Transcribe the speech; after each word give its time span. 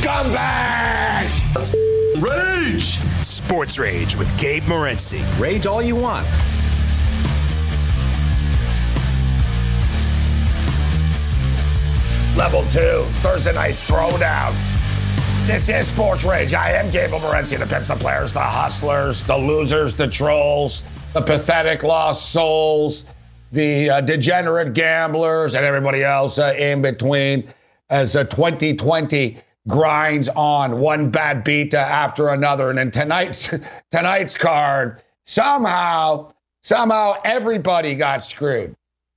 Scumbags! 0.00 1.54
Let's 1.54 1.74
rage! 2.22 2.98
Sports 3.22 3.78
Rage 3.78 4.16
with 4.16 4.34
Gabe 4.38 4.62
Morency. 4.62 5.20
Rage 5.38 5.66
all 5.66 5.82
you 5.82 5.94
want. 5.94 6.26
Level 12.34 12.62
two, 12.70 13.04
Thursday 13.20 13.52
night 13.52 13.74
throwdown. 13.74 14.54
This 15.46 15.68
is 15.68 15.88
Sports 15.88 16.24
Rage. 16.24 16.54
I 16.54 16.72
am 16.72 16.90
Gabe 16.90 17.10
Morency. 17.10 17.58
The 17.58 17.66
pimps, 17.66 17.88
the 17.88 17.96
players, 17.96 18.32
the 18.32 18.40
hustlers, 18.40 19.22
the 19.24 19.36
losers, 19.36 19.96
the 19.96 20.08
trolls, 20.08 20.82
the 21.12 21.20
pathetic 21.20 21.82
lost 21.82 22.32
souls, 22.32 23.04
the 23.52 23.90
uh, 23.90 24.00
degenerate 24.00 24.72
gamblers, 24.72 25.54
and 25.56 25.66
everybody 25.66 26.02
else 26.02 26.38
uh, 26.38 26.54
in 26.56 26.80
between 26.80 27.44
as 27.90 28.16
uh, 28.16 28.24
2020 28.24 29.36
grinds 29.68 30.28
on 30.30 30.80
one 30.80 31.10
bad 31.10 31.44
beat 31.44 31.74
after 31.74 32.28
another. 32.28 32.70
And 32.70 32.78
in 32.78 32.90
tonight's 32.90 33.54
tonight's 33.90 34.36
card, 34.36 35.02
somehow, 35.24 36.32
somehow 36.62 37.14
everybody 37.24 37.94
got 37.94 38.24
screwed. 38.24 38.74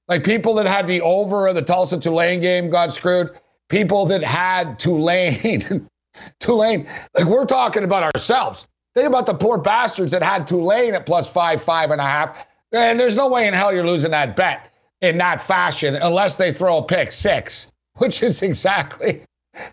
Like 0.08 0.24
people 0.24 0.56
that 0.56 0.66
had 0.66 0.88
the 0.88 1.02
over 1.02 1.48
of 1.48 1.56
the 1.56 1.62
Tulsa 1.62 2.00
Tulane 2.00 2.42
game 2.42 2.70
got 2.70 2.92
screwed. 2.92 3.32
People 3.70 4.06
that 4.08 4.22
had 4.22 4.78
Tulane, 4.78 5.88
Tulane, 6.40 6.88
like 7.18 7.26
we're 7.26 7.46
talking 7.46 7.84
about 7.84 8.04
ourselves. 8.04 8.68
Think 8.94 9.08
about 9.08 9.26
the 9.26 9.34
poor 9.34 9.58
bastards 9.58 10.12
that 10.12 10.22
had 10.22 10.46
Tulane 10.46 10.94
at 10.94 11.06
plus 11.06 11.32
five, 11.32 11.62
five 11.62 11.90
and 11.90 12.00
a 12.00 12.04
half. 12.04 12.46
And 12.74 13.00
there's 13.00 13.18
no 13.18 13.28
way 13.28 13.48
in 13.48 13.54
hell 13.54 13.74
you're 13.74 13.86
losing 13.86 14.12
that 14.12 14.36
bet 14.36 14.72
in 15.02 15.18
that 15.18 15.42
fashion 15.42 15.96
unless 15.96 16.36
they 16.36 16.52
throw 16.52 16.80
a 16.80 16.84
pick 16.84 17.12
six, 17.12 17.72
which 17.98 18.22
is 18.22 18.42
exactly, 18.44 19.22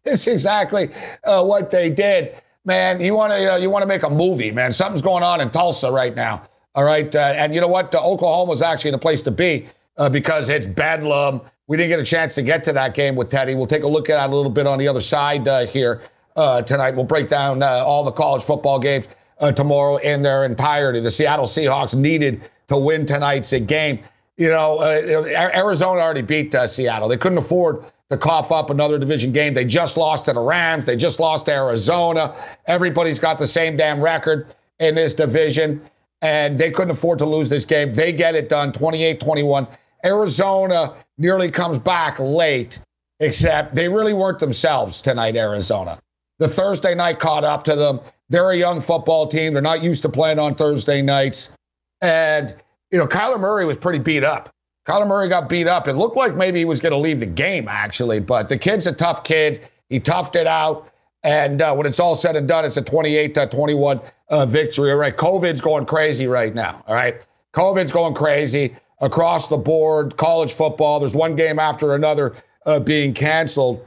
it's 0.04 0.26
exactly 0.26 0.88
uh, 1.24 1.44
what 1.44 1.70
they 1.70 1.90
did. 1.90 2.34
Man, 2.64 3.00
you 3.00 3.14
want 3.14 3.32
to 3.32 3.58
you, 3.60 3.70
want 3.70 3.82
to 3.82 3.86
make 3.86 4.02
a 4.02 4.10
movie, 4.10 4.50
man. 4.50 4.72
Something's 4.72 5.02
going 5.02 5.22
on 5.22 5.40
in 5.40 5.50
Tulsa 5.50 5.90
right 5.90 6.14
now. 6.14 6.42
All 6.74 6.84
right, 6.84 7.12
uh, 7.14 7.32
and 7.36 7.54
you 7.54 7.60
know 7.60 7.68
what? 7.68 7.94
Uh, 7.94 8.06
Oklahoma's 8.06 8.62
actually 8.62 8.92
the 8.92 8.98
place 8.98 9.22
to 9.22 9.30
be 9.30 9.66
uh, 9.96 10.08
because 10.08 10.48
it's 10.50 10.66
bedlam. 10.66 11.40
We 11.66 11.76
didn't 11.76 11.90
get 11.90 12.00
a 12.00 12.04
chance 12.04 12.34
to 12.34 12.42
get 12.42 12.64
to 12.64 12.72
that 12.74 12.94
game 12.94 13.16
with 13.16 13.28
Teddy. 13.28 13.54
We'll 13.54 13.66
take 13.66 13.82
a 13.82 13.88
look 13.88 14.10
at 14.10 14.22
it 14.22 14.30
a 14.30 14.34
little 14.34 14.50
bit 14.50 14.66
on 14.66 14.78
the 14.78 14.88
other 14.88 15.00
side 15.00 15.48
uh, 15.48 15.66
here 15.66 16.00
uh, 16.36 16.62
tonight. 16.62 16.96
We'll 16.96 17.04
break 17.04 17.28
down 17.28 17.62
all 17.62 18.04
the 18.04 18.12
college 18.12 18.42
football 18.42 18.78
games 18.78 19.08
tomorrow 19.54 19.96
in 19.96 20.22
their 20.22 20.44
entirety. 20.44 21.00
The 21.00 21.10
Seattle 21.10 21.46
Seahawks 21.46 21.96
needed 21.96 22.42
to 22.68 22.76
win 22.76 23.06
tonight's 23.06 23.56
game. 23.60 24.00
You 24.36 24.48
know, 24.48 24.82
Arizona 24.82 26.00
already 26.00 26.22
beat 26.22 26.54
Seattle. 26.66 27.08
They 27.08 27.16
couldn't 27.16 27.38
afford 27.38 27.84
to 28.10 28.18
cough 28.18 28.50
up 28.52 28.70
another 28.70 28.98
division 28.98 29.32
game. 29.32 29.54
They 29.54 29.64
just 29.64 29.96
lost 29.96 30.26
to 30.26 30.32
the 30.32 30.40
Rams. 30.40 30.86
They 30.86 30.96
just 30.96 31.20
lost 31.20 31.46
to 31.46 31.52
Arizona. 31.52 32.34
Everybody's 32.66 33.18
got 33.18 33.38
the 33.38 33.46
same 33.46 33.76
damn 33.76 34.00
record 34.00 34.54
in 34.80 34.96
this 34.96 35.14
division, 35.14 35.80
and 36.20 36.58
they 36.58 36.70
couldn't 36.70 36.90
afford 36.90 37.18
to 37.20 37.26
lose 37.26 37.48
this 37.48 37.64
game. 37.64 37.94
They 37.94 38.12
get 38.12 38.34
it 38.34 38.48
done 38.48 38.72
28 38.72 39.20
21. 39.20 39.66
Arizona 40.04 40.94
nearly 41.18 41.50
comes 41.50 41.78
back 41.78 42.18
late, 42.18 42.80
except 43.20 43.74
they 43.74 43.88
really 43.88 44.14
weren't 44.14 44.38
themselves 44.38 45.02
tonight, 45.02 45.36
Arizona. 45.36 45.98
The 46.38 46.48
Thursday 46.48 46.94
night 46.94 47.18
caught 47.18 47.44
up 47.44 47.64
to 47.64 47.76
them. 47.76 48.00
They're 48.30 48.50
a 48.50 48.56
young 48.56 48.80
football 48.80 49.26
team. 49.26 49.52
They're 49.52 49.62
not 49.62 49.82
used 49.82 50.02
to 50.02 50.08
playing 50.08 50.38
on 50.38 50.54
Thursday 50.54 51.02
nights. 51.02 51.54
And, 52.00 52.54
you 52.90 52.98
know, 52.98 53.06
Kyler 53.06 53.38
Murray 53.38 53.66
was 53.66 53.76
pretty 53.76 53.98
beat 53.98 54.24
up. 54.24 54.48
Kyler 54.86 55.06
Murray 55.06 55.28
got 55.28 55.48
beat 55.48 55.66
up. 55.66 55.88
It 55.88 55.94
looked 55.94 56.16
like 56.16 56.34
maybe 56.34 56.58
he 56.58 56.64
was 56.64 56.80
going 56.80 56.92
to 56.92 56.98
leave 56.98 57.20
the 57.20 57.26
game, 57.26 57.68
actually. 57.68 58.20
But 58.20 58.48
the 58.48 58.58
kid's 58.58 58.86
a 58.86 58.94
tough 58.94 59.24
kid. 59.24 59.68
He 59.88 60.00
toughed 60.00 60.36
it 60.36 60.46
out. 60.46 60.90
And 61.22 61.60
uh, 61.60 61.74
when 61.74 61.86
it's 61.86 62.00
all 62.00 62.14
said 62.14 62.36
and 62.36 62.48
done, 62.48 62.64
it's 62.64 62.78
a 62.78 62.82
28 62.82 63.34
to 63.34 63.46
21 63.46 64.00
uh, 64.30 64.46
victory. 64.46 64.90
All 64.90 64.96
right. 64.96 65.16
COVID's 65.16 65.60
going 65.60 65.84
crazy 65.84 66.26
right 66.26 66.54
now. 66.54 66.82
All 66.86 66.94
right. 66.94 67.24
COVID's 67.52 67.92
going 67.92 68.14
crazy 68.14 68.74
across 69.00 69.48
the 69.48 69.58
board, 69.58 70.16
college 70.16 70.52
football. 70.52 71.00
There's 71.00 71.16
one 71.16 71.34
game 71.34 71.58
after 71.58 71.94
another 71.94 72.34
uh, 72.64 72.80
being 72.80 73.12
canceled. 73.12 73.86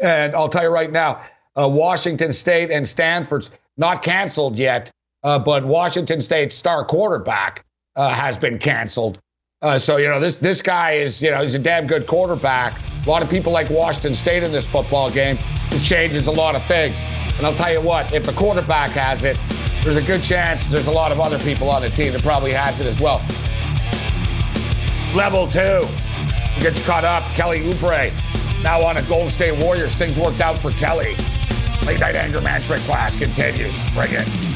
And 0.00 0.34
I'll 0.34 0.48
tell 0.48 0.62
you 0.62 0.70
right 0.70 0.90
now, 0.90 1.20
uh, 1.56 1.68
Washington 1.70 2.32
State 2.32 2.70
and 2.70 2.86
Stanford's 2.86 3.58
not 3.76 4.02
canceled 4.02 4.58
yet, 4.58 4.90
uh, 5.24 5.38
but 5.38 5.64
Washington 5.64 6.20
State's 6.20 6.54
star 6.54 6.84
quarterback 6.84 7.64
uh, 7.96 8.10
has 8.10 8.36
been 8.36 8.58
canceled. 8.58 9.20
Uh, 9.62 9.78
so 9.78 9.96
you 9.96 10.06
know 10.06 10.20
this 10.20 10.38
this 10.38 10.60
guy 10.60 10.92
is 10.92 11.22
you 11.22 11.30
know 11.30 11.42
he's 11.42 11.54
a 11.54 11.58
damn 11.58 11.86
good 11.86 12.06
quarterback. 12.06 12.78
A 13.06 13.08
lot 13.08 13.22
of 13.22 13.30
people 13.30 13.52
like 13.52 13.70
Washington 13.70 14.14
State 14.14 14.42
in 14.42 14.52
this 14.52 14.66
football 14.66 15.10
game. 15.10 15.38
It 15.70 15.82
changes 15.82 16.26
a 16.26 16.32
lot 16.32 16.54
of 16.54 16.62
things. 16.62 17.02
And 17.38 17.46
I'll 17.46 17.54
tell 17.54 17.72
you 17.72 17.80
what, 17.80 18.12
if 18.12 18.26
the 18.26 18.32
quarterback 18.32 18.90
has 18.90 19.24
it, 19.24 19.38
there's 19.82 19.96
a 19.96 20.02
good 20.02 20.22
chance 20.22 20.68
there's 20.68 20.88
a 20.88 20.92
lot 20.92 21.10
of 21.10 21.20
other 21.20 21.38
people 21.38 21.70
on 21.70 21.80
the 21.80 21.88
team 21.88 22.12
that 22.12 22.22
probably 22.22 22.52
has 22.52 22.80
it 22.80 22.86
as 22.86 23.00
well. 23.00 23.24
Level 25.16 25.46
two 25.46 25.80
gets 26.60 26.84
caught 26.86 27.04
up. 27.04 27.22
Kelly 27.32 27.60
Oubre 27.60 28.12
now 28.62 28.84
on 28.86 28.98
a 28.98 29.02
Golden 29.02 29.30
State 29.30 29.58
Warriors. 29.64 29.94
Things 29.94 30.18
worked 30.18 30.42
out 30.42 30.58
for 30.58 30.70
Kelly. 30.72 31.14
Late 31.86 32.00
night 32.00 32.16
anger 32.16 32.42
management 32.42 32.82
class 32.82 33.16
continues. 33.16 33.90
Bring 33.92 34.12
it. 34.12 34.55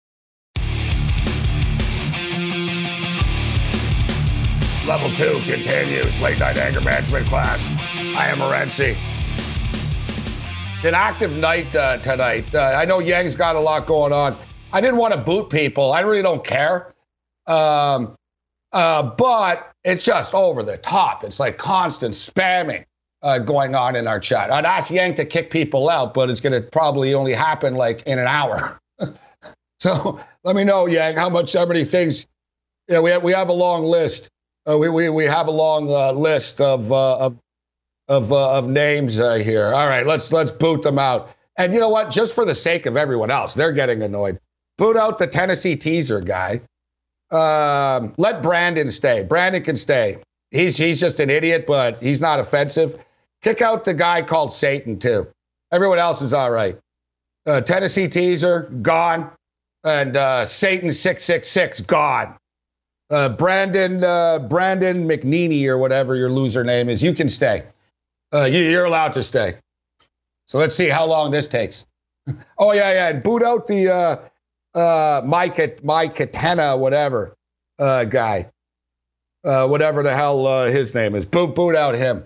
Level 4.91 5.09
two 5.11 5.39
continues. 5.49 6.19
Late 6.19 6.37
night 6.41 6.57
anger 6.57 6.81
management 6.81 7.25
class. 7.27 7.65
I 8.13 8.27
am 8.27 8.39
Morency. 8.39 8.97
An 10.85 10.93
active 10.93 11.37
night 11.37 11.73
uh, 11.73 11.95
tonight. 11.99 12.53
Uh, 12.53 12.73
I 12.75 12.83
know 12.83 12.99
Yang's 12.99 13.37
got 13.37 13.55
a 13.55 13.59
lot 13.61 13.87
going 13.87 14.11
on. 14.11 14.35
I 14.73 14.81
didn't 14.81 14.97
want 14.97 15.13
to 15.13 15.19
boot 15.21 15.49
people. 15.49 15.93
I 15.93 16.01
really 16.01 16.21
don't 16.21 16.45
care. 16.45 16.91
Um, 17.47 18.17
uh, 18.73 19.03
but 19.15 19.71
it's 19.85 20.03
just 20.03 20.33
over 20.33 20.61
the 20.61 20.75
top. 20.75 21.23
It's 21.23 21.39
like 21.39 21.57
constant 21.57 22.13
spamming 22.13 22.83
uh, 23.21 23.39
going 23.39 23.75
on 23.75 23.95
in 23.95 24.07
our 24.07 24.19
chat. 24.19 24.51
I'd 24.51 24.65
ask 24.65 24.91
Yang 24.91 25.13
to 25.13 25.25
kick 25.25 25.51
people 25.51 25.89
out, 25.89 26.13
but 26.13 26.29
it's 26.29 26.41
going 26.41 26.61
to 26.61 26.67
probably 26.69 27.13
only 27.13 27.31
happen 27.31 27.75
like 27.75 28.03
in 28.07 28.19
an 28.19 28.27
hour. 28.27 28.77
so 29.79 30.19
let 30.43 30.57
me 30.57 30.65
know, 30.65 30.85
Yang, 30.85 31.15
how 31.15 31.29
much, 31.29 31.53
how 31.53 31.65
many 31.65 31.85
things. 31.85 32.27
Yeah, 32.89 32.99
we 32.99 33.11
have, 33.11 33.23
we 33.23 33.31
have 33.31 33.47
a 33.47 33.53
long 33.53 33.85
list. 33.85 34.29
Uh, 34.69 34.77
we, 34.77 34.89
we, 34.89 35.09
we 35.09 35.25
have 35.25 35.47
a 35.47 35.51
long 35.51 35.89
uh, 35.89 36.11
list 36.11 36.61
of, 36.61 36.91
uh, 36.91 37.17
of, 37.17 37.37
of, 38.07 38.31
uh, 38.31 38.57
of 38.57 38.69
names 38.69 39.19
uh, 39.19 39.35
here. 39.35 39.65
All 39.65 39.87
right, 39.87 40.05
let's, 40.05 40.31
let's 40.31 40.51
boot 40.51 40.83
them 40.83 40.99
out. 40.99 41.29
And 41.57 41.73
you 41.73 41.79
know 41.79 41.89
what? 41.89 42.11
Just 42.11 42.35
for 42.35 42.45
the 42.45 42.55
sake 42.55 42.85
of 42.85 42.95
everyone 42.95 43.31
else, 43.31 43.53
they're 43.53 43.71
getting 43.71 44.03
annoyed. 44.03 44.39
Boot 44.77 44.97
out 44.97 45.17
the 45.17 45.27
Tennessee 45.27 45.75
teaser 45.75 46.21
guy. 46.21 46.61
Um, 47.31 48.13
let 48.17 48.43
Brandon 48.43 48.89
stay. 48.89 49.23
Brandon 49.23 49.63
can 49.63 49.75
stay. 49.75 50.21
He's, 50.51 50.77
he's 50.77 50.99
just 50.99 51.19
an 51.19 51.29
idiot, 51.29 51.65
but 51.65 52.01
he's 52.01 52.21
not 52.21 52.39
offensive. 52.39 53.03
Kick 53.41 53.61
out 53.61 53.85
the 53.85 53.93
guy 53.93 54.21
called 54.21 54.51
Satan, 54.51 54.99
too. 54.99 55.27
Everyone 55.71 55.97
else 55.97 56.21
is 56.21 56.33
all 56.33 56.51
right. 56.51 56.77
Uh, 57.47 57.61
Tennessee 57.61 58.07
teaser, 58.07 58.69
gone. 58.81 59.31
And 59.83 60.15
uh, 60.15 60.45
Satan 60.45 60.91
666, 60.91 61.81
gone. 61.81 62.37
Uh, 63.11 63.27
Brandon 63.27 64.03
uh, 64.03 64.39
Brandon 64.39 65.07
McNeely 65.07 65.67
or 65.67 65.77
whatever 65.77 66.15
your 66.15 66.29
loser 66.29 66.63
name 66.63 66.87
is, 66.87 67.03
you 67.03 67.13
can 67.13 67.27
stay. 67.27 67.63
Uh, 68.33 68.45
you, 68.45 68.79
are 68.79 68.85
allowed 68.85 69.11
to 69.13 69.23
stay. 69.23 69.55
So 70.45 70.57
let's 70.57 70.73
see 70.73 70.87
how 70.87 71.05
long 71.05 71.31
this 71.31 71.49
takes. 71.49 71.85
oh 72.57 72.71
yeah, 72.71 72.91
yeah, 72.93 73.09
and 73.09 73.21
boot 73.21 73.43
out 73.43 73.67
the 73.67 73.89
uh, 74.75 74.77
uh, 74.77 75.21
Mike 75.25 75.83
Mike 75.83 76.13
Katena, 76.13 76.79
whatever 76.79 77.35
uh, 77.79 78.05
guy, 78.05 78.49
uh, 79.43 79.67
whatever 79.67 80.03
the 80.03 80.13
hell 80.13 80.47
uh, 80.47 80.65
his 80.67 80.95
name 80.95 81.13
is. 81.13 81.25
Boot 81.25 81.53
boot 81.53 81.75
out 81.75 81.95
him. 81.95 82.17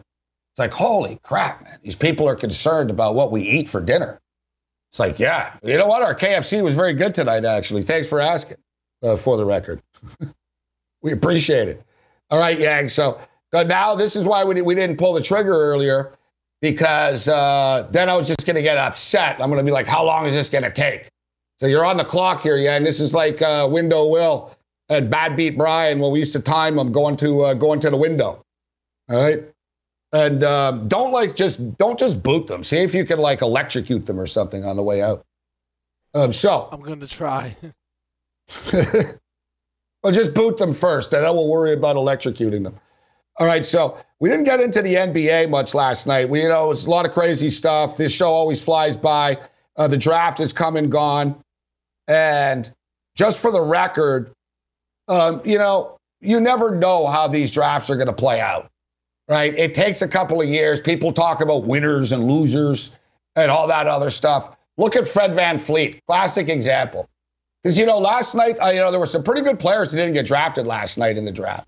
It's 0.52 0.60
like 0.60 0.72
holy 0.72 1.18
crap, 1.24 1.64
man! 1.64 1.80
These 1.82 1.96
people 1.96 2.30
are 2.30 2.36
concerned 2.36 2.92
about 2.92 3.16
what 3.16 3.32
we 3.32 3.42
eat 3.42 3.70
for 3.70 3.82
dinner. 3.82 4.22
It's 4.92 5.00
like, 5.00 5.20
yeah, 5.20 5.54
you 5.64 5.78
know 5.78 5.88
what? 5.88 6.04
Our 6.04 6.16
KFC 6.16 6.64
was 6.64 6.76
very 6.76 6.94
good 6.94 7.14
tonight, 7.14 7.44
actually. 7.44 7.82
Thanks 7.82 8.08
for 8.08 8.22
asking, 8.22 8.58
uh, 9.04 9.18
for 9.18 9.36
the 9.36 9.44
record. 9.44 9.82
We 11.06 11.12
appreciate 11.12 11.68
it. 11.68 11.84
All 12.32 12.40
right, 12.40 12.60
Yang. 12.60 12.88
So, 12.88 13.20
now 13.54 13.94
this 13.94 14.16
is 14.16 14.26
why 14.26 14.44
we, 14.44 14.60
we 14.64 14.74
didn't 14.74 14.98
pull 14.98 15.14
the 15.14 15.22
trigger 15.22 15.54
earlier 15.54 16.14
because 16.62 17.28
uh, 17.28 17.88
then 17.92 18.10
I 18.10 18.16
was 18.16 18.28
just 18.28 18.48
going 18.48 18.56
to 18.56 18.64
get 18.64 18.80
upset. 18.80 19.36
I'm 19.40 19.52
going 19.52 19.60
to 19.60 19.64
be 19.64 19.72
like, 19.72 19.86
how 19.86 20.04
long 20.04 20.26
is 20.26 20.34
this 20.34 20.50
going 20.50 20.64
to 20.64 20.72
take? 20.72 21.10
So 21.58 21.68
you're 21.68 21.86
on 21.86 21.98
the 21.98 22.04
clock 22.04 22.42
here, 22.42 22.58
yeah. 22.58 22.76
And 22.76 22.84
this 22.84 23.00
is 23.00 23.14
like 23.14 23.40
uh, 23.44 23.70
Window 23.72 24.08
Will 24.08 24.58
and 24.90 25.08
Bad 25.08 25.36
Beat 25.38 25.60
Brian 25.60 26.00
when 26.00 26.12
we 26.12 26.18
used 26.18 26.34
to 26.34 26.42
time 26.42 26.76
them 26.76 26.92
going 26.92 27.16
to 27.18 27.42
uh, 27.42 27.54
going 27.54 27.80
to 27.82 27.92
the 27.92 27.98
window. 27.98 28.44
All 29.12 29.22
right. 29.22 29.44
And 30.12 30.44
um, 30.44 30.88
don't 30.88 31.12
like 31.12 31.36
just 31.36 31.78
don't 31.78 32.00
just 32.00 32.24
boot 32.24 32.48
them. 32.48 32.64
See 32.64 32.78
if 32.78 32.96
you 32.96 33.06
can 33.06 33.20
like 33.20 33.44
electrocute 33.44 34.08
them 34.08 34.20
or 34.20 34.26
something 34.26 34.66
on 34.66 34.76
the 34.76 34.84
way 34.84 35.04
out. 35.04 35.24
Um, 36.16 36.32
so 36.32 36.68
I'm 36.72 36.82
going 36.82 37.00
to 37.00 37.08
try. 37.08 37.56
well, 40.06 40.14
just 40.14 40.36
boot 40.36 40.60
them 40.60 40.72
first, 40.72 41.12
and 41.14 41.26
then 41.26 41.34
we'll 41.34 41.50
worry 41.50 41.74
about 41.74 41.96
electrocuting 41.96 42.62
them. 42.62 42.80
All 43.40 43.48
right, 43.48 43.66
so 43.66 43.98
we 44.20 44.30
didn't 44.30 44.46
get 44.46 44.60
into 44.60 44.84
the 44.84 44.94
NBA 44.94 45.50
much 45.50 45.74
last 45.74 46.06
night. 46.06 46.30
We, 46.30 46.44
you 46.44 46.48
know, 46.48 46.66
it 46.66 46.68
was 46.68 46.86
a 46.86 46.92
lot 46.92 47.08
of 47.08 47.12
crazy 47.12 47.50
stuff. 47.50 47.98
This 47.98 48.14
show 48.14 48.30
always 48.30 48.64
flies 48.64 48.98
by. 48.98 49.40
Uh, 49.78 49.88
the 49.88 49.98
draft 49.98 50.38
has 50.38 50.54
come 50.54 50.76
and 50.76 50.92
gone, 50.92 51.36
and 52.08 52.72
just 53.16 53.42
for 53.42 53.52
the 53.52 53.62
record, 53.62 54.32
um, 55.08 55.42
you 55.44 55.58
know, 55.58 55.98
you 56.22 56.40
never 56.40 56.76
know 56.76 57.08
how 57.08 57.28
these 57.28 57.52
drafts 57.52 57.90
are 57.90 57.96
going 57.96 58.06
to 58.06 58.14
play 58.14 58.40
out, 58.40 58.70
right? 59.28 59.58
It 59.58 59.74
takes 59.74 60.04
a 60.04 60.08
couple 60.08 60.40
of 60.40 60.48
years. 60.48 60.82
People 60.82 61.14
talk 61.14 61.42
about 61.42 61.66
winners 61.66 62.12
and 62.12 62.26
losers 62.26 62.96
and 63.36 63.50
all 63.50 63.66
that 63.70 63.88
other 63.88 64.12
stuff. 64.12 64.56
Look 64.78 64.96
at 64.96 65.08
Fred 65.08 65.32
VanVleet, 65.32 66.02
classic 66.06 66.48
example. 66.48 67.10
Because, 67.66 67.80
you 67.80 67.86
know, 67.88 67.98
last 67.98 68.36
night, 68.36 68.60
uh, 68.62 68.68
you 68.68 68.78
know, 68.78 68.92
there 68.92 69.00
were 69.00 69.08
some 69.08 69.24
pretty 69.24 69.42
good 69.42 69.58
players 69.58 69.92
that 69.92 69.98
didn't 69.98 70.14
get 70.14 70.28
drafted 70.28 70.68
last 70.68 71.00
night 71.00 71.18
in 71.18 71.26
the 71.26 71.32
draft. 71.32 71.68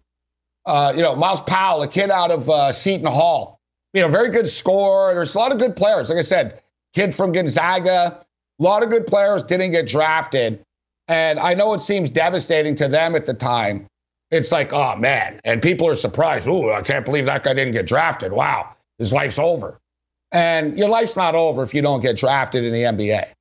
Uh, 0.67 0.93
you 0.95 1.01
know, 1.01 1.15
Myles 1.15 1.41
Powell, 1.41 1.81
a 1.81 1.87
kid 1.87 2.11
out 2.11 2.29
of 2.29 2.47
uh, 2.51 2.71
Seton 2.71 3.07
Hall, 3.07 3.59
you 3.93 4.03
know, 4.03 4.07
very 4.07 4.29
good 4.29 4.45
scorer. 4.45 5.15
There's 5.15 5.33
a 5.33 5.39
lot 5.39 5.51
of 5.51 5.57
good 5.57 5.75
players. 5.75 6.11
Like 6.11 6.19
I 6.19 6.21
said, 6.21 6.61
kid 6.93 7.15
from 7.15 7.31
Gonzaga, 7.31 8.23
a 8.59 8.63
lot 8.63 8.83
of 8.83 8.91
good 8.91 9.07
players 9.07 9.41
didn't 9.41 9.71
get 9.71 9.87
drafted. 9.87 10.63
And 11.07 11.39
I 11.39 11.55
know 11.55 11.73
it 11.73 11.81
seems 11.81 12.11
devastating 12.11 12.75
to 12.75 12.87
them 12.87 13.15
at 13.15 13.25
the 13.25 13.33
time. 13.33 13.87
It's 14.29 14.51
like, 14.51 14.73
oh 14.73 14.95
man. 14.97 15.41
And 15.45 15.63
people 15.63 15.87
are 15.87 15.95
surprised. 15.95 16.47
Ooh, 16.47 16.71
I 16.71 16.83
can't 16.83 17.05
believe 17.05 17.25
that 17.25 17.41
guy 17.41 17.55
didn't 17.55 17.73
get 17.73 17.87
drafted. 17.87 18.33
Wow, 18.33 18.69
his 18.99 19.11
life's 19.11 19.39
over. 19.39 19.79
And 20.31 20.77
your 20.77 20.89
life's 20.89 21.17
not 21.17 21.33
over 21.33 21.63
if 21.63 21.73
you 21.73 21.81
don't 21.81 22.03
get 22.03 22.17
drafted 22.17 22.63
in 22.65 22.71
the 22.71 22.83
NBA, 22.83 23.33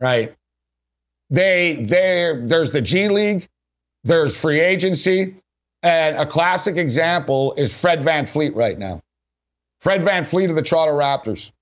right? 0.00 0.34
They, 1.30 1.74
they, 1.74 2.34
there's 2.42 2.72
the 2.72 2.82
G 2.82 3.08
League, 3.08 3.46
there's 4.04 4.40
free 4.40 4.60
agency, 4.60 5.34
and 5.82 6.16
a 6.16 6.26
classic 6.26 6.76
example 6.76 7.54
is 7.56 7.80
Fred 7.80 8.00
VanVleet 8.00 8.54
right 8.54 8.78
now. 8.78 9.00
Fred 9.78 10.02
VanVleet 10.02 10.50
of 10.50 10.56
the 10.56 10.62
Toronto 10.62 10.98
Raptors. 10.98 11.52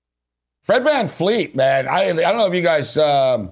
Fred 0.63 0.83
VanVleet, 0.83 1.55
man, 1.55 1.87
I, 1.87 2.09
I 2.09 2.13
don't 2.13 2.37
know 2.37 2.47
if 2.47 2.53
you 2.53 2.61
guys, 2.61 2.97
um, 2.97 3.51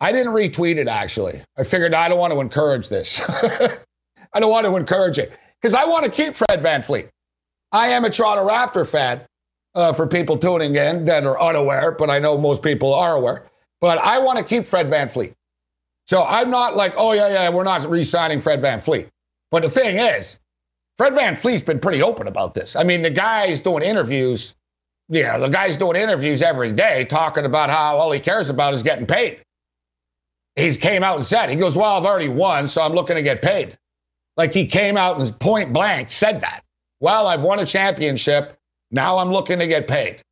I 0.00 0.12
didn't 0.12 0.34
retweet 0.34 0.76
it 0.76 0.88
actually. 0.88 1.40
I 1.56 1.64
figured 1.64 1.94
I 1.94 2.08
don't 2.08 2.18
want 2.18 2.32
to 2.32 2.40
encourage 2.40 2.88
this. 2.88 3.22
I 4.32 4.40
don't 4.40 4.50
want 4.50 4.66
to 4.66 4.76
encourage 4.76 5.18
it 5.18 5.38
because 5.60 5.74
I 5.74 5.84
want 5.86 6.04
to 6.04 6.10
keep 6.10 6.34
Fred 6.34 6.60
VanVleet. 6.60 7.08
I 7.72 7.88
am 7.88 8.04
a 8.04 8.10
Toronto 8.10 8.46
Raptor 8.46 8.90
fan 8.90 9.22
uh, 9.74 9.92
for 9.92 10.06
people 10.06 10.36
tuning 10.36 10.76
in 10.76 11.04
that 11.06 11.24
are 11.24 11.40
unaware, 11.40 11.92
but 11.92 12.10
I 12.10 12.18
know 12.18 12.36
most 12.36 12.62
people 12.62 12.92
are 12.92 13.14
aware. 13.14 13.46
But 13.80 13.98
I 13.98 14.18
want 14.18 14.38
to 14.38 14.44
keep 14.44 14.66
Fred 14.66 14.88
VanVleet. 14.88 15.34
So 16.06 16.24
I'm 16.24 16.50
not 16.50 16.76
like, 16.76 16.94
oh, 16.96 17.12
yeah, 17.12 17.28
yeah, 17.28 17.48
we're 17.50 17.64
not 17.64 17.88
re 17.88 18.04
signing 18.04 18.40
Fred 18.40 18.60
VanVleet. 18.60 19.08
But 19.50 19.62
the 19.62 19.68
thing 19.68 19.96
is, 19.96 20.40
Fred 20.96 21.12
VanVleet's 21.12 21.62
been 21.62 21.80
pretty 21.80 22.02
open 22.02 22.26
about 22.26 22.54
this. 22.54 22.76
I 22.76 22.84
mean, 22.84 23.02
the 23.02 23.10
guy's 23.10 23.60
doing 23.60 23.82
interviews. 23.82 24.54
Yeah, 25.08 25.38
the 25.38 25.48
guy's 25.48 25.76
doing 25.76 25.96
interviews 25.96 26.42
every 26.42 26.72
day 26.72 27.04
talking 27.04 27.44
about 27.44 27.70
how 27.70 27.96
all 27.96 28.10
he 28.10 28.20
cares 28.20 28.50
about 28.50 28.74
is 28.74 28.82
getting 28.82 29.06
paid. 29.06 29.40
He's 30.56 30.78
came 30.78 31.02
out 31.02 31.16
and 31.16 31.24
said, 31.24 31.50
he 31.50 31.56
goes, 31.56 31.76
Well, 31.76 31.96
I've 31.96 32.04
already 32.04 32.28
won, 32.28 32.66
so 32.66 32.82
I'm 32.82 32.92
looking 32.92 33.16
to 33.16 33.22
get 33.22 33.42
paid. 33.42 33.76
Like 34.36 34.52
he 34.52 34.66
came 34.66 34.96
out 34.96 35.20
and 35.20 35.38
point 35.38 35.72
blank 35.72 36.08
said 36.08 36.40
that. 36.40 36.62
Well, 37.00 37.26
I've 37.26 37.42
won 37.42 37.58
a 37.58 37.66
championship. 37.66 38.56
Now 38.90 39.18
I'm 39.18 39.30
looking 39.30 39.58
to 39.58 39.66
get 39.66 39.86
paid. 39.86 40.22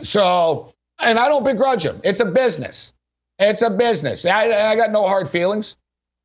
So, 0.00 0.72
and 0.98 1.18
I 1.18 1.28
don't 1.28 1.44
begrudge 1.44 1.84
him. 1.84 2.00
It's 2.04 2.20
a 2.20 2.26
business. 2.26 2.93
It's 3.38 3.62
a 3.62 3.70
business. 3.70 4.24
I, 4.24 4.70
I 4.70 4.76
got 4.76 4.92
no 4.92 5.06
hard 5.06 5.28
feelings. 5.28 5.76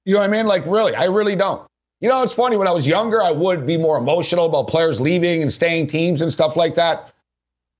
You 0.05 0.13
know 0.13 0.19
what 0.21 0.29
I 0.29 0.31
mean? 0.31 0.47
Like, 0.47 0.65
really, 0.65 0.95
I 0.95 1.05
really 1.05 1.35
don't. 1.35 1.65
You 2.01 2.09
know, 2.09 2.21
it's 2.21 2.33
funny. 2.33 2.55
When 2.55 2.67
I 2.67 2.71
was 2.71 2.87
younger, 2.87 3.21
I 3.21 3.31
would 3.31 3.65
be 3.67 3.77
more 3.77 3.97
emotional 3.97 4.45
about 4.45 4.67
players 4.67 5.01
leaving 5.01 5.41
and 5.41 5.51
staying 5.51 5.87
teams 5.87 6.21
and 6.21 6.31
stuff 6.31 6.55
like 6.55 6.75
that. 6.75 7.13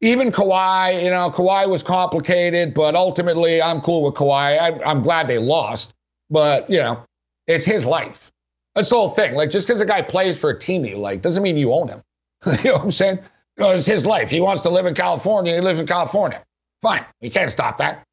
Even 0.02 0.32
Kawhi, 0.32 1.04
you 1.04 1.10
know, 1.10 1.30
Kawhi 1.30 1.70
was 1.70 1.84
complicated, 1.84 2.74
but 2.74 2.96
ultimately, 2.96 3.62
I'm 3.62 3.82
cool 3.82 4.04
with 4.04 4.16
Kawhi. 4.16 4.60
I, 4.60 4.80
I'm 4.84 5.02
glad 5.02 5.28
they 5.28 5.38
lost, 5.38 5.94
but 6.30 6.70
you 6.70 6.80
know, 6.80 7.04
it's 7.48 7.66
his 7.66 7.86
life. 7.86 8.32
That's 8.76 8.90
the 8.90 8.96
whole 8.96 9.10
thing. 9.10 9.36
Like, 9.36 9.50
just 9.50 9.68
because 9.68 9.82
a 9.82 9.86
guy 9.86 10.02
plays 10.02 10.40
for 10.40 10.50
a 10.52 10.58
team 10.58 10.86
you 10.86 10.98
like 10.98 11.22
doesn't 11.22 11.44
mean 11.44 11.58
you 11.58 11.74
own 11.74 11.88
him. 11.88 12.02
you 12.64 12.72
know 12.72 12.74
what 12.74 12.84
I'm 12.84 12.92
saying? 12.92 13.20
You 13.58 13.64
know, 13.64 13.72
it's 13.72 13.86
his 13.86 14.06
life. 14.06 14.30
He 14.30 14.40
wants 14.40 14.62
to 14.64 14.70
live 14.70 14.86
in 14.86 14.94
California. 14.94 15.54
He 15.54 15.62
lives 15.62 15.80
in 15.80 15.88
California. 15.88 16.42
Fine. 16.82 17.06
You 17.20 17.32
can't 17.32 17.52
stop 17.52 17.78
that. 17.78 18.06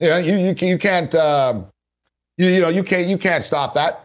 You 0.00 0.14
you 0.16 0.36
you, 0.36 0.54
you 0.60 0.78
can't. 0.78 1.14
Um, 1.14 1.66
you, 2.36 2.46
you 2.48 2.60
know, 2.60 2.68
you 2.68 2.84
can't 2.84 3.06
you 3.06 3.18
can't 3.18 3.42
stop 3.42 3.74
that. 3.74 4.04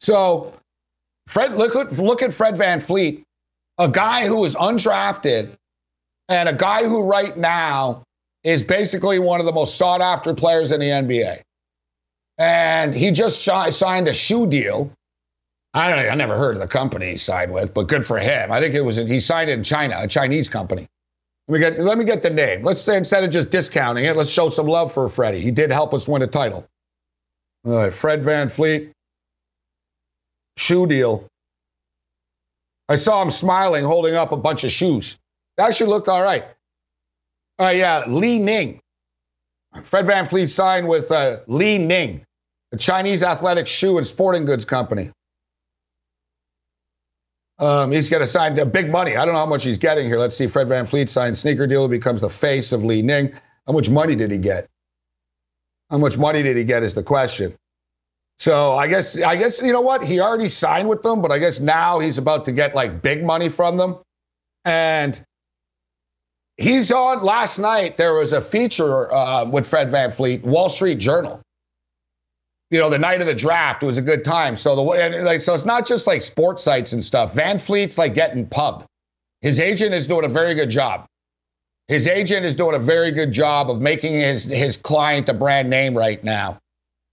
So, 0.00 0.52
Fred, 1.26 1.54
look 1.54 1.76
at, 1.76 1.98
look 1.98 2.22
at 2.22 2.32
Fred 2.32 2.54
VanVleet, 2.54 3.22
a 3.78 3.88
guy 3.88 4.26
who 4.26 4.36
was 4.36 4.56
undrafted 4.56 5.54
and 6.28 6.48
a 6.48 6.54
guy 6.54 6.84
who 6.84 7.02
right 7.02 7.36
now 7.36 8.02
is 8.44 8.64
basically 8.64 9.18
one 9.18 9.40
of 9.40 9.46
the 9.46 9.52
most 9.52 9.76
sought 9.76 10.00
after 10.00 10.32
players 10.32 10.72
in 10.72 10.80
the 10.80 10.86
NBA. 10.86 11.42
And 12.38 12.94
he 12.94 13.10
just 13.10 13.44
signed 13.44 14.08
a 14.08 14.14
shoe 14.14 14.46
deal. 14.46 14.90
I 15.74 15.90
don't 15.90 15.98
I 16.10 16.14
never 16.14 16.36
heard 16.36 16.56
of 16.56 16.62
the 16.62 16.68
company 16.68 17.10
he 17.10 17.16
signed 17.16 17.52
with, 17.52 17.74
but 17.74 17.86
good 17.86 18.06
for 18.06 18.18
him. 18.18 18.50
I 18.50 18.60
think 18.60 18.74
it 18.74 18.80
was 18.80 18.96
he 18.96 19.20
signed 19.20 19.50
it 19.50 19.58
in 19.58 19.64
China, 19.64 19.96
a 19.98 20.08
Chinese 20.08 20.48
company. 20.48 20.86
Let 21.50 21.58
me 21.58 21.58
get 21.58 21.80
let 21.80 21.98
me 21.98 22.04
get 22.04 22.22
the 22.22 22.30
name. 22.30 22.62
Let's 22.62 22.80
say 22.80 22.96
instead 22.96 23.24
of 23.24 23.30
just 23.30 23.50
discounting 23.50 24.04
it, 24.04 24.16
let's 24.16 24.30
show 24.30 24.48
some 24.48 24.68
love 24.68 24.92
for 24.92 25.08
Freddie. 25.08 25.40
He 25.40 25.50
did 25.50 25.72
help 25.72 25.92
us 25.92 26.06
win 26.06 26.22
a 26.22 26.28
title. 26.28 26.64
All 27.66 27.72
right, 27.72 27.92
Fred 27.92 28.22
VanVleet. 28.22 28.92
shoe 30.56 30.86
deal. 30.86 31.26
I 32.88 32.94
saw 32.94 33.20
him 33.20 33.30
smiling, 33.30 33.84
holding 33.84 34.14
up 34.14 34.30
a 34.30 34.36
bunch 34.36 34.62
of 34.62 34.70
shoes. 34.70 35.18
Actually 35.58 35.90
looked 35.90 36.08
all 36.08 36.22
right. 36.22 36.44
All 37.58 37.66
right, 37.66 37.76
yeah, 37.76 38.04
Li 38.06 38.38
Ning. 38.38 38.78
Fred 39.82 40.06
VanVleet 40.06 40.48
signed 40.48 40.86
with 40.86 41.10
uh, 41.10 41.38
Ning, 41.48 42.22
a 42.72 42.76
Chinese 42.76 43.24
athletic 43.24 43.66
shoe 43.66 43.98
and 43.98 44.06
sporting 44.06 44.44
goods 44.44 44.64
company. 44.64 45.10
Um, 47.60 47.92
he's 47.92 48.08
going 48.08 48.20
to 48.20 48.26
sign 48.26 48.54
big 48.70 48.90
money. 48.90 49.16
I 49.16 49.24
don't 49.24 49.34
know 49.34 49.40
how 49.40 49.46
much 49.46 49.64
he's 49.64 49.78
getting 49.78 50.06
here. 50.06 50.18
Let's 50.18 50.36
see. 50.36 50.46
Fred 50.46 50.66
VanVleet 50.66 51.10
signs 51.10 51.40
sneaker 51.40 51.66
deal, 51.66 51.86
becomes 51.88 52.22
the 52.22 52.30
face 52.30 52.72
of 52.72 52.82
Li 52.84 53.02
Ning. 53.02 53.32
How 53.66 53.74
much 53.74 53.90
money 53.90 54.16
did 54.16 54.30
he 54.30 54.38
get? 54.38 54.66
How 55.90 55.98
much 55.98 56.16
money 56.16 56.42
did 56.42 56.56
he 56.56 56.64
get 56.64 56.82
is 56.82 56.94
the 56.94 57.02
question. 57.02 57.54
So 58.38 58.72
I 58.72 58.88
guess 58.88 59.20
I 59.20 59.36
guess 59.36 59.60
you 59.60 59.70
know 59.70 59.82
what 59.82 60.02
he 60.02 60.18
already 60.18 60.48
signed 60.48 60.88
with 60.88 61.02
them, 61.02 61.20
but 61.20 61.30
I 61.30 61.36
guess 61.36 61.60
now 61.60 61.98
he's 61.98 62.16
about 62.16 62.46
to 62.46 62.52
get 62.52 62.74
like 62.74 63.02
big 63.02 63.22
money 63.22 63.50
from 63.50 63.76
them, 63.76 63.98
and 64.64 65.22
he's 66.56 66.90
on. 66.90 67.22
Last 67.22 67.58
night 67.58 67.96
there 67.98 68.14
was 68.14 68.32
a 68.32 68.40
feature 68.40 69.12
uh, 69.12 69.44
with 69.44 69.68
Fred 69.68 69.88
VanVleet, 69.88 70.42
Wall 70.42 70.70
Street 70.70 70.98
Journal. 70.98 71.42
You 72.70 72.78
know, 72.78 72.88
the 72.88 72.98
night 72.98 73.20
of 73.20 73.26
the 73.26 73.34
draft 73.34 73.82
was 73.82 73.98
a 73.98 74.02
good 74.02 74.24
time. 74.24 74.54
So 74.54 74.76
the 74.76 74.82
way, 74.82 75.22
like, 75.22 75.40
so 75.40 75.54
it's 75.54 75.66
not 75.66 75.86
just 75.86 76.06
like 76.06 76.22
sports 76.22 76.62
sites 76.62 76.92
and 76.92 77.04
stuff. 77.04 77.34
VanVleet's 77.34 77.98
like 77.98 78.14
getting 78.14 78.46
pub. 78.46 78.84
His 79.40 79.58
agent 79.58 79.92
is 79.92 80.06
doing 80.06 80.24
a 80.24 80.28
very 80.28 80.54
good 80.54 80.70
job. 80.70 81.06
His 81.88 82.06
agent 82.06 82.46
is 82.46 82.54
doing 82.54 82.76
a 82.76 82.78
very 82.78 83.10
good 83.10 83.32
job 83.32 83.68
of 83.68 83.80
making 83.80 84.12
his 84.14 84.44
his 84.44 84.76
client 84.76 85.28
a 85.28 85.34
brand 85.34 85.68
name 85.68 85.98
right 85.98 86.22
now 86.22 86.58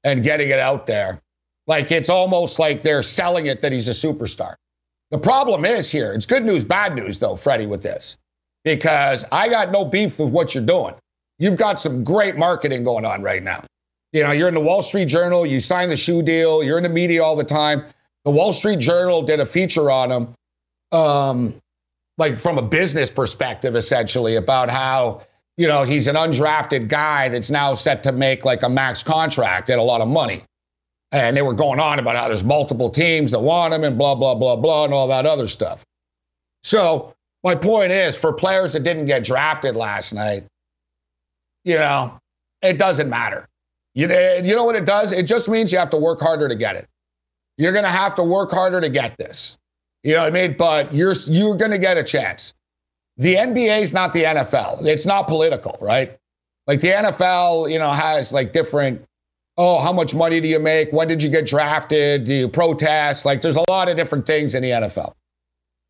and 0.03 0.21
getting 0.21 0.49
it 0.49 0.59
out 0.59 0.85
there. 0.85 1.19
Like 1.65 1.91
it's 1.91 2.09
almost 2.09 2.59
like 2.59 2.81
they're 2.81 3.01
selling 3.01 3.47
it 3.47 3.61
that 3.61 3.71
he's 3.71 3.87
a 3.87 3.91
superstar. 3.91 4.53
The 5.09 5.17
problem 5.17 5.65
is 5.65 5.91
here, 5.91 6.13
it's 6.13 6.27
good 6.27 6.45
news, 6.45 6.63
bad 6.63 6.95
news 6.95 7.17
though, 7.17 7.35
Freddie, 7.35 7.65
with 7.65 7.81
this, 7.81 8.17
because 8.63 9.25
I 9.31 9.49
got 9.49 9.71
no 9.71 9.85
beef 9.85 10.19
with 10.19 10.29
what 10.29 10.53
you're 10.53 10.65
doing. 10.65 10.93
You've 11.39 11.57
got 11.57 11.79
some 11.79 12.03
great 12.03 12.37
marketing 12.37 12.83
going 12.83 13.05
on 13.05 13.23
right 13.23 13.41
now. 13.41 13.63
You 14.13 14.23
know, 14.23 14.31
you're 14.31 14.47
in 14.47 14.53
the 14.53 14.61
Wall 14.61 14.81
Street 14.81 15.07
Journal, 15.07 15.45
you 15.45 15.59
signed 15.59 15.91
the 15.91 15.97
shoe 15.97 16.21
deal, 16.21 16.63
you're 16.63 16.77
in 16.77 16.83
the 16.83 16.89
media 16.89 17.23
all 17.23 17.35
the 17.35 17.43
time. 17.43 17.83
The 18.25 18.31
Wall 18.31 18.51
Street 18.51 18.79
Journal 18.79 19.21
did 19.21 19.39
a 19.39 19.45
feature 19.45 19.91
on 19.91 20.11
him, 20.11 20.33
um, 20.91 21.53
like 22.17 22.37
from 22.37 22.57
a 22.57 22.61
business 22.61 23.11
perspective, 23.11 23.75
essentially, 23.75 24.35
about 24.35 24.69
how 24.69 25.21
you 25.57 25.67
know, 25.67 25.83
he's 25.83 26.07
an 26.07 26.15
undrafted 26.15 26.87
guy 26.87 27.29
that's 27.29 27.49
now 27.49 27.73
set 27.73 28.03
to 28.03 28.11
make 28.11 28.45
like 28.45 28.61
a 28.61 28.69
max 28.69 29.01
contract 29.01 29.69
and 29.69 29.79
a 29.79 29.83
lot 29.83 30.01
of 30.01 30.07
money. 30.07 30.43
And 31.11 31.35
they 31.35 31.41
were 31.41 31.53
going 31.53 31.79
on 31.79 31.97
about 31.97 32.15
how 32.15 32.27
there's 32.27 32.43
multiple 32.43 32.91
teams 32.91 33.31
that 33.31 33.39
want 33.39 33.73
him 33.73 33.83
and 33.83 33.97
blah, 33.97 34.13
blah, 34.13 34.35
blah, 34.35 34.55
blah, 34.55 34.85
and 34.85 34.93
all 34.93 35.07
that 35.07 35.25
other 35.25 35.47
stuff. 35.47 35.83
So 36.61 37.15
My 37.43 37.55
point 37.55 37.91
is 37.91 38.15
for 38.15 38.33
players 38.33 38.73
that 38.73 38.83
didn't 38.83 39.05
get 39.05 39.23
drafted 39.23 39.75
last 39.75 40.13
night, 40.13 40.43
you 41.63 41.75
know, 41.75 42.19
it 42.61 42.77
doesn't 42.77 43.09
matter. 43.09 43.47
You 43.97 44.05
know, 44.05 44.35
you 44.43 44.55
know 44.55 44.63
what 44.63 44.75
it 44.75 44.85
does? 44.85 45.11
It 45.11 45.23
just 45.23 45.49
means 45.49 45.71
you 45.71 45.79
have 45.79 45.89
to 45.89 45.97
work 45.97 46.19
harder 46.19 46.47
to 46.47 46.53
get 46.53 46.75
it. 46.75 46.87
You're 47.57 47.71
going 47.71 47.83
to 47.83 47.89
have 47.89 48.13
to 48.15 48.23
work 48.23 48.51
harder 48.51 48.79
to 48.79 48.89
get 48.89 49.17
this. 49.17 49.57
You 50.03 50.13
know 50.13 50.19
what 50.19 50.27
I 50.27 50.29
mean? 50.29 50.55
But 50.55 50.93
you're 50.93 51.15
you're 51.25 51.57
going 51.57 51.71
to 51.71 51.79
get 51.79 51.97
a 51.97 52.03
chance. 52.03 52.53
The 53.17 53.33
NBA 53.33 53.81
is 53.81 53.93
not 53.93 54.13
the 54.13 54.25
NFL. 54.25 54.85
It's 54.85 55.07
not 55.07 55.27
political, 55.27 55.79
right? 55.81 56.15
Like 56.67 56.79
the 56.81 56.89
NFL, 56.89 57.71
you 57.71 57.79
know, 57.79 57.89
has 57.89 58.31
like 58.31 58.53
different 58.53 59.03
oh, 59.57 59.79
how 59.79 59.91
much 59.91 60.13
money 60.13 60.39
do 60.41 60.47
you 60.47 60.59
make? 60.59 60.93
When 60.93 61.07
did 61.07 61.23
you 61.23 61.31
get 61.31 61.47
drafted? 61.47 62.25
Do 62.25 62.33
you 62.35 62.47
protest? 62.47 63.25
Like 63.25 63.41
there's 63.41 63.55
a 63.55 63.67
lot 63.67 63.89
of 63.89 63.95
different 63.95 64.27
things 64.27 64.53
in 64.53 64.61
the 64.61 64.69
NFL. 64.69 65.13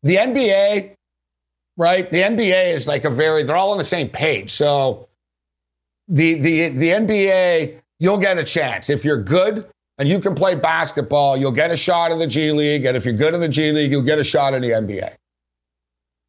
The 0.02 0.16
NBA, 0.16 0.94
right? 1.76 2.08
The 2.08 2.22
NBA 2.22 2.72
is 2.72 2.88
like 2.88 3.04
a 3.04 3.10
very 3.10 3.42
they're 3.42 3.56
all 3.56 3.72
on 3.72 3.76
the 3.76 3.84
same 3.84 4.08
page. 4.08 4.48
So 4.48 5.08
the 6.08 6.40
the 6.40 6.68
the 6.70 6.88
NBA, 6.88 7.82
you'll 7.98 8.18
get 8.18 8.38
a 8.38 8.44
chance. 8.44 8.90
If 8.90 9.04
you're 9.04 9.22
good 9.22 9.66
and 9.98 10.08
you 10.08 10.20
can 10.20 10.34
play 10.34 10.54
basketball, 10.54 11.36
you'll 11.36 11.52
get 11.52 11.70
a 11.70 11.76
shot 11.76 12.12
in 12.12 12.18
the 12.18 12.26
G 12.26 12.52
League. 12.52 12.84
And 12.84 12.96
if 12.96 13.04
you're 13.04 13.14
good 13.14 13.34
in 13.34 13.40
the 13.40 13.48
G 13.48 13.72
League, 13.72 13.90
you'll 13.90 14.02
get 14.02 14.18
a 14.18 14.24
shot 14.24 14.54
in 14.54 14.62
the 14.62 14.70
NBA. 14.70 15.14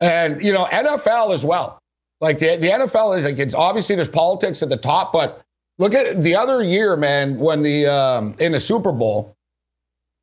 And, 0.02 0.44
you 0.44 0.54
know, 0.54 0.66
NFL 0.66 1.34
as 1.34 1.46
well. 1.46 1.80
Like 2.22 2.40
the, 2.40 2.58
the 2.58 2.68
NFL 2.68 3.18
is 3.18 3.24
like, 3.24 3.40
it's 3.40 3.54
obviously 3.54 3.96
there's 3.96 4.10
politics 4.10 4.62
at 4.64 4.70
the 4.70 4.78
top, 4.78 5.14
but 5.14 5.42
look 5.78 5.94
at 5.94 6.20
the 6.22 6.36
other 6.36 6.64
year, 6.64 6.98
man, 6.98 7.38
when 7.38 7.62
the, 7.62 7.88
um, 7.88 8.36
in 8.40 8.52
the 8.52 8.60
Super 8.60 8.92
Bowl, 8.92 9.36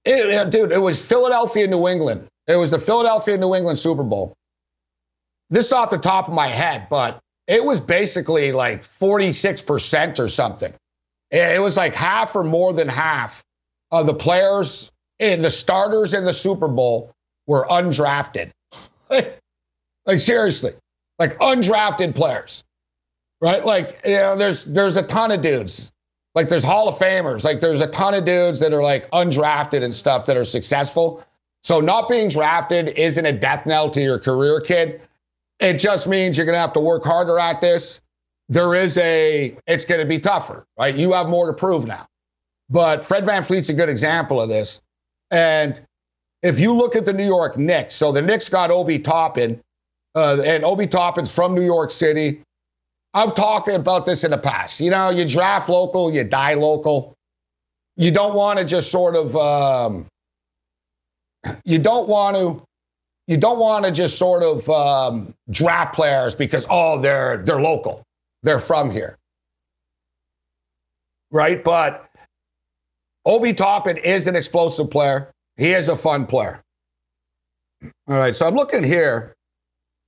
it, 0.04 0.50
dude, 0.50 0.72
it 0.72 0.80
was 0.80 1.06
Philadelphia, 1.06 1.66
New 1.66 1.88
England. 1.88 2.26
It 2.46 2.56
was 2.56 2.70
the 2.70 2.78
Philadelphia, 2.78 3.36
New 3.38 3.54
England 3.54 3.78
Super 3.78 4.04
Bowl. 4.04 4.34
This 5.50 5.72
off 5.72 5.90
the 5.90 5.98
top 5.98 6.28
of 6.28 6.34
my 6.34 6.48
head, 6.48 6.88
but 6.90 7.18
it 7.46 7.64
was 7.64 7.80
basically 7.80 8.52
like 8.52 8.82
46% 8.82 10.18
or 10.18 10.28
something. 10.28 10.72
It 11.30 11.60
was 11.60 11.76
like 11.76 11.94
half 11.94 12.36
or 12.36 12.44
more 12.44 12.72
than 12.72 12.88
half 12.88 13.44
of 13.90 14.06
the 14.06 14.14
players 14.14 14.92
in 15.18 15.42
the 15.42 15.50
starters 15.50 16.14
in 16.14 16.24
the 16.24 16.32
Super 16.32 16.68
Bowl 16.68 17.12
were 17.46 17.66
undrafted. 17.68 18.50
like 19.10 20.18
seriously, 20.18 20.72
like 21.18 21.38
undrafted 21.38 22.14
players, 22.14 22.64
right? 23.40 23.64
Like 23.64 24.00
you 24.04 24.16
know, 24.16 24.36
there's 24.36 24.64
there's 24.66 24.96
a 24.96 25.02
ton 25.02 25.30
of 25.32 25.42
dudes. 25.42 25.92
Like 26.34 26.48
there's 26.48 26.64
Hall 26.64 26.88
of 26.88 26.94
Famers. 26.96 27.44
Like 27.44 27.60
there's 27.60 27.80
a 27.80 27.86
ton 27.86 28.14
of 28.14 28.24
dudes 28.24 28.60
that 28.60 28.72
are 28.72 28.82
like 28.82 29.10
undrafted 29.10 29.82
and 29.82 29.94
stuff 29.94 30.26
that 30.26 30.36
are 30.36 30.44
successful. 30.44 31.24
So 31.62 31.80
not 31.80 32.08
being 32.08 32.28
drafted 32.28 32.90
isn't 32.90 33.24
a 33.24 33.32
death 33.32 33.66
knell 33.66 33.90
to 33.90 34.00
your 34.00 34.18
career, 34.18 34.60
kid. 34.60 35.00
It 35.58 35.78
just 35.78 36.06
means 36.06 36.36
you're 36.36 36.46
to 36.46 36.54
have 36.54 36.74
to 36.74 36.80
work 36.80 37.04
harder 37.04 37.38
at 37.38 37.60
this. 37.60 38.02
There 38.48 38.74
is 38.74 38.96
a, 38.98 39.56
it's 39.66 39.84
going 39.84 40.00
to 40.00 40.06
be 40.06 40.18
tougher, 40.18 40.64
right? 40.78 40.94
You 40.94 41.12
have 41.12 41.28
more 41.28 41.46
to 41.46 41.52
prove 41.52 41.86
now. 41.86 42.06
But 42.70 43.04
Fred 43.04 43.24
VanVleet's 43.24 43.68
a 43.70 43.74
good 43.74 43.88
example 43.88 44.40
of 44.40 44.48
this. 44.48 44.80
And 45.30 45.80
if 46.42 46.60
you 46.60 46.72
look 46.72 46.94
at 46.94 47.04
the 47.04 47.12
New 47.12 47.24
York 47.24 47.56
Knicks, 47.56 47.94
so 47.94 48.12
the 48.12 48.22
Knicks 48.22 48.48
got 48.48 48.70
Obi 48.70 48.98
Toppin, 48.98 49.60
uh, 50.14 50.40
and 50.44 50.64
Obi 50.64 50.86
Toppin's 50.86 51.34
from 51.34 51.54
New 51.54 51.64
York 51.64 51.90
City. 51.90 52.40
I've 53.14 53.34
talked 53.34 53.68
about 53.68 54.04
this 54.04 54.24
in 54.24 54.30
the 54.30 54.38
past. 54.38 54.80
You 54.80 54.90
know, 54.90 55.10
you 55.10 55.26
draft 55.26 55.68
local, 55.68 56.12
you 56.12 56.24
die 56.24 56.54
local. 56.54 57.14
You 57.96 58.10
don't 58.10 58.34
want 58.34 58.58
to 58.58 58.64
just 58.64 58.90
sort 58.90 59.16
of, 59.16 59.36
um, 59.36 60.06
you 61.64 61.78
don't 61.78 62.08
want 62.08 62.36
to 62.36 62.62
you 63.26 63.36
don't 63.36 63.58
want 63.58 63.84
to 63.84 63.90
just 63.90 64.18
sort 64.18 64.42
of 64.42 64.68
um, 64.70 65.34
draft 65.50 65.94
players 65.94 66.34
because 66.34 66.66
oh 66.70 67.00
they're 67.00 67.38
they're 67.38 67.60
local, 67.60 68.02
they're 68.46 68.60
from 68.60 68.92
here, 68.92 69.18
right? 71.32 71.64
But 71.64 72.08
Obi 73.26 73.52
Toppin 73.52 73.96
is 73.96 74.28
an 74.28 74.36
explosive 74.36 74.88
player. 74.88 75.32
He 75.56 75.72
is 75.72 75.88
a 75.88 75.96
fun 75.96 76.26
player. 76.26 76.62
All 78.08 78.16
right, 78.16 78.36
so 78.36 78.46
I'm 78.46 78.54
looking 78.54 78.84
here. 78.84 79.34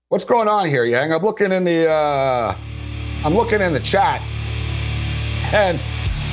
What's 0.08 0.24
going 0.24 0.46
on 0.46 0.66
here, 0.66 0.84
Yang? 0.84 1.12
I'm 1.12 1.22
looking 1.22 1.50
in 1.50 1.64
the 1.64 1.90
uh, 1.90 2.56
I'm 3.24 3.34
looking 3.34 3.60
in 3.60 3.72
the 3.72 3.80
chat, 3.80 4.22
and 5.52 5.82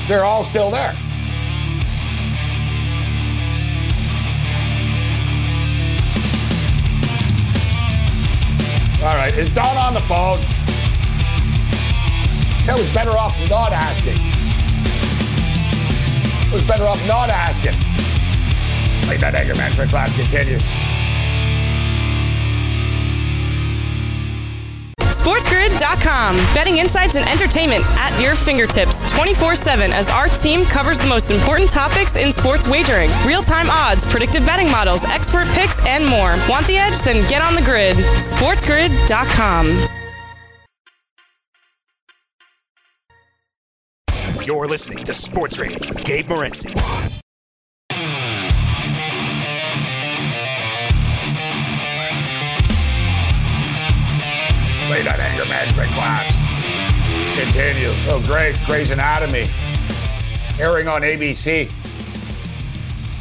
they're 0.08 0.24
all 0.24 0.44
still 0.44 0.70
there. 0.70 0.96
All 9.04 9.14
right. 9.14 9.36
Is 9.36 9.50
Don 9.50 9.78
on 9.78 9.94
the 9.94 10.00
phone? 10.00 10.55
That 12.66 12.78
was 12.80 12.92
better 12.94 13.12
off 13.12 13.38
not 13.48 13.72
asking. 13.72 14.18
It 16.48 16.54
was 16.54 16.64
better 16.64 16.86
off 16.86 17.00
not 17.08 17.30
asking. 17.30 17.74
Like 19.08 19.20
that 19.20 19.36
anger 19.36 19.54
management 19.54 19.92
class 19.92 20.16
continues. 20.16 20.64
SportsGrid.com. 25.26 26.36
Betting 26.54 26.78
insights 26.78 27.16
and 27.16 27.28
entertainment 27.30 27.84
at 27.98 28.20
your 28.22 28.36
fingertips 28.36 29.02
24 29.14 29.56
7 29.56 29.92
as 29.92 30.10
our 30.10 30.28
team 30.28 30.66
covers 30.66 31.00
the 31.00 31.08
most 31.08 31.30
important 31.32 31.70
topics 31.70 32.16
in 32.16 32.32
sports 32.32 32.68
wagering 32.68 33.10
real 33.26 33.42
time 33.42 33.68
odds, 33.70 34.06
predictive 34.06 34.46
betting 34.46 34.72
models, 34.72 35.06
expert 35.06 35.48
picks, 35.54 35.86
and 35.86 36.06
more. 36.06 36.36
Want 36.50 36.66
the 36.68 36.78
edge? 36.78 37.00
Then 37.02 37.28
get 37.30 37.42
on 37.42 37.56
the 37.56 37.62
grid. 37.62 37.96
SportsGrid.com. 37.98 39.95
You're 44.46 44.68
listening 44.68 45.04
to 45.06 45.14
Sports 45.16 45.58
Rage 45.58 45.90
with 45.90 46.04
Gabe 46.04 46.28
Morency. 46.28 46.70
Late 54.88 55.04
night 55.04 55.20
anger 55.20 55.46
management 55.46 55.90
class 55.94 56.32
continues. 57.36 58.06
Oh, 58.08 58.24
great. 58.28 58.56
Grey's 58.68 58.92
Anatomy 58.92 59.48
airing 60.60 60.88
on 60.88 61.02
ABC. 61.02 61.72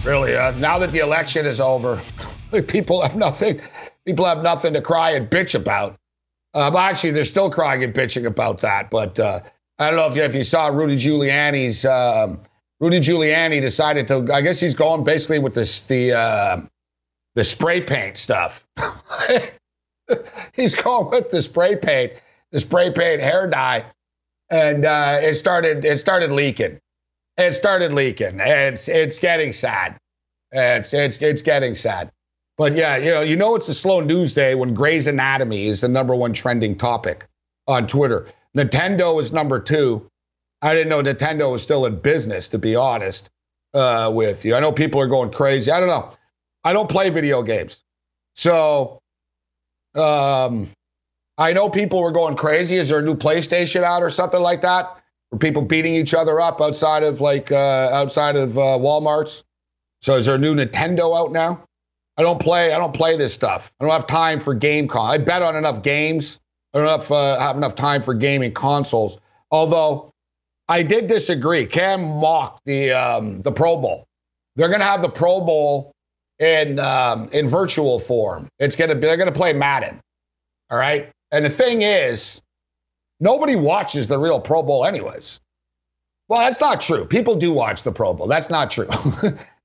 Really, 0.05 0.37
uh, 0.37 0.51
now 0.59 0.79
that 0.79 0.91
the 0.91 0.99
election 0.99 1.47
is 1.47 1.59
over, 1.59 2.03
people 2.69 3.01
have 3.01 3.17
nothing. 3.17 3.63
People 4.05 4.27
have 4.27 4.43
nothing 4.43 4.75
to 4.75 4.83
cry 4.83 5.13
and 5.13 5.31
bitch 5.31 5.59
about. 5.59 5.97
Well, 6.53 6.77
actually, 6.77 7.13
they're 7.13 7.25
still 7.25 7.49
crying 7.49 7.83
and 7.83 7.95
bitching 7.95 8.27
about 8.27 8.59
that. 8.59 8.91
But 8.91 9.19
uh, 9.19 9.41
I 9.79 9.91
don't 9.91 9.99
know 9.99 10.07
if 10.07 10.17
you, 10.17 10.23
if 10.23 10.35
you 10.35 10.43
saw 10.43 10.69
Rudy 10.69 10.97
Giuliani's. 10.97 11.85
Um, 11.85 12.41
Rudy 12.81 13.01
Giuliani 13.01 13.61
decided 13.61 14.07
to. 14.09 14.29
I 14.33 14.41
guess 14.41 14.61
he's 14.61 14.75
going 14.75 15.05
basically 15.05 15.39
with 15.39 15.55
this 15.55 15.85
the 15.85 16.13
uh, 16.13 16.61
the 17.35 17.45
spray 17.45 17.81
paint 17.81 18.17
stuff. 18.17 18.67
he's 20.55 20.75
going 20.75 21.11
with 21.11 21.31
the 21.31 21.43
spray 21.43 21.77
paint, 21.77 22.21
the 22.53 22.61
spray 22.61 22.91
paint 22.93 23.21
hair 23.21 23.49
dye, 23.49 23.85
and 24.51 24.85
uh, 24.85 25.19
it 25.21 25.35
started 25.35 25.85
it 25.85 25.99
started 25.99 26.33
leaking. 26.33 26.81
It 27.37 27.55
started 27.55 27.93
leaking. 27.93 28.39
It's 28.41 28.89
it's 28.89 29.19
getting 29.19 29.53
sad. 29.53 29.99
It's 30.53 30.95
it's 30.95 31.21
it's 31.21 31.43
getting 31.43 31.75
sad. 31.75 32.13
But 32.57 32.75
yeah, 32.75 32.97
you 32.97 33.11
know, 33.11 33.21
you 33.23 33.37
know 33.37 33.57
it's 33.57 33.69
a 33.69 33.75
slow 33.75 34.01
news 34.01 34.35
day 34.35 34.55
when 34.55 34.75
Grey's 34.75 35.09
Anatomy 35.09 35.67
is 35.67 35.81
the 35.81 35.89
number 35.89 36.15
one 36.15 36.33
trending 36.33 36.77
topic 36.77 37.27
on 37.67 37.89
Twitter. 37.89 38.29
Nintendo 38.57 39.21
is 39.21 39.33
number 39.33 39.61
two. 39.61 40.09
I 40.63 40.75
didn't 40.75 40.89
know 40.89 41.03
Nintendo 41.03 41.51
was 41.51 41.63
still 41.63 41.87
in 41.87 41.97
business, 41.97 42.49
to 42.51 42.59
be 42.59 42.77
honest 42.77 43.31
uh, 43.75 44.11
with 44.13 44.45
you. 44.45 44.55
I 44.55 44.61
know 44.61 44.73
people 44.73 45.01
are 45.01 45.07
going 45.07 45.31
crazy. 45.31 45.71
I 45.71 45.81
don't 45.81 45.89
know. 45.89 46.13
I 46.63 46.73
don't 46.73 46.89
play 46.89 47.11
video 47.11 47.43
games. 47.43 47.83
So 48.37 49.01
um, 49.95 50.69
I 51.37 51.53
know 51.53 51.69
people 51.69 52.01
were 52.01 52.13
going 52.13 52.37
crazy. 52.37 52.77
Is 52.77 52.89
there 52.89 53.01
a 53.01 53.03
new 53.03 53.15
PlayStation 53.15 53.83
out 53.83 54.03
or 54.03 54.11
something 54.11 54.41
like 54.41 54.63
that? 54.63 54.89
Were 55.31 55.39
people 55.39 55.63
beating 55.63 55.95
each 55.95 56.15
other 56.15 56.41
up 56.41 56.61
outside 56.61 57.03
of 57.03 57.21
like 57.21 57.51
uh, 57.51 57.91
outside 57.93 58.37
of 58.37 58.57
uh, 58.57 58.79
WalMarts? 58.79 59.43
So 60.01 60.17
is 60.17 60.27
there 60.27 60.37
a 60.37 60.39
new 60.39 60.55
Nintendo 60.55 61.19
out 61.19 61.33
now? 61.33 61.65
I 62.17 62.23
don't 62.23 62.41
play. 62.41 62.73
I 62.73 62.79
don't 62.79 62.95
play 62.95 63.17
this 63.17 63.35
stuff. 63.35 63.73
I 63.81 63.85
don't 63.85 63.93
have 63.93 64.07
time 64.07 64.39
for 64.39 64.55
game 64.55 64.87
con. 64.87 65.11
I 65.11 65.19
bet 65.19 65.43
on 65.43 65.57
enough 65.57 65.83
games. 65.83 66.41
Have, 66.75 67.11
uh, 67.11 67.39
have 67.39 67.57
enough 67.57 67.77
time 67.77 68.03
for 68.03 68.15
gaming 68.15 68.53
consoles. 68.53 69.21
Although 69.51 70.13
I 70.69 70.83
did 70.83 71.07
disagree. 71.07 71.67
Cam 71.67 72.03
mocked 72.21 72.65
the 72.65 72.93
um, 72.93 73.41
the 73.43 73.53
Pro 73.53 73.77
Bowl. 73.77 74.05
They're 74.57 74.69
going 74.69 74.81
to 74.81 74.87
have 74.87 75.03
the 75.03 75.09
Pro 75.11 75.41
Bowl 75.41 75.93
in 76.41 76.79
um, 76.81 77.29
in 77.33 77.49
virtual 77.49 77.99
form. 78.01 78.49
It's 78.59 78.77
gonna 78.77 78.95
be 78.95 79.03
they're 79.03 79.17
gonna 79.17 79.33
play 79.33 79.53
Madden. 79.53 80.01
All 80.71 80.79
right. 80.79 81.11
And 81.33 81.45
the 81.45 81.51
thing 81.51 81.83
is, 81.83 82.43
nobody 83.21 83.57
watches 83.57 84.07
the 84.09 84.19
real 84.19 84.41
Pro 84.41 84.63
Bowl 84.63 84.85
anyways. 84.85 85.41
Well, 86.29 86.41
that's 86.41 86.61
not 86.61 86.81
true. 86.81 87.07
People 87.07 87.37
do 87.37 87.53
watch 87.53 87.83
the 87.83 87.93
Pro 87.93 88.15
Bowl. 88.15 88.27
That's 88.27 88.51
not 88.51 88.71
true. 88.71 88.89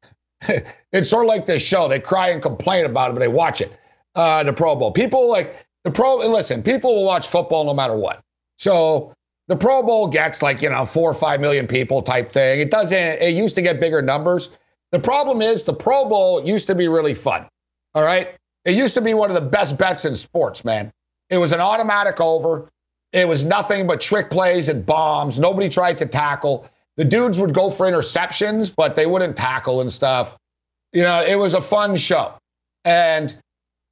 it's 0.92 1.10
sort 1.10 1.25
of 1.25 1.30
like 1.30 1.46
this 1.46 1.63
show. 1.63 1.88
They 1.88 2.00
cry 2.00 2.30
and 2.30 2.42
complain 2.42 2.86
about 2.86 3.12
it, 3.12 3.13
but 3.13 3.20
they 3.20 3.28
watch 3.30 3.62
it. 3.62 3.72
uh, 4.16 4.44
the 4.44 4.54
Pro 4.54 4.75
Bowl. 4.75 4.92
People 4.92 5.30
like 5.30 5.66
the 5.83 5.91
Pro. 5.91 6.17
Listen, 6.17 6.63
people 6.63 6.95
will 6.95 7.05
watch 7.05 7.27
football 7.27 7.65
no 7.65 7.74
matter 7.74 7.95
what. 7.95 8.21
So 8.57 9.13
the 9.48 9.55
Pro 9.55 9.83
Bowl 9.83 10.07
gets 10.07 10.41
like 10.41 10.62
you 10.62 10.69
know 10.69 10.86
four 10.86 11.09
or 11.09 11.13
five 11.13 11.41
million 11.41 11.67
people 11.67 12.01
type 12.01 12.31
thing. 12.31 12.59
It 12.59 12.71
doesn't. 12.71 12.98
It 12.98 13.33
used 13.33 13.55
to 13.55 13.62
get 13.62 13.79
bigger 13.79 14.01
numbers. 14.01 14.57
The 14.91 15.00
problem 15.00 15.41
is 15.41 15.63
the 15.63 15.74
Pro 15.74 16.05
Bowl 16.05 16.45
used 16.45 16.67
to 16.67 16.75
be 16.75 16.88
really 16.88 17.13
fun. 17.13 17.45
All 17.95 18.03
right, 18.03 18.36
it 18.65 18.75
used 18.75 18.93
to 18.95 19.01
be 19.01 19.13
one 19.13 19.29
of 19.29 19.36
the 19.36 19.50
best 19.50 19.77
bets 19.77 20.05
in 20.05 20.15
sports, 20.15 20.63
man. 20.63 20.91
It 21.29 21.38
was 21.38 21.53
an 21.53 21.59
automatic 21.59 22.19
over. 22.19 22.69
It 23.12 23.27
was 23.27 23.43
nothing 23.43 23.88
but 23.88 24.01
trick 24.01 24.29
plays 24.29 24.69
and 24.69 24.86
bombs. 24.86 25.39
Nobody 25.39 25.69
tried 25.69 25.98
to 26.00 26.05
tackle. 26.05 26.69
The 26.98 27.05
dudes 27.05 27.39
would 27.39 27.53
go 27.53 27.69
for 27.69 27.88
interceptions, 27.88 28.75
but 28.75 28.95
they 28.95 29.05
wouldn't 29.05 29.36
tackle 29.36 29.81
and 29.81 29.91
stuff. 29.91 30.38
You 30.93 31.03
know, 31.03 31.24
it 31.24 31.36
was 31.36 31.53
a 31.53 31.62
fun 31.62 31.95
show. 31.95 32.33
And 32.86 33.36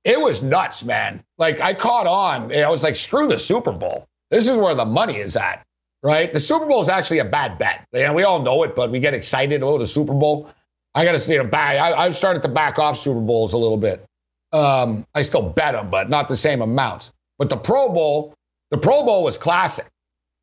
it 0.08 0.22
was 0.22 0.42
nuts, 0.42 0.86
man. 0.86 1.22
Like 1.38 1.60
I 1.60 1.74
caught 1.74 2.08
on. 2.08 2.56
I 2.56 2.70
was 2.70 2.82
like, 2.82 2.96
screw 2.96 3.28
the 3.28 3.38
Super 3.38 3.74
Bowl. 3.74 4.08
This 4.32 4.48
is 4.48 4.58
where 4.58 4.74
the 4.74 4.86
money 4.86 5.18
is 5.18 5.36
at, 5.36 5.66
right? 6.02 6.32
The 6.32 6.40
Super 6.40 6.66
Bowl 6.66 6.82
is 6.82 6.88
actually 6.88 7.20
a 7.20 7.26
bad 7.26 7.58
bet. 7.58 7.86
And 7.94 8.16
we 8.16 8.24
all 8.24 8.42
know 8.42 8.64
it, 8.64 8.74
but 8.74 8.90
we 8.90 9.02
get 9.02 9.14
excited. 9.14 9.62
Oh, 9.62 9.78
the 9.78 9.86
Super 9.86 10.14
Bowl. 10.14 10.50
I 10.96 11.04
got 11.04 11.20
to, 11.20 11.32
you 11.32 11.38
know, 11.38 11.44
back. 11.44 11.76
I, 11.76 11.94
I've 11.94 12.16
started 12.16 12.42
to 12.44 12.48
back 12.48 12.80
off 12.80 12.98
Super 12.98 13.20
Bowls 13.20 13.52
a 13.52 13.58
little 13.58 13.78
bit. 13.78 14.06
Um, 14.54 15.06
I 15.14 15.24
still 15.24 15.50
bet 15.50 15.74
them, 15.74 15.90
but 15.90 16.10
not 16.10 16.30
the 16.30 16.38
same 16.38 16.62
amounts. 16.62 17.12
But 17.38 17.50
the 17.50 17.58
Pro 17.58 17.90
Bowl, 17.90 18.34
the 18.72 18.78
Pro 18.78 19.04
Bowl 19.04 19.26
was 19.26 19.38
classic, 19.38 19.88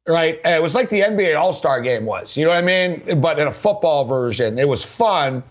right? 0.06 0.38
It 0.44 0.60
was 0.60 0.74
like 0.74 0.90
the 0.90 1.00
NBA 1.00 1.38
All 1.38 1.54
Star 1.54 1.80
game 1.80 2.04
was, 2.04 2.36
you 2.36 2.44
know 2.44 2.50
what 2.50 2.58
I 2.58 2.62
mean? 2.62 3.20
But 3.20 3.38
in 3.38 3.48
a 3.48 3.52
football 3.52 4.04
version, 4.04 4.58
it 4.58 4.68
was 4.68 4.84
fun. 4.84 5.42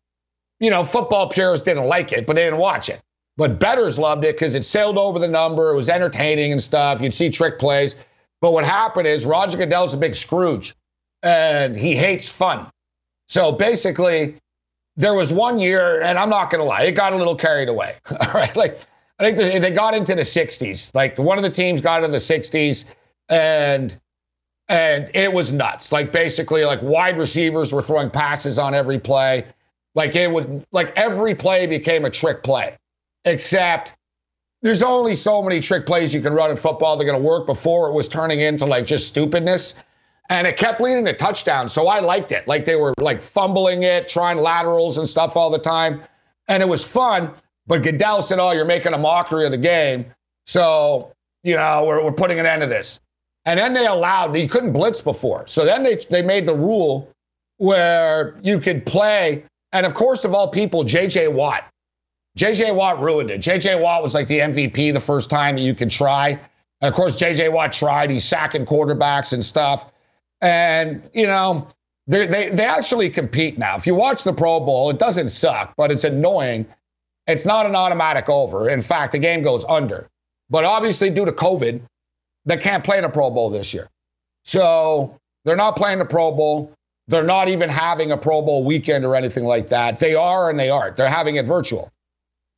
You 0.59 0.69
know, 0.69 0.83
football 0.83 1.29
purists 1.29 1.65
didn't 1.65 1.85
like 1.85 2.13
it, 2.13 2.27
but 2.27 2.35
they 2.35 2.43
didn't 2.43 2.59
watch 2.59 2.89
it. 2.89 3.01
But 3.35 3.59
bettors 3.59 3.97
loved 3.97 4.25
it 4.25 4.35
because 4.35 4.55
it 4.55 4.63
sailed 4.63 4.97
over 4.97 5.17
the 5.17 5.27
number. 5.27 5.71
It 5.71 5.75
was 5.75 5.89
entertaining 5.89 6.51
and 6.51 6.61
stuff. 6.61 7.01
You'd 7.01 7.13
see 7.13 7.29
trick 7.29 7.57
plays. 7.57 7.95
But 8.41 8.53
what 8.53 8.65
happened 8.65 9.07
is 9.07 9.25
Roger 9.25 9.57
Goodell's 9.57 9.93
a 9.93 9.97
big 9.97 10.13
Scrooge 10.15 10.75
and 11.23 11.75
he 11.75 11.95
hates 11.95 12.31
fun. 12.31 12.67
So 13.27 13.51
basically, 13.51 14.35
there 14.95 15.13
was 15.13 15.33
one 15.33 15.57
year, 15.57 16.01
and 16.03 16.19
I'm 16.19 16.29
not 16.29 16.51
going 16.51 16.59
to 16.59 16.65
lie, 16.65 16.83
it 16.83 16.91
got 16.91 17.13
a 17.13 17.15
little 17.15 17.35
carried 17.35 17.69
away. 17.69 17.95
All 18.11 18.33
right. 18.33 18.55
Like, 18.55 18.79
I 19.19 19.31
think 19.31 19.61
they 19.61 19.71
got 19.71 19.95
into 19.95 20.15
the 20.15 20.21
60s. 20.21 20.93
Like 20.93 21.17
one 21.17 21.37
of 21.37 21.43
the 21.43 21.49
teams 21.49 21.81
got 21.81 22.03
into 22.03 22.11
the 22.11 22.17
60s 22.17 22.93
and 23.29 23.97
and 24.69 25.09
it 25.13 25.31
was 25.31 25.51
nuts. 25.51 25.91
Like 25.91 26.11
basically 26.11 26.65
like 26.65 26.81
wide 26.81 27.17
receivers 27.17 27.73
were 27.73 27.81
throwing 27.81 28.09
passes 28.09 28.57
on 28.57 28.73
every 28.73 28.99
play. 28.99 29.45
Like 29.95 30.15
it 30.15 30.31
was 30.31 30.47
like 30.71 30.91
every 30.97 31.35
play 31.35 31.67
became 31.67 32.05
a 32.05 32.09
trick 32.09 32.43
play. 32.43 32.75
Except 33.25 33.95
there's 34.61 34.83
only 34.83 35.15
so 35.15 35.41
many 35.41 35.59
trick 35.59 35.85
plays 35.85 36.13
you 36.13 36.21
can 36.21 36.33
run 36.33 36.49
in 36.49 36.57
football 36.57 36.97
that 36.97 37.03
are 37.03 37.07
going 37.07 37.21
to 37.21 37.27
work 37.27 37.45
before 37.45 37.89
it 37.89 37.93
was 37.93 38.07
turning 38.07 38.39
into 38.39 38.65
like 38.65 38.85
just 38.85 39.07
stupidness. 39.07 39.75
And 40.29 40.47
it 40.47 40.55
kept 40.55 40.79
leading 40.79 41.03
to 41.05 41.13
touchdowns. 41.13 41.73
So 41.73 41.87
I 41.87 41.99
liked 41.99 42.31
it. 42.31 42.47
Like 42.47 42.63
they 42.65 42.77
were 42.77 42.93
like 42.97 43.21
fumbling 43.21 43.83
it, 43.83 44.07
trying 44.07 44.37
laterals 44.37 44.97
and 44.97 45.07
stuff 45.07 45.35
all 45.35 45.49
the 45.49 45.59
time. 45.59 46.01
And 46.47 46.63
it 46.63 46.69
was 46.69 46.89
fun. 46.89 47.31
But 47.67 47.83
Goodell 47.83 48.21
said, 48.21 48.39
"Oh, 48.39 48.51
you're 48.51 48.65
making 48.65 48.93
a 48.93 48.97
mockery 48.97 49.45
of 49.45 49.51
the 49.51 49.57
game, 49.57 50.05
so 50.45 51.11
you 51.43 51.55
know 51.55 51.85
we're, 51.85 52.03
we're 52.03 52.11
putting 52.11 52.39
an 52.39 52.45
end 52.45 52.61
to 52.61 52.67
this." 52.67 52.99
And 53.45 53.59
then 53.59 53.73
they 53.73 53.85
allowed 53.85 54.35
you 54.37 54.47
couldn't 54.47 54.73
blitz 54.73 55.01
before, 55.01 55.47
so 55.47 55.65
then 55.65 55.83
they 55.83 55.95
they 56.09 56.21
made 56.21 56.45
the 56.45 56.55
rule 56.55 57.09
where 57.57 58.37
you 58.43 58.59
could 58.59 58.85
play. 58.85 59.43
And 59.71 59.85
of 59.85 59.93
course, 59.93 60.23
of 60.25 60.33
all 60.33 60.49
people, 60.49 60.83
J.J. 60.83 61.29
Watt. 61.29 61.65
J.J. 62.35 62.71
Watt 62.71 62.99
ruined 62.99 63.29
it. 63.29 63.39
J.J. 63.39 63.79
Watt 63.81 64.01
was 64.01 64.15
like 64.15 64.27
the 64.27 64.39
MVP 64.39 64.91
the 64.93 64.99
first 64.99 65.29
time 65.29 65.55
that 65.55 65.61
you 65.61 65.73
could 65.73 65.91
try. 65.91 66.29
And 66.81 66.89
of 66.89 66.93
course, 66.93 67.15
J.J. 67.15 67.49
Watt 67.49 67.71
tried. 67.71 68.09
He's 68.09 68.23
sacking 68.23 68.65
quarterbacks 68.65 69.33
and 69.33 69.43
stuff. 69.43 69.91
And 70.41 71.07
you 71.13 71.25
know, 71.25 71.67
they 72.07 72.25
they 72.25 72.49
they 72.49 72.65
actually 72.65 73.09
compete 73.09 73.57
now. 73.57 73.75
If 73.75 73.85
you 73.85 73.95
watch 73.95 74.23
the 74.23 74.33
Pro 74.33 74.59
Bowl, 74.59 74.89
it 74.89 74.99
doesn't 74.99 75.29
suck, 75.29 75.73
but 75.77 75.91
it's 75.91 76.03
annoying 76.03 76.65
it's 77.27 77.45
not 77.45 77.65
an 77.65 77.75
automatic 77.75 78.29
over. 78.29 78.69
In 78.69 78.81
fact, 78.81 79.13
the 79.13 79.19
game 79.19 79.43
goes 79.43 79.63
under. 79.65 80.09
But 80.49 80.65
obviously, 80.65 81.09
due 81.09 81.25
to 81.25 81.31
COVID, 81.31 81.81
they 82.45 82.57
can't 82.57 82.83
play 82.83 82.97
in 82.97 83.03
a 83.05 83.09
Pro 83.09 83.29
Bowl 83.29 83.49
this 83.49 83.73
year. 83.73 83.87
So 84.43 85.17
they're 85.45 85.55
not 85.55 85.75
playing 85.75 85.99
the 85.99 86.05
Pro 86.05 86.31
Bowl. 86.31 86.73
They're 87.07 87.23
not 87.23 87.47
even 87.49 87.69
having 87.69 88.11
a 88.11 88.17
Pro 88.17 88.41
Bowl 88.41 88.63
weekend 88.63 89.05
or 89.05 89.15
anything 89.15 89.45
like 89.45 89.69
that. 89.69 89.99
They 89.99 90.15
are 90.15 90.49
and 90.49 90.59
they 90.59 90.69
aren't. 90.69 90.95
They're 90.95 91.09
having 91.09 91.35
it 91.35 91.45
virtual. 91.45 91.89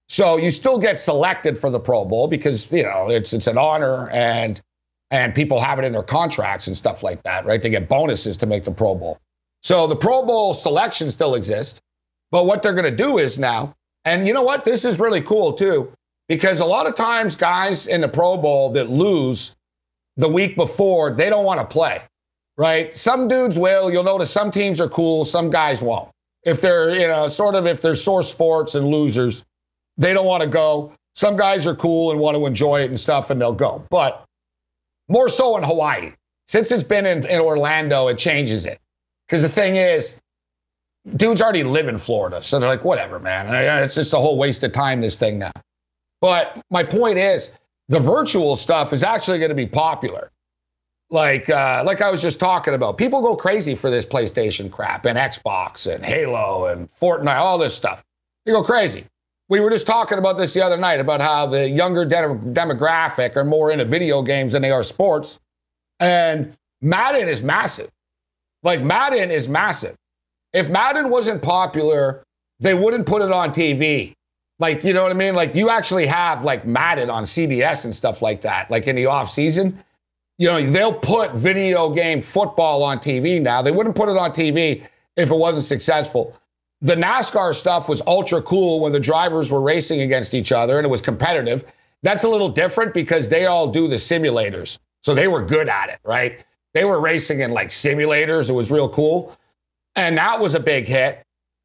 So 0.08 0.38
you 0.38 0.52
still 0.52 0.78
get 0.78 0.98
selected 0.98 1.58
for 1.58 1.70
the 1.70 1.80
Pro 1.80 2.06
Bowl 2.06 2.28
because 2.28 2.72
you 2.72 2.84
know 2.84 3.10
it's 3.10 3.34
it's 3.34 3.48
an 3.48 3.58
honor 3.58 4.10
and 4.12 4.62
and 5.12 5.34
people 5.34 5.60
have 5.60 5.80
it 5.80 5.86
in 5.86 5.94
their 5.94 6.04
contracts 6.04 6.68
and 6.68 6.76
stuff 6.76 7.04
like 7.04 7.24
that, 7.24 7.46
right? 7.46 7.62
They 7.62 7.70
get 7.70 7.90
bonuses 7.90 8.38
to 8.38 8.46
make 8.46 8.64
the 8.64 8.72
Pro 8.72 8.96
Bowl. 8.96 9.20
So 9.64 9.88
the 9.88 9.96
Pro 9.96 10.24
Bowl 10.26 10.54
selection 10.54 11.10
still 11.10 11.36
exists, 11.36 11.82
but 12.32 12.46
what 12.46 12.62
they're 12.62 12.74
going 12.74 12.86
to 12.86 12.96
do 12.96 13.18
is 13.18 13.40
now 13.40 13.76
and 14.06 14.28
you 14.28 14.34
know 14.34 14.44
what? 14.44 14.64
This 14.64 14.86
is 14.86 15.00
really 15.00 15.22
cool 15.22 15.54
too, 15.54 15.92
because 16.30 16.60
a 16.60 16.66
lot 16.66 16.86
of 16.86 16.94
times 16.94 17.36
guys 17.36 17.88
in 17.88 18.02
the 18.02 18.08
Pro 18.08 18.38
Bowl 18.38 18.72
that 18.74 18.90
lose 18.90 19.56
the 20.18 20.30
week 20.30 20.56
before, 20.56 21.12
they 21.12 21.30
don't 21.30 21.44
want 21.44 21.60
to 21.60 21.66
play, 21.66 22.02
right? 22.58 22.96
Some 22.96 23.28
dudes 23.28 23.58
will. 23.60 23.92
You'll 23.92 24.04
notice 24.04 24.30
some 24.30 24.52
teams 24.52 24.80
are 24.80 24.88
cool, 24.88 25.26
some 25.26 25.50
guys 25.50 25.82
won't. 25.82 26.10
If 26.44 26.62
they're, 26.62 26.94
you 26.94 27.08
know, 27.08 27.28
sort 27.28 27.56
of 27.56 27.66
if 27.66 27.82
they're 27.82 27.96
sore 27.96 28.22
sports 28.22 28.76
and 28.76 28.88
losers, 28.88 29.44
they 29.98 30.14
don't 30.14 30.26
want 30.26 30.44
to 30.44 30.50
go. 30.50 30.94
Some 31.16 31.38
guys 31.38 31.66
are 31.66 31.76
cool 31.76 32.12
and 32.12 32.20
want 32.20 32.36
to 32.36 32.46
enjoy 32.46 32.82
it 32.82 32.90
and 32.90 33.00
stuff, 33.00 33.30
and 33.30 33.40
they'll 33.40 33.54
go. 33.54 33.86
But 33.90 34.26
more 35.08 35.30
so 35.30 35.58
in 35.58 35.64
Hawaii. 35.64 36.12
Since 36.48 36.72
it's 36.72 36.84
been 36.84 37.06
in, 37.06 37.26
in 37.28 37.40
Orlando, 37.40 38.08
it 38.08 38.18
changes 38.18 38.66
it. 38.66 38.80
Because 39.26 39.42
the 39.42 39.50
thing 39.50 39.78
is, 39.78 40.20
dudes 41.16 41.42
already 41.42 41.64
live 41.64 41.88
in 41.88 41.98
Florida. 41.98 42.42
So 42.42 42.60
they're 42.60 42.70
like, 42.70 42.86
whatever, 42.86 43.20
man. 43.20 43.48
It's 43.84 43.96
just 43.96 44.14
a 44.14 44.18
whole 44.18 44.38
waste 44.38 44.64
of 44.64 44.72
time, 44.72 45.02
this 45.02 45.18
thing 45.18 45.40
now. 45.40 45.52
But 46.22 46.62
my 46.70 46.84
point 46.84 47.18
is, 47.18 47.52
the 47.88 48.00
virtual 48.00 48.56
stuff 48.56 48.94
is 48.94 49.04
actually 49.04 49.40
going 49.40 49.50
to 49.50 49.56
be 49.56 49.68
popular. 49.68 50.30
Like, 51.12 51.50
uh, 51.50 51.84
like 51.86 52.02
I 52.02 52.10
was 52.10 52.22
just 52.22 52.40
talking 52.40 52.74
about, 52.74 52.98
people 52.98 53.22
go 53.22 53.36
crazy 53.36 53.76
for 53.76 53.92
this 53.92 54.06
PlayStation 54.06 54.72
crap 54.72 55.06
and 55.06 55.18
Xbox 55.18 55.92
and 55.92 56.04
Halo 56.04 56.66
and 56.66 56.90
Fortnite, 56.90 57.38
all 57.38 57.58
this 57.58 57.76
stuff. 57.76 58.04
They 58.46 58.52
go 58.52 58.64
crazy. 58.64 59.06
We 59.48 59.60
were 59.60 59.70
just 59.70 59.86
talking 59.86 60.18
about 60.18 60.38
this 60.38 60.54
the 60.54 60.64
other 60.64 60.78
night 60.78 61.00
about 61.00 61.22
how 61.22 61.46
the 61.46 61.70
younger 61.70 62.04
de- 62.04 62.16
demographic 62.16 63.36
are 63.36 63.44
more 63.44 63.72
into 63.72 63.86
video 63.86 64.22
games 64.22 64.54
than 64.54 64.62
they 64.62 64.72
are 64.72 64.84
sports. 64.84 65.40
And 66.00 66.56
Madden 66.82 67.28
is 67.28 67.44
massive. 67.44 67.90
Like, 68.64 68.82
Madden 68.82 69.30
is 69.30 69.48
massive. 69.48 69.96
If 70.54 70.70
Madden 70.70 71.10
wasn't 71.10 71.42
popular, 71.44 72.24
they 72.60 72.74
wouldn't 72.74 73.06
put 73.06 73.22
it 73.22 73.32
on 73.32 73.52
TV. 73.52 74.16
Like, 74.58 74.84
you 74.84 74.94
know 74.94 75.04
what 75.04 75.12
I 75.12 75.16
mean? 75.16 75.36
Like, 75.36 75.54
you 75.54 75.70
actually 75.70 76.06
have 76.08 76.44
like 76.44 76.66
Madden 76.66 77.10
on 77.10 77.24
CBS 77.24 77.86
and 77.86 77.94
stuff 77.94 78.22
like 78.22 78.42
that, 78.42 78.72
like 78.72 78.88
in 78.88 78.96
the 78.96 79.06
off 79.06 79.30
season. 79.30 79.78
You 80.38 80.48
know, 80.48 80.62
they'll 80.62 80.94
put 80.94 81.34
video 81.34 81.90
game 81.94 82.22
football 82.22 82.84
on 82.84 83.00
TV 83.00 83.42
now. 83.42 83.62
They 83.62 83.72
wouldn't 83.72 83.96
put 83.96 84.10
it 84.10 84.18
on 84.18 84.32
TV 84.32 84.86
if 85.16 85.30
it 85.30 85.36
wasn't 85.36 85.64
successful. 85.66 86.36
The 86.82 86.96
NASCAR 86.96 87.54
stuff 87.54 87.88
was 87.88 88.02
ultra 88.06 88.42
cool 88.42 88.80
when 88.82 88.92
the 88.92 89.00
drivers 89.00 89.52
were 89.52 89.62
racing 89.62 90.02
against 90.02 90.34
each 90.34 90.52
other 90.52 90.78
and 90.78 90.86
it 90.86 90.90
was 90.90 91.02
competitive. 91.02 91.66
That's 92.04 92.24
a 92.24 92.30
little 92.30 92.50
different 92.50 92.94
because 92.94 93.30
they 93.30 93.46
all 93.46 93.68
do 93.68 93.88
the 93.88 93.96
simulators. 93.96 94.78
So 95.02 95.14
they 95.14 95.28
were 95.28 95.42
good 95.42 95.70
at 95.70 95.90
it, 95.90 96.00
right? 96.04 96.44
They 96.74 96.86
were 96.86 97.00
racing 97.00 97.40
in 97.40 97.52
like 97.52 97.70
simulators. 97.70 98.50
It 98.50 98.54
was 98.54 98.72
real 98.72 98.90
cool. 98.90 99.36
And 99.96 100.18
that 100.18 100.40
was 100.40 100.56
a 100.56 100.60
big 100.60 100.86
hit. 100.86 101.24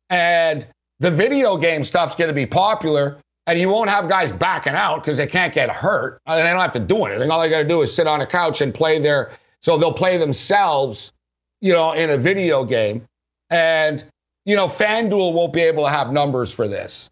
And 0.09 0.67
the 1.01 1.11
video 1.11 1.57
game 1.57 1.83
stuff's 1.85 2.15
going 2.15 2.29
to 2.29 2.35
be 2.35 2.47
popular. 2.47 3.19
And 3.47 3.59
you 3.59 3.69
won't 3.69 3.91
have 3.91 4.09
guys 4.09 4.31
backing 4.31 4.75
out 4.75 5.03
because 5.03 5.19
they 5.19 5.27
can't 5.27 5.53
get 5.53 5.71
hurt. 5.71 6.21
And 6.27 6.39
they 6.39 6.51
don't 6.51 6.61
have 6.61 6.73
to 6.73 6.79
do 6.79 7.05
anything. 7.05 7.31
All 7.31 7.41
they 7.41 7.51
got 7.51 7.63
to 7.63 7.69
do 7.69 7.83
is 7.83 7.95
sit 7.95 8.07
on 8.07 8.21
a 8.21 8.27
couch 8.27 8.61
and 8.61 8.73
play 8.73 8.99
their. 9.01 9.33
So 9.61 9.77
they'll 9.77 9.93
play 9.93 10.17
themselves, 10.17 11.13
you 11.61 11.73
know, 11.73 11.93
in 11.93 12.11
a 12.11 12.17
video 12.17 12.65
game. 12.65 13.07
And, 13.51 14.05
you 14.51 14.57
know, 14.57 14.67
FanDuel 14.67 15.33
won't 15.33 15.53
be 15.53 15.61
able 15.61 15.85
to 15.85 15.91
have 15.91 16.13
numbers 16.13 16.53
for 16.53 16.67
this. 16.67 17.09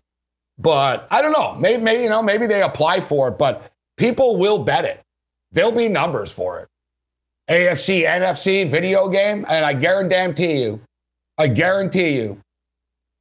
But 0.58 1.06
I 1.12 1.22
don't 1.22 1.30
know. 1.30 1.54
Maybe, 1.54 1.80
maybe 1.80 2.02
you 2.02 2.08
know, 2.08 2.20
maybe 2.20 2.48
they 2.48 2.62
apply 2.62 2.98
for 2.98 3.28
it, 3.28 3.38
but 3.38 3.70
people 3.96 4.36
will 4.36 4.58
bet 4.64 4.84
it. 4.84 5.00
There'll 5.52 5.70
be 5.70 5.88
numbers 5.88 6.32
for 6.32 6.58
it. 6.58 6.68
AFC, 7.48 8.04
NFC 8.04 8.68
video 8.68 9.08
game, 9.08 9.46
and 9.48 9.64
I 9.64 9.72
guarantee 9.72 10.62
you, 10.62 10.80
I 11.38 11.46
guarantee 11.46 12.16
you 12.16 12.40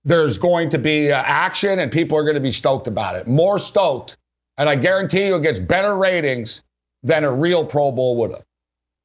there's 0.04 0.40
going 0.40 0.70
to 0.70 0.80
be 0.80 1.12
uh, 1.12 1.22
action 1.24 1.78
and 1.78 1.92
people 1.92 2.18
are 2.18 2.24
going 2.24 2.34
to 2.34 2.42
be 2.42 2.50
stoked 2.50 2.88
about 2.88 3.16
it. 3.16 3.28
More 3.28 3.60
stoked. 3.60 4.18
And 4.58 4.68
I 4.68 4.76
guarantee 4.76 5.28
you 5.28 5.36
it 5.36 5.44
gets 5.44 5.60
better 5.60 5.96
ratings 5.96 6.64
than 7.04 7.24
a 7.24 7.32
real 7.32 7.64
Pro 7.64 7.92
Bowl 7.92 8.16
would 8.18 8.32
have. 8.32 8.44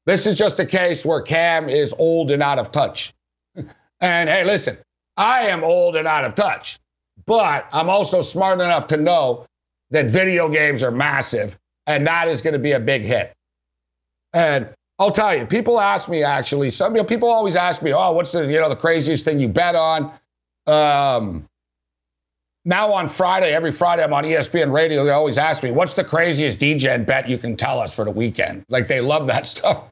This 0.07 0.25
is 0.25 0.39
just 0.39 0.59
a 0.59 0.65
case 0.65 1.05
where 1.05 1.21
Cam 1.21 1.69
is 1.69 1.93
old 1.99 2.31
and 2.31 2.41
out 2.41 2.57
of 2.57 2.71
touch. 2.71 3.13
and 4.01 4.27
hey, 4.27 4.43
listen, 4.43 4.77
I 5.17 5.47
am 5.47 5.63
old 5.63 5.95
and 5.95 6.07
out 6.07 6.25
of 6.25 6.35
touch, 6.35 6.79
but 7.25 7.67
I'm 7.71 7.89
also 7.89 8.21
smart 8.21 8.59
enough 8.59 8.87
to 8.87 8.97
know 8.97 9.45
that 9.91 10.09
video 10.09 10.49
games 10.49 10.83
are 10.83 10.91
massive, 10.91 11.57
and 11.87 12.07
that 12.07 12.27
is 12.27 12.41
going 12.41 12.53
to 12.53 12.59
be 12.59 12.71
a 12.71 12.79
big 12.79 13.03
hit. 13.03 13.33
And 14.33 14.69
I'll 14.99 15.11
tell 15.11 15.35
you, 15.35 15.45
people 15.45 15.79
ask 15.79 16.09
me 16.09 16.23
actually. 16.23 16.69
Some 16.69 16.95
you 16.95 17.01
know, 17.01 17.07
people 17.07 17.29
always 17.29 17.55
ask 17.55 17.81
me, 17.81 17.93
"Oh, 17.93 18.11
what's 18.11 18.31
the 18.31 18.45
you 18.45 18.59
know 18.59 18.69
the 18.69 18.75
craziest 18.75 19.25
thing 19.25 19.39
you 19.39 19.49
bet 19.49 19.75
on?" 19.75 20.11
Um, 20.65 21.45
now 22.65 22.93
on 22.93 23.07
Friday, 23.07 23.53
every 23.53 23.71
Friday 23.71 24.03
I'm 24.03 24.13
on 24.13 24.23
ESPN 24.23 24.71
radio. 24.71 25.03
They 25.03 25.11
always 25.11 25.37
ask 25.37 25.63
me, 25.63 25.71
"What's 25.71 25.93
the 25.93 26.03
craziest 26.03 26.59
DGen 26.59 27.05
bet 27.05 27.27
you 27.29 27.37
can 27.37 27.55
tell 27.55 27.79
us 27.79 27.95
for 27.95 28.05
the 28.05 28.11
weekend?" 28.11 28.65
Like 28.69 28.87
they 28.87 29.01
love 29.01 29.27
that 29.27 29.45
stuff. 29.55 29.89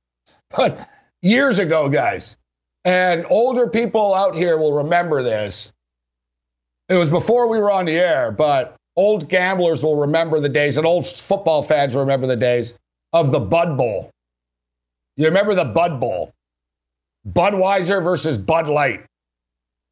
But 0.56 0.88
years 1.22 1.60
ago, 1.60 1.90
guys, 1.90 2.38
and 2.86 3.26
older 3.30 3.68
people 3.68 4.14
out 4.14 4.36
here 4.36 4.58
will 4.58 4.84
remember 4.84 5.24
this. 5.24 5.74
It 6.90 6.96
was 6.96 7.10
before 7.10 7.50
we 7.50 7.60
were 7.60 7.72
on 7.72 7.86
the 7.86 7.98
air, 7.98 8.32
but 8.32 8.76
old 8.96 9.30
gamblers 9.30 9.84
will 9.84 10.02
remember 10.02 10.40
the 10.40 10.50
days, 10.50 10.78
and 10.78 10.86
old 10.86 11.06
football 11.06 11.64
fans 11.64 11.96
will 11.96 12.02
remember 12.02 12.28
the 12.28 12.36
days 12.36 12.78
of 13.14 13.32
the 13.32 13.40
Bud 13.40 13.78
Bowl. 13.78 14.10
You 15.18 15.26
remember 15.28 15.56
the 15.56 15.66
Bud 15.66 16.00
Bowl? 16.00 16.32
Budweiser 17.28 18.04
versus 18.04 18.38
Bud 18.38 18.68
Light. 18.68 19.06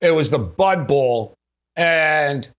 It 0.01 0.11
was 0.11 0.29
the 0.29 0.39
Bud 0.39 0.87
Bowl, 0.87 1.35
and 1.75 2.49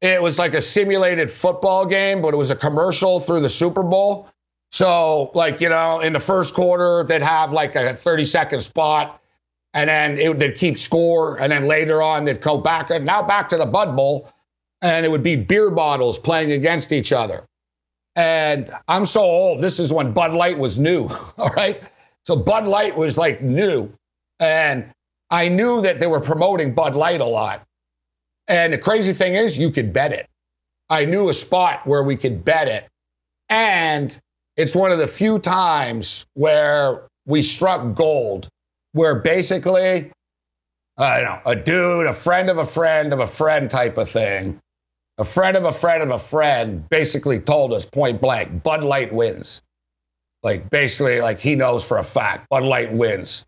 it 0.00 0.20
was 0.20 0.38
like 0.38 0.54
a 0.54 0.60
simulated 0.60 1.30
football 1.30 1.86
game, 1.86 2.22
but 2.22 2.34
it 2.34 2.36
was 2.36 2.50
a 2.50 2.56
commercial 2.56 3.20
through 3.20 3.40
the 3.40 3.48
Super 3.48 3.82
Bowl. 3.82 4.28
So, 4.72 5.30
like, 5.34 5.60
you 5.60 5.68
know, 5.68 6.00
in 6.00 6.12
the 6.12 6.20
first 6.20 6.54
quarter, 6.54 7.04
they'd 7.04 7.22
have 7.22 7.52
like 7.52 7.74
a 7.74 7.94
30 7.94 8.24
second 8.24 8.60
spot, 8.60 9.19
and 9.74 9.88
then 9.88 10.18
it 10.18 10.36
would 10.36 10.54
keep 10.56 10.76
score, 10.76 11.40
and 11.40 11.52
then 11.52 11.66
later 11.66 12.02
on, 12.02 12.24
they'd 12.24 12.40
go 12.40 12.58
back, 12.58 12.90
and 12.90 13.04
now 13.04 13.22
back 13.22 13.48
to 13.50 13.56
the 13.56 13.66
Bud 13.66 13.96
Bowl, 13.96 14.30
and 14.82 15.04
it 15.04 15.10
would 15.10 15.22
be 15.22 15.36
beer 15.36 15.70
bottles 15.70 16.18
playing 16.18 16.52
against 16.52 16.92
each 16.92 17.12
other. 17.12 17.44
And 18.16 18.70
I'm 18.88 19.06
so 19.06 19.22
old. 19.22 19.62
This 19.62 19.78
is 19.78 19.92
when 19.92 20.12
Bud 20.12 20.32
Light 20.32 20.58
was 20.58 20.78
new. 20.78 21.08
All 21.38 21.50
right. 21.50 21.80
So 22.24 22.36
Bud 22.36 22.66
Light 22.66 22.96
was 22.96 23.16
like 23.16 23.40
new. 23.42 23.92
And 24.40 24.90
I 25.30 25.48
knew 25.48 25.80
that 25.82 26.00
they 26.00 26.06
were 26.06 26.20
promoting 26.20 26.74
Bud 26.74 26.94
Light 26.94 27.20
a 27.20 27.24
lot. 27.24 27.62
And 28.48 28.72
the 28.72 28.78
crazy 28.78 29.12
thing 29.12 29.34
is, 29.34 29.58
you 29.58 29.70
could 29.70 29.92
bet 29.92 30.12
it. 30.12 30.26
I 30.88 31.04
knew 31.04 31.28
a 31.28 31.32
spot 31.32 31.86
where 31.86 32.02
we 32.02 32.16
could 32.16 32.44
bet 32.44 32.66
it. 32.66 32.88
And 33.48 34.18
it's 34.56 34.74
one 34.74 34.90
of 34.90 34.98
the 34.98 35.06
few 35.06 35.38
times 35.38 36.26
where 36.34 37.06
we 37.26 37.42
struck 37.42 37.94
gold, 37.94 38.48
where 38.92 39.16
basically, 39.20 40.10
I 40.98 41.20
don't 41.20 41.24
know, 41.24 41.40
a 41.46 41.56
dude, 41.56 42.06
a 42.06 42.12
friend 42.12 42.50
of 42.50 42.58
a 42.58 42.64
friend 42.64 43.12
of 43.12 43.20
a 43.20 43.26
friend 43.26 43.70
type 43.70 43.98
of 43.98 44.08
thing 44.08 44.60
a 45.20 45.24
friend 45.24 45.54
of 45.54 45.64
a 45.64 45.72
friend 45.72 46.02
of 46.02 46.10
a 46.10 46.18
friend 46.18 46.88
basically 46.88 47.38
told 47.38 47.74
us 47.74 47.84
point 47.84 48.22
blank 48.22 48.62
Bud 48.62 48.82
Light 48.82 49.12
wins. 49.12 49.62
Like 50.42 50.70
basically, 50.70 51.20
like 51.20 51.38
he 51.38 51.56
knows 51.56 51.86
for 51.86 51.98
a 51.98 52.02
fact 52.02 52.48
Bud 52.48 52.64
Light 52.64 52.90
wins. 52.90 53.46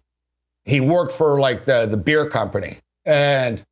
He 0.66 0.80
worked 0.80 1.12
for 1.12 1.40
like 1.40 1.64
the 1.64 1.86
the 1.86 1.96
beer 1.96 2.28
company, 2.28 2.76
and 3.06 3.62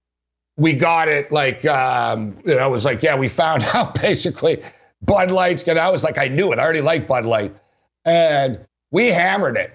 we 0.57 0.73
got 0.73 1.09
it. 1.09 1.31
Like 1.31 1.67
um, 1.67 2.39
you 2.47 2.55
know, 2.55 2.67
it 2.67 2.71
was 2.71 2.87
like 2.87 3.03
yeah, 3.03 3.17
we 3.17 3.29
found 3.29 3.65
out 3.75 4.01
basically 4.01 4.63
Bud 5.03 5.31
Light's 5.31 5.63
gonna. 5.63 5.81
I 5.81 5.91
was 5.91 6.03
like, 6.03 6.17
I 6.17 6.29
knew 6.29 6.53
it. 6.53 6.59
I 6.59 6.63
already 6.63 6.81
like 6.81 7.07
Bud 7.07 7.27
Light, 7.27 7.55
and 8.07 8.65
we 8.91 9.09
hammered 9.09 9.59
it. 9.59 9.75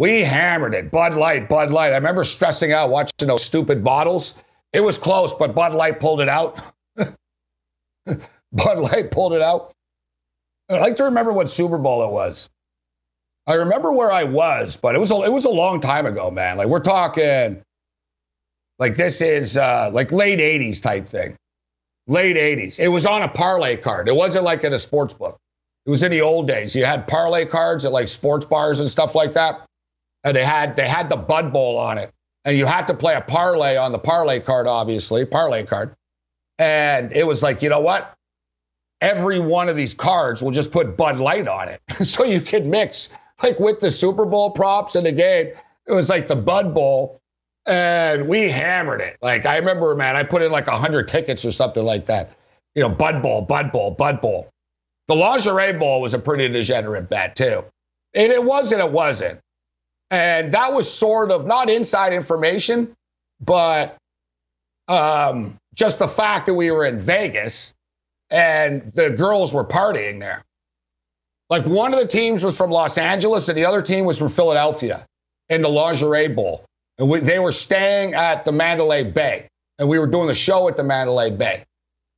We 0.00 0.22
hammered 0.22 0.72
it. 0.72 0.90
Bud 0.90 1.12
Light, 1.12 1.46
Bud 1.46 1.72
Light. 1.72 1.92
I 1.92 1.96
remember 1.96 2.24
stressing 2.24 2.72
out 2.72 2.88
watching 2.88 3.28
those 3.28 3.44
stupid 3.44 3.84
bottles. 3.84 4.42
It 4.72 4.80
was 4.80 4.96
close, 4.96 5.34
but 5.34 5.54
Bud 5.54 5.74
Light 5.74 6.00
pulled 6.00 6.22
it 6.22 6.28
out. 6.30 6.58
Bud 8.06 8.78
Light 8.78 9.10
pulled 9.10 9.34
it 9.34 9.42
out. 9.42 9.72
I 10.70 10.78
like 10.78 10.96
to 10.96 11.04
remember 11.04 11.34
what 11.34 11.50
Super 11.50 11.76
Bowl 11.76 12.02
it 12.02 12.10
was. 12.10 12.48
I 13.46 13.56
remember 13.56 13.92
where 13.92 14.10
I 14.10 14.24
was, 14.24 14.74
but 14.74 14.94
it 14.94 14.98
was 14.98 15.10
a, 15.10 15.16
it 15.16 15.34
was 15.34 15.44
a 15.44 15.50
long 15.50 15.80
time 15.80 16.06
ago, 16.06 16.30
man. 16.30 16.56
Like 16.56 16.68
we're 16.68 16.80
talking, 16.80 17.60
like 18.78 18.94
this 18.94 19.20
is 19.20 19.58
uh, 19.58 19.90
like 19.92 20.10
late 20.12 20.38
'80s 20.38 20.82
type 20.82 21.08
thing, 21.08 21.36
late 22.06 22.36
'80s. 22.36 22.80
It 22.80 22.88
was 22.88 23.04
on 23.04 23.20
a 23.20 23.28
parlay 23.28 23.76
card. 23.76 24.08
It 24.08 24.16
wasn't 24.16 24.46
like 24.46 24.64
in 24.64 24.72
a 24.72 24.78
sports 24.78 25.12
book. 25.12 25.36
It 25.84 25.90
was 25.90 26.02
in 26.02 26.10
the 26.10 26.22
old 26.22 26.48
days. 26.48 26.74
You 26.74 26.86
had 26.86 27.06
parlay 27.06 27.44
cards 27.44 27.84
at 27.84 27.92
like 27.92 28.08
sports 28.08 28.46
bars 28.46 28.80
and 28.80 28.88
stuff 28.88 29.14
like 29.14 29.34
that, 29.34 29.66
and 30.24 30.36
they 30.36 30.44
had 30.44 30.76
they 30.76 30.88
had 30.88 31.08
the 31.08 31.16
Bud 31.16 31.52
Bowl 31.52 31.78
on 31.78 31.98
it, 31.98 32.12
and 32.44 32.56
you 32.56 32.66
had 32.66 32.86
to 32.88 32.94
play 32.94 33.14
a 33.14 33.20
parlay 33.20 33.76
on 33.76 33.92
the 33.92 33.98
parlay 33.98 34.40
card, 34.40 34.66
obviously 34.66 35.24
parlay 35.24 35.64
card. 35.64 35.94
And 36.58 37.12
it 37.12 37.26
was 37.26 37.42
like, 37.42 37.62
you 37.62 37.70
know 37.70 37.80
what? 37.80 38.14
Every 39.00 39.40
one 39.40 39.70
of 39.70 39.76
these 39.76 39.94
cards 39.94 40.42
will 40.42 40.50
just 40.50 40.72
put 40.72 40.96
Bud 40.96 41.16
Light 41.16 41.48
on 41.48 41.68
it. 41.68 41.80
so 42.04 42.24
you 42.24 42.40
could 42.40 42.66
mix, 42.66 43.10
like 43.42 43.58
with 43.58 43.80
the 43.80 43.90
Super 43.90 44.26
Bowl 44.26 44.50
props 44.50 44.94
in 44.94 45.04
the 45.04 45.12
game, 45.12 45.52
it 45.86 45.92
was 45.92 46.10
like 46.10 46.28
the 46.28 46.36
Bud 46.36 46.74
Bowl. 46.74 47.18
And 47.66 48.26
we 48.28 48.48
hammered 48.48 49.00
it. 49.00 49.16
Like, 49.22 49.46
I 49.46 49.56
remember, 49.56 49.94
man, 49.94 50.16
I 50.16 50.22
put 50.22 50.42
in 50.42 50.50
like 50.50 50.66
100 50.66 51.08
tickets 51.08 51.44
or 51.44 51.52
something 51.52 51.84
like 51.84 52.06
that. 52.06 52.30
You 52.74 52.82
know, 52.82 52.88
Bud 52.88 53.22
Bowl, 53.22 53.42
Bud 53.42 53.70
Bowl, 53.70 53.90
Bud 53.92 54.20
Bowl. 54.20 54.48
The 55.08 55.14
Lingerie 55.14 55.78
Bowl 55.78 56.00
was 56.00 56.14
a 56.14 56.18
pretty 56.18 56.48
degenerate 56.48 57.08
bet, 57.08 57.36
too. 57.36 57.64
And 58.14 58.32
it 58.32 58.44
was 58.44 58.72
and 58.72 58.80
it 58.80 58.90
wasn't. 58.90 59.40
And 60.10 60.52
that 60.52 60.72
was 60.72 60.92
sort 60.92 61.30
of 61.30 61.46
not 61.46 61.70
inside 61.70 62.12
information, 62.12 62.94
but 63.40 63.96
um, 64.88 65.56
just 65.74 65.98
the 65.98 66.08
fact 66.08 66.46
that 66.46 66.54
we 66.54 66.70
were 66.70 66.84
in 66.84 66.98
Vegas 66.98 67.74
and 68.30 68.92
the 68.92 69.10
girls 69.10 69.54
were 69.54 69.64
partying 69.64 70.18
there. 70.20 70.42
Like 71.48 71.64
one 71.64 71.92
of 71.92 72.00
the 72.00 72.06
teams 72.06 72.42
was 72.44 72.56
from 72.56 72.70
Los 72.70 72.98
Angeles 72.98 73.48
and 73.48 73.56
the 73.56 73.64
other 73.64 73.82
team 73.82 74.04
was 74.04 74.18
from 74.18 74.28
Philadelphia 74.28 75.04
in 75.48 75.62
the 75.62 75.68
Lingerie 75.68 76.28
Bowl. 76.28 76.64
And 76.98 77.08
we, 77.08 77.20
they 77.20 77.38
were 77.38 77.52
staying 77.52 78.14
at 78.14 78.44
the 78.44 78.52
Mandalay 78.52 79.04
Bay. 79.04 79.48
And 79.78 79.88
we 79.88 79.98
were 79.98 80.06
doing 80.06 80.26
the 80.26 80.34
show 80.34 80.68
at 80.68 80.76
the 80.76 80.84
Mandalay 80.84 81.30
Bay. 81.30 81.64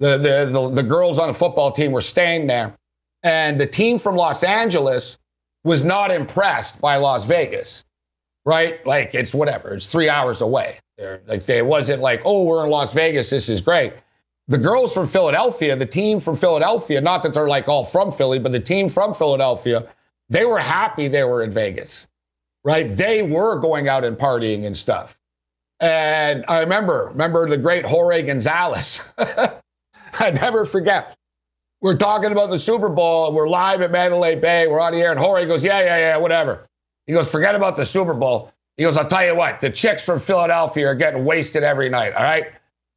The, 0.00 0.18
the, 0.18 0.50
the, 0.50 0.68
the 0.70 0.82
girls 0.82 1.18
on 1.18 1.28
the 1.28 1.34
football 1.34 1.70
team 1.72 1.92
were 1.92 2.00
staying 2.00 2.46
there. 2.46 2.74
And 3.22 3.58
the 3.58 3.66
team 3.66 3.98
from 3.98 4.16
Los 4.16 4.42
Angeles 4.42 5.18
was 5.64 5.84
not 5.84 6.10
impressed 6.10 6.80
by 6.80 6.96
Las 6.96 7.26
Vegas, 7.26 7.84
right? 8.44 8.84
Like 8.86 9.14
it's 9.14 9.34
whatever, 9.34 9.74
it's 9.74 9.90
three 9.90 10.08
hours 10.08 10.40
away. 10.40 10.78
They're, 10.98 11.22
like 11.26 11.44
they, 11.46 11.62
wasn't 11.62 12.02
like, 12.02 12.22
oh, 12.24 12.44
we're 12.44 12.64
in 12.64 12.70
Las 12.70 12.94
Vegas, 12.94 13.30
this 13.30 13.48
is 13.48 13.60
great. 13.60 13.92
The 14.48 14.58
girls 14.58 14.92
from 14.92 15.06
Philadelphia, 15.06 15.76
the 15.76 15.86
team 15.86 16.20
from 16.20 16.36
Philadelphia, 16.36 17.00
not 17.00 17.22
that 17.22 17.34
they're 17.34 17.48
like 17.48 17.68
all 17.68 17.84
from 17.84 18.10
Philly, 18.10 18.38
but 18.38 18.52
the 18.52 18.60
team 18.60 18.88
from 18.88 19.14
Philadelphia, 19.14 19.86
they 20.28 20.44
were 20.44 20.58
happy 20.58 21.08
they 21.08 21.24
were 21.24 21.42
in 21.42 21.50
Vegas, 21.50 22.08
right? 22.64 22.88
They 22.88 23.22
were 23.22 23.58
going 23.60 23.88
out 23.88 24.04
and 24.04 24.16
partying 24.16 24.66
and 24.66 24.76
stuff. 24.76 25.18
And 25.80 26.44
I 26.48 26.60
remember, 26.60 27.08
remember 27.10 27.48
the 27.48 27.56
great 27.56 27.84
Jorge 27.84 28.22
Gonzalez. 28.22 29.04
I 29.18 30.30
never 30.30 30.64
forget. 30.64 31.16
We're 31.82 31.96
talking 31.96 32.32
about 32.32 32.48
the 32.48 32.58
Super 32.58 32.88
Bowl. 32.88 33.26
and 33.26 33.36
We're 33.36 33.48
live 33.48 33.82
at 33.82 33.90
Mandalay 33.90 34.36
Bay. 34.36 34.66
We're 34.68 34.80
on 34.80 34.92
the 34.94 35.00
air, 35.00 35.10
and 35.10 35.20
Jorge 35.20 35.46
goes, 35.46 35.64
"Yeah, 35.64 35.80
yeah, 35.80 35.98
yeah, 35.98 36.16
whatever." 36.16 36.66
He 37.06 37.12
goes, 37.12 37.30
"Forget 37.30 37.54
about 37.54 37.76
the 37.76 37.84
Super 37.84 38.14
Bowl. 38.14 38.52
He 38.76 38.84
goes, 38.84 38.96
I'll 38.96 39.06
tell 39.06 39.24
you 39.24 39.34
what, 39.34 39.60
the 39.60 39.70
chicks 39.70 40.04
from 40.04 40.18
Philadelphia 40.18 40.88
are 40.88 40.94
getting 40.94 41.24
wasted 41.24 41.62
every 41.62 41.88
night. 41.88 42.14
All 42.14 42.22
right. 42.22 42.46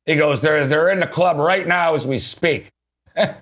He 0.06 0.16
goes, 0.16 0.42
they're 0.42 0.68
they're 0.68 0.90
in 0.90 1.00
the 1.00 1.08
club 1.08 1.38
right 1.38 1.68
now 1.68 1.94
as 1.94 2.08
we 2.08 2.18
speak. 2.20 2.70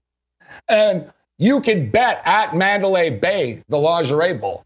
and 0.70 1.12
you 1.38 1.62
can 1.62 1.90
bet 1.90 2.22
at 2.26 2.56
Mandalay 2.56 3.10
Bay, 3.12 3.62
the 3.68 3.78
lingerie 3.78 4.34
bowl. 4.34 4.64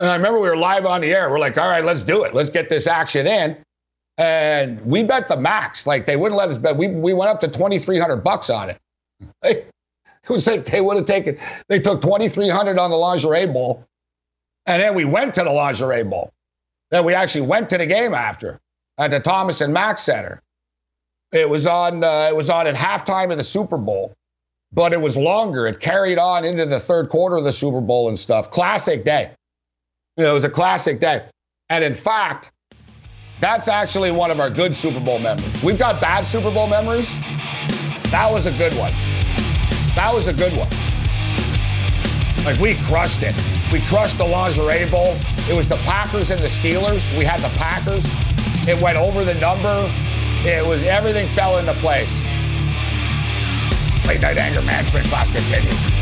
And 0.00 0.10
I 0.10 0.16
remember 0.16 0.40
we 0.40 0.48
were 0.48 0.56
live 0.56 0.84
on 0.84 1.00
the 1.00 1.12
air. 1.14 1.30
We're 1.30 1.38
like, 1.38 1.58
all 1.58 1.68
right, 1.68 1.84
let's 1.84 2.04
do 2.04 2.24
it. 2.24 2.34
Let's 2.34 2.50
get 2.50 2.68
this 2.68 2.86
action 2.86 3.26
in. 3.26 3.56
And 4.18 4.84
we 4.84 5.02
bet 5.02 5.28
the 5.28 5.38
max. 5.38 5.86
Like 5.86 6.04
they 6.04 6.16
wouldn't 6.16 6.38
let 6.38 6.50
us 6.50 6.58
bet. 6.58 6.76
We 6.76 6.88
we 6.88 7.14
went 7.14 7.30
up 7.30 7.40
to 7.40 7.48
twenty 7.48 7.78
three 7.78 7.98
hundred 7.98 8.18
bucks 8.18 8.50
on 8.50 8.70
it. 8.70 8.78
it 10.28 10.30
was 10.30 10.46
like 10.46 10.64
they 10.64 10.80
would 10.80 10.96
have 10.96 11.06
taken. 11.06 11.36
They 11.68 11.80
took 11.80 12.00
twenty 12.00 12.28
three 12.28 12.48
hundred 12.48 12.78
on 12.78 12.90
the 12.90 12.96
lingerie 12.96 13.46
bowl, 13.46 13.84
and 14.66 14.80
then 14.80 14.94
we 14.94 15.04
went 15.04 15.34
to 15.34 15.42
the 15.42 15.50
lingerie 15.50 16.04
bowl 16.04 16.30
Then 16.90 17.04
we 17.04 17.14
actually 17.14 17.46
went 17.46 17.68
to 17.70 17.78
the 17.78 17.86
game 17.86 18.14
after 18.14 18.60
at 18.98 19.10
the 19.10 19.20
Thomas 19.20 19.60
and 19.60 19.72
Mack 19.72 19.98
Center. 19.98 20.40
It 21.32 21.48
was 21.48 21.66
on. 21.66 22.04
Uh, 22.04 22.28
it 22.30 22.36
was 22.36 22.50
on 22.50 22.66
at 22.66 22.74
halftime 22.74 23.30
of 23.32 23.36
the 23.36 23.44
Super 23.44 23.78
Bowl, 23.78 24.14
but 24.72 24.92
it 24.92 25.00
was 25.00 25.16
longer. 25.16 25.66
It 25.66 25.80
carried 25.80 26.18
on 26.18 26.44
into 26.44 26.66
the 26.66 26.78
third 26.78 27.08
quarter 27.08 27.36
of 27.36 27.44
the 27.44 27.52
Super 27.52 27.80
Bowl 27.80 28.08
and 28.08 28.18
stuff. 28.18 28.50
Classic 28.50 29.04
day. 29.04 29.30
You 30.16 30.24
know, 30.24 30.30
it 30.30 30.34
was 30.34 30.44
a 30.44 30.50
classic 30.50 31.00
day, 31.00 31.24
and 31.70 31.82
in 31.82 31.94
fact, 31.94 32.52
that's 33.40 33.66
actually 33.66 34.12
one 34.12 34.30
of 34.30 34.38
our 34.38 34.50
good 34.50 34.74
Super 34.74 35.00
Bowl 35.00 35.18
memories. 35.18 35.64
We've 35.64 35.78
got 35.78 36.00
bad 36.00 36.24
Super 36.24 36.50
Bowl 36.50 36.68
memories. 36.68 37.18
That 38.10 38.28
was 38.30 38.46
a 38.46 38.52
good 38.52 38.74
one. 38.74 38.92
That 40.02 40.12
was 40.12 40.26
a 40.26 40.32
good 40.32 40.50
one. 40.56 40.68
Like 42.44 42.58
we 42.58 42.74
crushed 42.88 43.22
it. 43.22 43.32
We 43.72 43.78
crushed 43.82 44.18
the 44.18 44.24
lingerie 44.24 44.90
bowl. 44.90 45.14
It 45.48 45.56
was 45.56 45.68
the 45.68 45.76
Packers 45.86 46.32
and 46.32 46.40
the 46.40 46.48
Steelers. 46.48 47.16
We 47.16 47.24
had 47.24 47.40
the 47.40 47.56
Packers. 47.56 48.04
It 48.66 48.82
went 48.82 48.98
over 48.98 49.22
the 49.22 49.34
number. 49.34 49.88
It 50.44 50.66
was 50.66 50.82
everything 50.82 51.28
fell 51.28 51.58
into 51.58 51.74
place. 51.74 52.24
Late 54.04 54.20
night 54.20 54.38
anger 54.38 54.62
management 54.62 55.06
class 55.06 55.30
continues. 55.30 56.01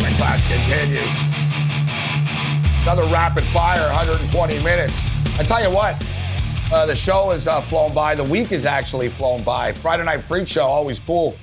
class 0.21 0.47
continues. 0.47 1.17
Another 2.83 3.11
rapid 3.11 3.43
fire, 3.45 3.87
120 3.87 4.63
minutes. 4.63 4.95
I 5.39 5.43
tell 5.43 5.63
you 5.63 5.75
what, 5.75 5.95
uh, 6.71 6.85
the 6.85 6.93
show 6.93 7.31
has 7.31 7.47
uh, 7.47 7.59
flown 7.59 7.91
by. 7.95 8.13
The 8.13 8.25
week 8.25 8.49
has 8.49 8.67
actually 8.67 9.09
flown 9.09 9.41
by. 9.43 9.71
Friday 9.71 10.03
Night 10.03 10.21
Freak 10.21 10.47
Show, 10.47 10.61
always 10.61 10.99
cool. 10.99 11.35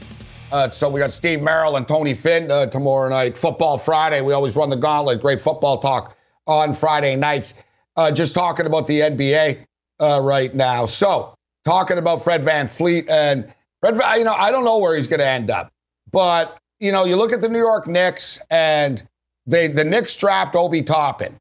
Uh, 0.53 0.71
so 0.71 0.89
we 0.89 1.01
got 1.01 1.11
Steve 1.11 1.43
Merrill 1.43 1.77
and 1.77 1.89
Tony 1.89 2.15
Finn 2.15 2.53
uh, 2.53 2.67
tomorrow 2.67 3.09
night. 3.09 3.37
Football 3.37 3.79
Friday. 3.79 4.21
We 4.21 4.33
always 4.33 4.55
run 4.55 4.71
the 4.71 4.77
gauntlet. 4.77 5.21
Great 5.21 5.41
football 5.41 5.79
talk 5.79 6.17
on 6.47 6.73
Friday 6.73 7.17
nights. 7.17 7.65
Uh, 7.97 8.13
just 8.13 8.33
talking 8.33 8.67
about 8.67 8.87
the 8.87 9.01
NBA 9.01 9.67
uh, 9.99 10.21
right 10.23 10.55
now. 10.55 10.85
So 10.85 11.35
talking 11.65 11.99
about 11.99 12.23
Fred 12.23 12.43
VanVleet 12.43 13.11
and 13.11 13.53
Fred, 13.81 13.97
you 14.19 14.25
know, 14.25 14.35
I 14.35 14.53
don't 14.53 14.65
know 14.65 14.79
where 14.79 14.95
he's 14.95 15.09
going 15.09 15.19
to 15.19 15.29
end 15.29 15.51
up, 15.51 15.73
but 16.13 16.58
you 16.81 16.93
know, 16.93 17.05
you 17.05 17.17
look 17.17 17.33
at 17.33 17.41
the 17.41 17.49
New 17.49 17.59
York 17.59 17.87
Knicks 17.87 18.41
and 18.51 19.03
they 19.47 19.69
the 19.69 19.85
Knicks 19.85 20.17
draft 20.17 20.57
Obi 20.57 20.83
Toppin. 20.83 21.37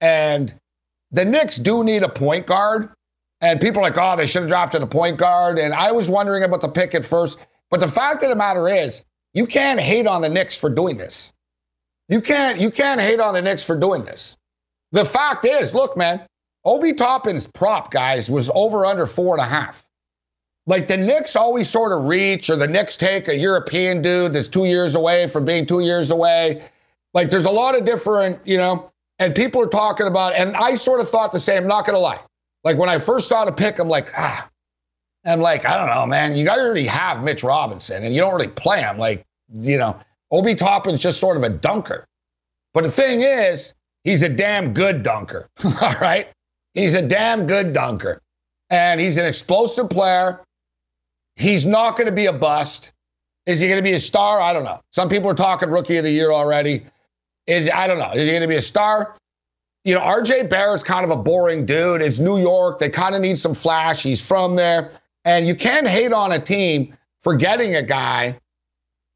And 0.00 0.52
the 1.10 1.24
Knicks 1.24 1.56
do 1.56 1.84
need 1.84 2.02
a 2.02 2.08
point 2.08 2.46
guard. 2.46 2.90
And 3.42 3.60
people 3.60 3.80
are 3.80 3.84
like, 3.84 3.98
oh, 3.98 4.16
they 4.16 4.26
should 4.26 4.42
have 4.42 4.50
drafted 4.50 4.82
a 4.82 4.86
point 4.86 5.16
guard. 5.16 5.58
And 5.58 5.74
I 5.74 5.92
was 5.92 6.08
wondering 6.10 6.42
about 6.42 6.60
the 6.60 6.68
pick 6.68 6.94
at 6.94 7.04
first. 7.04 7.44
But 7.70 7.80
the 7.80 7.88
fact 7.88 8.22
of 8.22 8.28
the 8.28 8.36
matter 8.36 8.68
is, 8.68 9.04
you 9.32 9.46
can't 9.46 9.80
hate 9.80 10.06
on 10.06 10.22
the 10.22 10.28
Knicks 10.28 10.58
for 10.58 10.68
doing 10.68 10.96
this. 10.96 11.32
You 12.08 12.20
can't 12.20 12.60
you 12.60 12.70
can't 12.70 13.00
hate 13.00 13.20
on 13.20 13.34
the 13.34 13.42
Knicks 13.42 13.66
for 13.66 13.78
doing 13.78 14.04
this. 14.04 14.36
The 14.92 15.04
fact 15.04 15.44
is, 15.44 15.74
look, 15.74 15.96
man, 15.96 16.20
Obi 16.64 16.92
Toppin's 16.92 17.46
prop, 17.46 17.92
guys, 17.92 18.30
was 18.30 18.50
over 18.52 18.84
under 18.84 19.06
four 19.06 19.36
and 19.36 19.42
a 19.42 19.48
half. 19.48 19.84
Like 20.70 20.86
the 20.86 20.96
Knicks 20.96 21.34
always 21.34 21.68
sort 21.68 21.90
of 21.90 22.04
reach, 22.04 22.48
or 22.48 22.54
the 22.54 22.68
Knicks 22.68 22.96
take 22.96 23.26
a 23.26 23.34
European 23.34 24.00
dude 24.02 24.32
that's 24.32 24.46
two 24.46 24.66
years 24.66 24.94
away 24.94 25.26
from 25.26 25.44
being 25.44 25.66
two 25.66 25.80
years 25.80 26.12
away. 26.12 26.62
Like 27.12 27.28
there's 27.28 27.44
a 27.44 27.50
lot 27.50 27.76
of 27.76 27.84
different, 27.84 28.38
you 28.46 28.56
know, 28.56 28.88
and 29.18 29.34
people 29.34 29.60
are 29.60 29.68
talking 29.68 30.06
about, 30.06 30.32
and 30.34 30.56
I 30.56 30.76
sort 30.76 31.00
of 31.00 31.08
thought 31.08 31.32
the 31.32 31.40
same, 31.40 31.64
I'm 31.64 31.68
not 31.68 31.86
to 31.86 31.98
lie. 31.98 32.20
Like 32.62 32.78
when 32.78 32.88
I 32.88 32.98
first 32.98 33.26
saw 33.26 33.44
the 33.44 33.50
pick, 33.50 33.80
I'm 33.80 33.88
like, 33.88 34.12
ah, 34.16 34.48
I'm 35.26 35.40
like, 35.40 35.66
I 35.66 35.76
don't 35.76 35.92
know, 35.92 36.06
man. 36.06 36.36
You 36.36 36.48
already 36.48 36.86
have 36.86 37.24
Mitch 37.24 37.42
Robinson 37.42 38.04
and 38.04 38.14
you 38.14 38.20
don't 38.20 38.32
really 38.32 38.46
play 38.46 38.80
him. 38.80 38.96
Like, 38.96 39.26
you 39.52 39.76
know, 39.76 39.98
Obi 40.30 40.54
Toppin's 40.54 41.02
just 41.02 41.18
sort 41.18 41.36
of 41.36 41.42
a 41.42 41.48
dunker. 41.48 42.06
But 42.74 42.84
the 42.84 42.92
thing 42.92 43.22
is, 43.22 43.74
he's 44.04 44.22
a 44.22 44.28
damn 44.28 44.72
good 44.72 45.02
dunker. 45.02 45.48
All 45.82 45.94
right. 46.00 46.28
He's 46.74 46.94
a 46.94 47.02
damn 47.02 47.46
good 47.46 47.72
dunker. 47.72 48.22
And 48.70 49.00
he's 49.00 49.18
an 49.18 49.26
explosive 49.26 49.90
player. 49.90 50.40
He's 51.40 51.64
not 51.64 51.96
going 51.96 52.06
to 52.06 52.14
be 52.14 52.26
a 52.26 52.32
bust. 52.34 52.92
Is 53.46 53.60
he 53.60 53.66
going 53.66 53.78
to 53.78 53.82
be 53.82 53.94
a 53.94 53.98
star? 53.98 54.42
I 54.42 54.52
don't 54.52 54.64
know. 54.64 54.80
Some 54.92 55.08
people 55.08 55.30
are 55.30 55.34
talking 55.34 55.70
rookie 55.70 55.96
of 55.96 56.04
the 56.04 56.10
year 56.10 56.32
already. 56.32 56.84
Is 57.46 57.70
I 57.72 57.86
don't 57.86 57.98
know. 57.98 58.10
Is 58.12 58.26
he 58.26 58.28
going 58.28 58.42
to 58.42 58.48
be 58.48 58.56
a 58.56 58.60
star? 58.60 59.16
You 59.84 59.94
know, 59.94 60.02
RJ 60.02 60.50
Barrett's 60.50 60.82
kind 60.82 61.02
of 61.02 61.10
a 61.10 61.16
boring 61.16 61.64
dude. 61.64 62.02
It's 62.02 62.18
New 62.18 62.38
York. 62.38 62.78
They 62.78 62.90
kind 62.90 63.14
of 63.14 63.22
need 63.22 63.38
some 63.38 63.54
flash. 63.54 64.02
He's 64.02 64.26
from 64.26 64.56
there. 64.56 64.90
And 65.24 65.46
you 65.46 65.54
can't 65.54 65.88
hate 65.88 66.12
on 66.12 66.30
a 66.30 66.38
team 66.38 66.94
for 67.18 67.34
getting 67.34 67.74
a 67.74 67.82
guy 67.82 68.38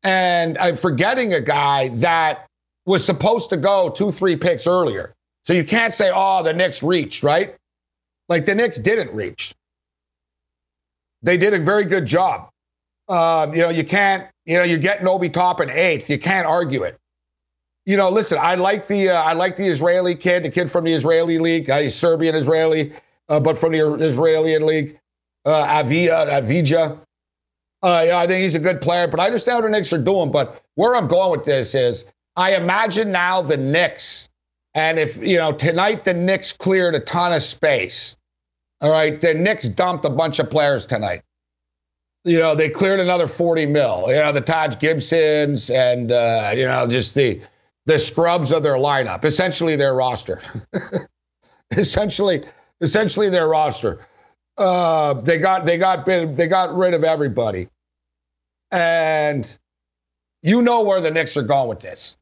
and 0.02 0.56
uh, 0.56 0.74
forgetting 0.74 1.34
a 1.34 1.42
guy 1.42 1.88
that 1.88 2.46
was 2.86 3.04
supposed 3.04 3.50
to 3.50 3.58
go 3.58 3.90
two, 3.90 4.10
three 4.10 4.36
picks 4.36 4.66
earlier. 4.66 5.14
So 5.44 5.52
you 5.52 5.64
can't 5.64 5.92
say, 5.92 6.10
oh, 6.14 6.42
the 6.42 6.54
Knicks 6.54 6.82
reached, 6.82 7.22
right? 7.22 7.54
Like 8.30 8.46
the 8.46 8.54
Knicks 8.54 8.78
didn't 8.78 9.14
reach 9.14 9.54
they 11.24 11.36
did 11.38 11.54
a 11.54 11.58
very 11.58 11.84
good 11.84 12.06
job. 12.06 12.50
Um, 13.08 13.54
you 13.54 13.62
know, 13.62 13.70
you 13.70 13.84
can't, 13.84 14.28
you 14.44 14.56
know, 14.56 14.64
you're 14.64 14.78
getting 14.78 15.08
Obi 15.08 15.28
Toppin 15.28 15.70
eighth. 15.70 16.08
You 16.08 16.18
can't 16.18 16.46
argue 16.46 16.82
it. 16.84 16.98
You 17.86 17.96
know, 17.96 18.08
listen, 18.08 18.38
I 18.40 18.54
like 18.54 18.86
the 18.86 19.10
uh, 19.10 19.22
I 19.22 19.34
like 19.34 19.56
the 19.56 19.66
Israeli 19.66 20.14
kid, 20.14 20.42
the 20.42 20.50
kid 20.50 20.70
from 20.70 20.84
the 20.84 20.92
Israeli 20.92 21.38
league. 21.38 21.68
Uh, 21.68 21.80
he's 21.80 21.94
Serbian 21.94 22.34
Israeli, 22.34 22.92
uh, 23.28 23.40
but 23.40 23.58
from 23.58 23.72
the 23.72 23.94
Israeli 23.96 24.58
league. 24.58 24.98
Uh, 25.44 25.80
Avia, 25.82 26.26
Avija. 26.26 26.98
Uh, 27.82 28.04
yeah, 28.06 28.16
I 28.16 28.26
think 28.26 28.40
he's 28.40 28.54
a 28.54 28.60
good 28.60 28.80
player, 28.80 29.06
but 29.08 29.20
I 29.20 29.26
understand 29.26 29.56
what 29.56 29.64
the 29.64 29.76
Knicks 29.76 29.92
are 29.92 30.02
doing. 30.02 30.30
But 30.30 30.62
where 30.76 30.96
I'm 30.96 31.06
going 31.06 31.32
with 31.32 31.44
this 31.44 31.74
is, 31.74 32.06
I 32.36 32.56
imagine 32.56 33.12
now 33.12 33.42
the 33.42 33.58
Knicks, 33.58 34.30
and 34.74 34.98
if 34.98 35.18
you 35.18 35.36
know 35.36 35.52
tonight 35.52 36.04
the 36.04 36.14
Knicks 36.14 36.54
cleared 36.54 36.94
a 36.94 37.00
ton 37.00 37.34
of 37.34 37.42
space 37.42 38.16
all 38.84 38.90
right, 38.90 39.18
the 39.18 39.32
Knicks 39.32 39.66
dumped 39.66 40.04
a 40.04 40.10
bunch 40.10 40.38
of 40.38 40.50
players 40.50 40.84
tonight. 40.84 41.22
You 42.26 42.38
know, 42.38 42.54
they 42.54 42.68
cleared 42.68 43.00
another 43.00 43.26
40 43.26 43.64
mil. 43.64 44.04
You 44.08 44.16
know, 44.16 44.30
the 44.30 44.42
Taj 44.42 44.78
Gibsons 44.78 45.70
and 45.70 46.12
uh, 46.12 46.52
you 46.54 46.66
know, 46.66 46.86
just 46.86 47.14
the 47.14 47.40
the 47.86 47.98
scrubs 47.98 48.52
of 48.52 48.62
their 48.62 48.76
lineup, 48.76 49.24
essentially 49.24 49.76
their 49.76 49.94
roster. 49.94 50.38
essentially, 51.70 52.44
essentially 52.82 53.30
their 53.30 53.48
roster. 53.48 54.06
Uh, 54.58 55.14
they 55.14 55.38
got 55.38 55.64
they 55.64 55.78
got 55.78 56.04
they 56.04 56.46
got 56.46 56.76
rid 56.76 56.92
of 56.92 57.04
everybody. 57.04 57.68
And 58.70 59.58
you 60.42 60.60
know 60.60 60.82
where 60.82 61.00
the 61.00 61.10
Knicks 61.10 61.38
are 61.38 61.42
going 61.42 61.70
with 61.70 61.80
this. 61.80 62.18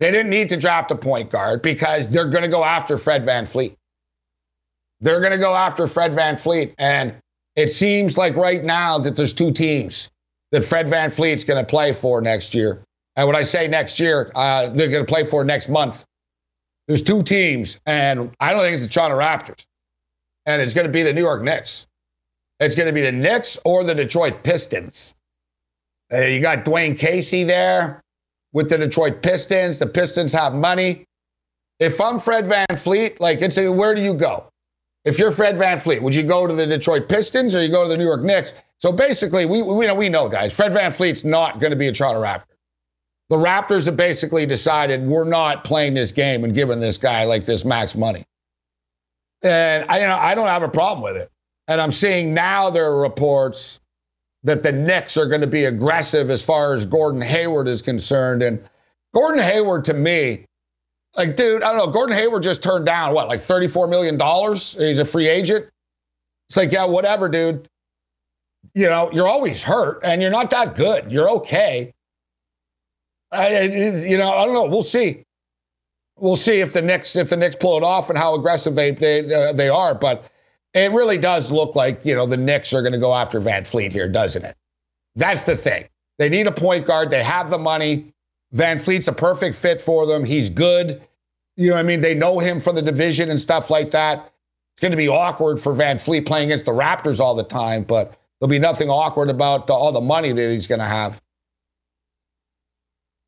They 0.00 0.10
didn't 0.10 0.28
need 0.28 0.50
to 0.50 0.58
draft 0.58 0.90
a 0.90 0.96
point 0.96 1.30
guard 1.30 1.62
because 1.62 2.10
they're 2.10 2.28
going 2.28 2.44
to 2.44 2.50
go 2.50 2.62
after 2.62 2.98
Fred 2.98 3.22
VanVleet. 3.24 3.74
They're 5.04 5.20
going 5.20 5.32
to 5.32 5.38
go 5.38 5.54
after 5.54 5.86
Fred 5.86 6.12
VanVleet. 6.12 6.74
And 6.78 7.14
it 7.56 7.68
seems 7.68 8.16
like 8.16 8.36
right 8.36 8.64
now 8.64 8.96
that 8.98 9.16
there's 9.16 9.34
two 9.34 9.52
teams 9.52 10.10
that 10.50 10.64
Fred 10.64 10.86
VanVleet's 10.86 11.44
going 11.44 11.62
to 11.62 11.68
play 11.68 11.92
for 11.92 12.22
next 12.22 12.54
year. 12.54 12.82
And 13.14 13.26
when 13.26 13.36
I 13.36 13.42
say 13.42 13.68
next 13.68 14.00
year, 14.00 14.32
uh, 14.34 14.70
they're 14.70 14.88
going 14.88 15.04
to 15.04 15.12
play 15.12 15.24
for 15.24 15.44
next 15.44 15.68
month. 15.68 16.04
There's 16.88 17.02
two 17.02 17.22
teams, 17.22 17.80
and 17.86 18.34
I 18.40 18.52
don't 18.52 18.62
think 18.62 18.74
it's 18.74 18.86
the 18.86 18.92
Toronto 18.92 19.18
Raptors. 19.18 19.64
And 20.46 20.62
it's 20.62 20.72
going 20.72 20.86
to 20.86 20.92
be 20.92 21.02
the 21.02 21.12
New 21.12 21.22
York 21.22 21.42
Knicks. 21.42 21.86
It's 22.58 22.74
going 22.74 22.86
to 22.86 22.92
be 22.92 23.02
the 23.02 23.12
Knicks 23.12 23.58
or 23.66 23.84
the 23.84 23.94
Detroit 23.94 24.42
Pistons. 24.42 25.14
Uh, 26.12 26.22
you 26.22 26.40
got 26.40 26.64
Dwane 26.64 26.98
Casey 26.98 27.44
there 27.44 28.00
with 28.54 28.70
the 28.70 28.78
Detroit 28.78 29.22
Pistons. 29.22 29.78
The 29.78 29.86
Pistons 29.86 30.32
have 30.32 30.54
money. 30.54 31.04
If 31.78 32.00
I'm 32.00 32.18
Fred 32.18 32.46
VanVleet, 32.46 33.20
like, 33.20 33.42
it's 33.42 33.58
a, 33.58 33.70
where 33.70 33.94
do 33.94 34.02
you 34.02 34.14
go? 34.14 34.48
If 35.04 35.18
you're 35.18 35.30
Fred 35.30 35.56
VanVleet, 35.56 36.00
would 36.00 36.14
you 36.14 36.22
go 36.22 36.46
to 36.46 36.54
the 36.54 36.66
Detroit 36.66 37.08
Pistons 37.08 37.54
or 37.54 37.62
you 37.62 37.70
go 37.70 37.82
to 37.82 37.88
the 37.88 37.96
New 37.96 38.04
York 38.04 38.22
Knicks? 38.22 38.54
So 38.78 38.90
basically, 38.90 39.44
we, 39.44 39.62
we, 39.62 39.86
know, 39.86 39.94
we 39.94 40.08
know, 40.08 40.28
guys, 40.28 40.56
Fred 40.56 40.72
VanVleet's 40.72 41.24
not 41.24 41.60
going 41.60 41.70
to 41.70 41.76
be 41.76 41.88
a 41.88 41.92
Toronto 41.92 42.22
Raptor. 42.22 42.54
The 43.28 43.36
Raptors 43.36 43.86
have 43.86 43.96
basically 43.96 44.46
decided 44.46 45.06
we're 45.06 45.28
not 45.28 45.64
playing 45.64 45.94
this 45.94 46.12
game 46.12 46.44
and 46.44 46.54
giving 46.54 46.80
this 46.80 46.98
guy 46.98 47.24
like 47.24 47.44
this 47.44 47.64
max 47.64 47.94
money. 47.94 48.24
And 49.42 49.84
I, 49.90 50.00
you 50.00 50.06
know, 50.06 50.16
I 50.16 50.34
don't 50.34 50.48
have 50.48 50.62
a 50.62 50.68
problem 50.68 51.02
with 51.02 51.20
it. 51.20 51.30
And 51.68 51.80
I'm 51.80 51.90
seeing 51.90 52.34
now 52.34 52.70
there 52.70 52.86
are 52.86 53.00
reports 53.00 53.80
that 54.42 54.62
the 54.62 54.72
Knicks 54.72 55.16
are 55.16 55.26
going 55.26 55.40
to 55.40 55.46
be 55.46 55.64
aggressive 55.64 56.30
as 56.30 56.44
far 56.44 56.74
as 56.74 56.84
Gordon 56.84 57.22
Hayward 57.22 57.66
is 57.66 57.80
concerned. 57.80 58.42
And 58.42 58.62
Gordon 59.14 59.42
Hayward, 59.42 59.84
to 59.86 59.94
me, 59.94 60.46
like, 61.16 61.36
dude, 61.36 61.62
I 61.62 61.70
don't 61.70 61.78
know. 61.78 61.92
Gordon 61.92 62.16
Hayward 62.16 62.42
just 62.42 62.62
turned 62.62 62.86
down 62.86 63.14
what, 63.14 63.28
like 63.28 63.40
$34 63.40 63.88
million? 63.88 64.18
He's 64.18 64.98
a 64.98 65.04
free 65.04 65.28
agent. 65.28 65.68
It's 66.48 66.56
like, 66.56 66.72
yeah, 66.72 66.84
whatever, 66.84 67.28
dude. 67.28 67.68
You 68.74 68.88
know, 68.88 69.10
you're 69.12 69.28
always 69.28 69.62
hurt 69.62 70.00
and 70.02 70.20
you're 70.20 70.30
not 70.30 70.50
that 70.50 70.74
good. 70.74 71.12
You're 71.12 71.30
okay. 71.30 71.92
I, 73.30 73.62
you 73.62 74.16
know, 74.16 74.30
I 74.30 74.44
don't 74.44 74.54
know. 74.54 74.66
We'll 74.66 74.82
see. 74.82 75.24
We'll 76.16 76.36
see 76.36 76.60
if 76.60 76.72
the 76.72 76.82
Knicks 76.82 77.16
if 77.16 77.30
the 77.30 77.36
Knicks 77.36 77.56
pull 77.56 77.76
it 77.76 77.82
off 77.82 78.08
and 78.08 78.18
how 78.18 78.34
aggressive 78.34 78.76
they 78.76 78.92
they 78.92 79.34
uh, 79.34 79.52
they 79.52 79.68
are. 79.68 79.94
But 79.94 80.30
it 80.72 80.92
really 80.92 81.18
does 81.18 81.50
look 81.50 81.74
like 81.74 82.04
you 82.04 82.14
know 82.14 82.26
the 82.26 82.36
Knicks 82.36 82.72
are 82.72 82.82
going 82.82 82.92
to 82.92 82.98
go 82.98 83.14
after 83.14 83.40
VanVleet 83.40 83.90
here, 83.90 84.08
doesn't 84.08 84.44
it? 84.44 84.56
That's 85.16 85.44
the 85.44 85.56
thing. 85.56 85.86
They 86.18 86.28
need 86.28 86.46
a 86.46 86.52
point 86.52 86.86
guard. 86.86 87.10
They 87.10 87.24
have 87.24 87.50
the 87.50 87.58
money. 87.58 88.13
VanVleet's 88.54 89.08
a 89.08 89.12
perfect 89.12 89.56
fit 89.56 89.80
for 89.80 90.06
them. 90.06 90.24
He's 90.24 90.48
good. 90.48 91.02
You 91.56 91.70
know, 91.70 91.76
I 91.76 91.82
mean, 91.82 92.00
they 92.00 92.14
know 92.14 92.38
him 92.38 92.60
from 92.60 92.76
the 92.76 92.82
division 92.82 93.30
and 93.30 93.38
stuff 93.38 93.70
like 93.70 93.90
that. 93.90 94.32
it's 94.74 94.80
going 94.80 94.92
to 94.92 94.96
be 94.96 95.08
awkward 95.08 95.60
for 95.60 95.72
VanVleet 95.72 96.26
playing 96.26 96.46
against 96.46 96.66
the 96.66 96.72
Raptors 96.72 97.20
all 97.20 97.34
the 97.34 97.44
time, 97.44 97.82
but 97.82 98.16
there'll 98.38 98.50
be 98.50 98.58
nothing 98.58 98.90
awkward 98.90 99.28
about 99.28 99.68
all 99.70 99.92
the 99.92 100.00
money 100.00 100.32
that 100.32 100.50
he's 100.50 100.66
going 100.66 100.80
to 100.80 100.86
have. 100.86 101.20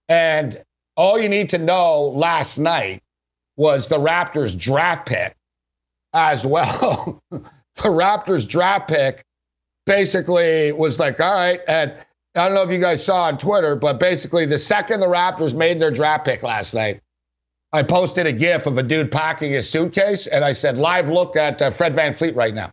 And 0.08 0.56
all 0.96 1.20
you 1.20 1.28
need 1.28 1.48
to 1.50 1.58
know 1.58 2.12
last 2.14 2.58
night 2.58 3.02
was 3.56 3.88
the 3.88 3.96
Raptors 3.96 4.58
draft 4.58 5.08
pick 5.08 5.34
as 6.14 6.46
well. 6.46 7.20
the 7.30 7.42
Raptors 7.84 8.48
draft 8.48 8.88
pick 8.88 9.24
basically 9.86 10.72
was 10.72 11.00
like, 11.00 11.20
all 11.20 11.34
right, 11.34 11.60
and 11.68 11.92
I 12.36 12.46
don't 12.46 12.54
know 12.54 12.62
if 12.62 12.70
you 12.70 12.78
guys 12.78 13.04
saw 13.04 13.24
on 13.24 13.38
Twitter, 13.38 13.76
but 13.76 13.98
basically 13.98 14.44
the 14.44 14.58
second 14.58 15.00
the 15.00 15.06
Raptors 15.06 15.54
made 15.54 15.80
their 15.80 15.90
draft 15.90 16.24
pick 16.24 16.42
last 16.42 16.74
night, 16.74 17.00
I 17.72 17.82
posted 17.82 18.26
a 18.26 18.32
GIF 18.32 18.66
of 18.66 18.78
a 18.78 18.82
dude 18.82 19.10
packing 19.10 19.52
his 19.52 19.68
suitcase, 19.68 20.26
and 20.26 20.44
I 20.44 20.52
said, 20.52 20.78
"Live 20.78 21.08
look 21.08 21.36
at 21.36 21.60
uh, 21.60 21.70
Fred 21.70 21.94
VanVleet 21.94 22.36
right 22.36 22.54
now." 22.54 22.70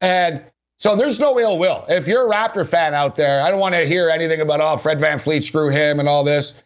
And 0.00 0.44
so 0.78 0.96
there's 0.96 1.20
no 1.20 1.38
ill 1.38 1.58
will. 1.58 1.84
If 1.88 2.06
you're 2.08 2.30
a 2.30 2.34
Raptor 2.34 2.68
fan 2.68 2.94
out 2.94 3.16
there, 3.16 3.42
I 3.42 3.50
don't 3.50 3.60
want 3.60 3.74
to 3.74 3.86
hear 3.86 4.08
anything 4.08 4.40
about 4.40 4.60
oh 4.60 4.76
Fred 4.76 4.98
VanVleet, 4.98 5.42
screw 5.42 5.70
him, 5.70 6.00
and 6.00 6.08
all 6.08 6.24
this, 6.24 6.62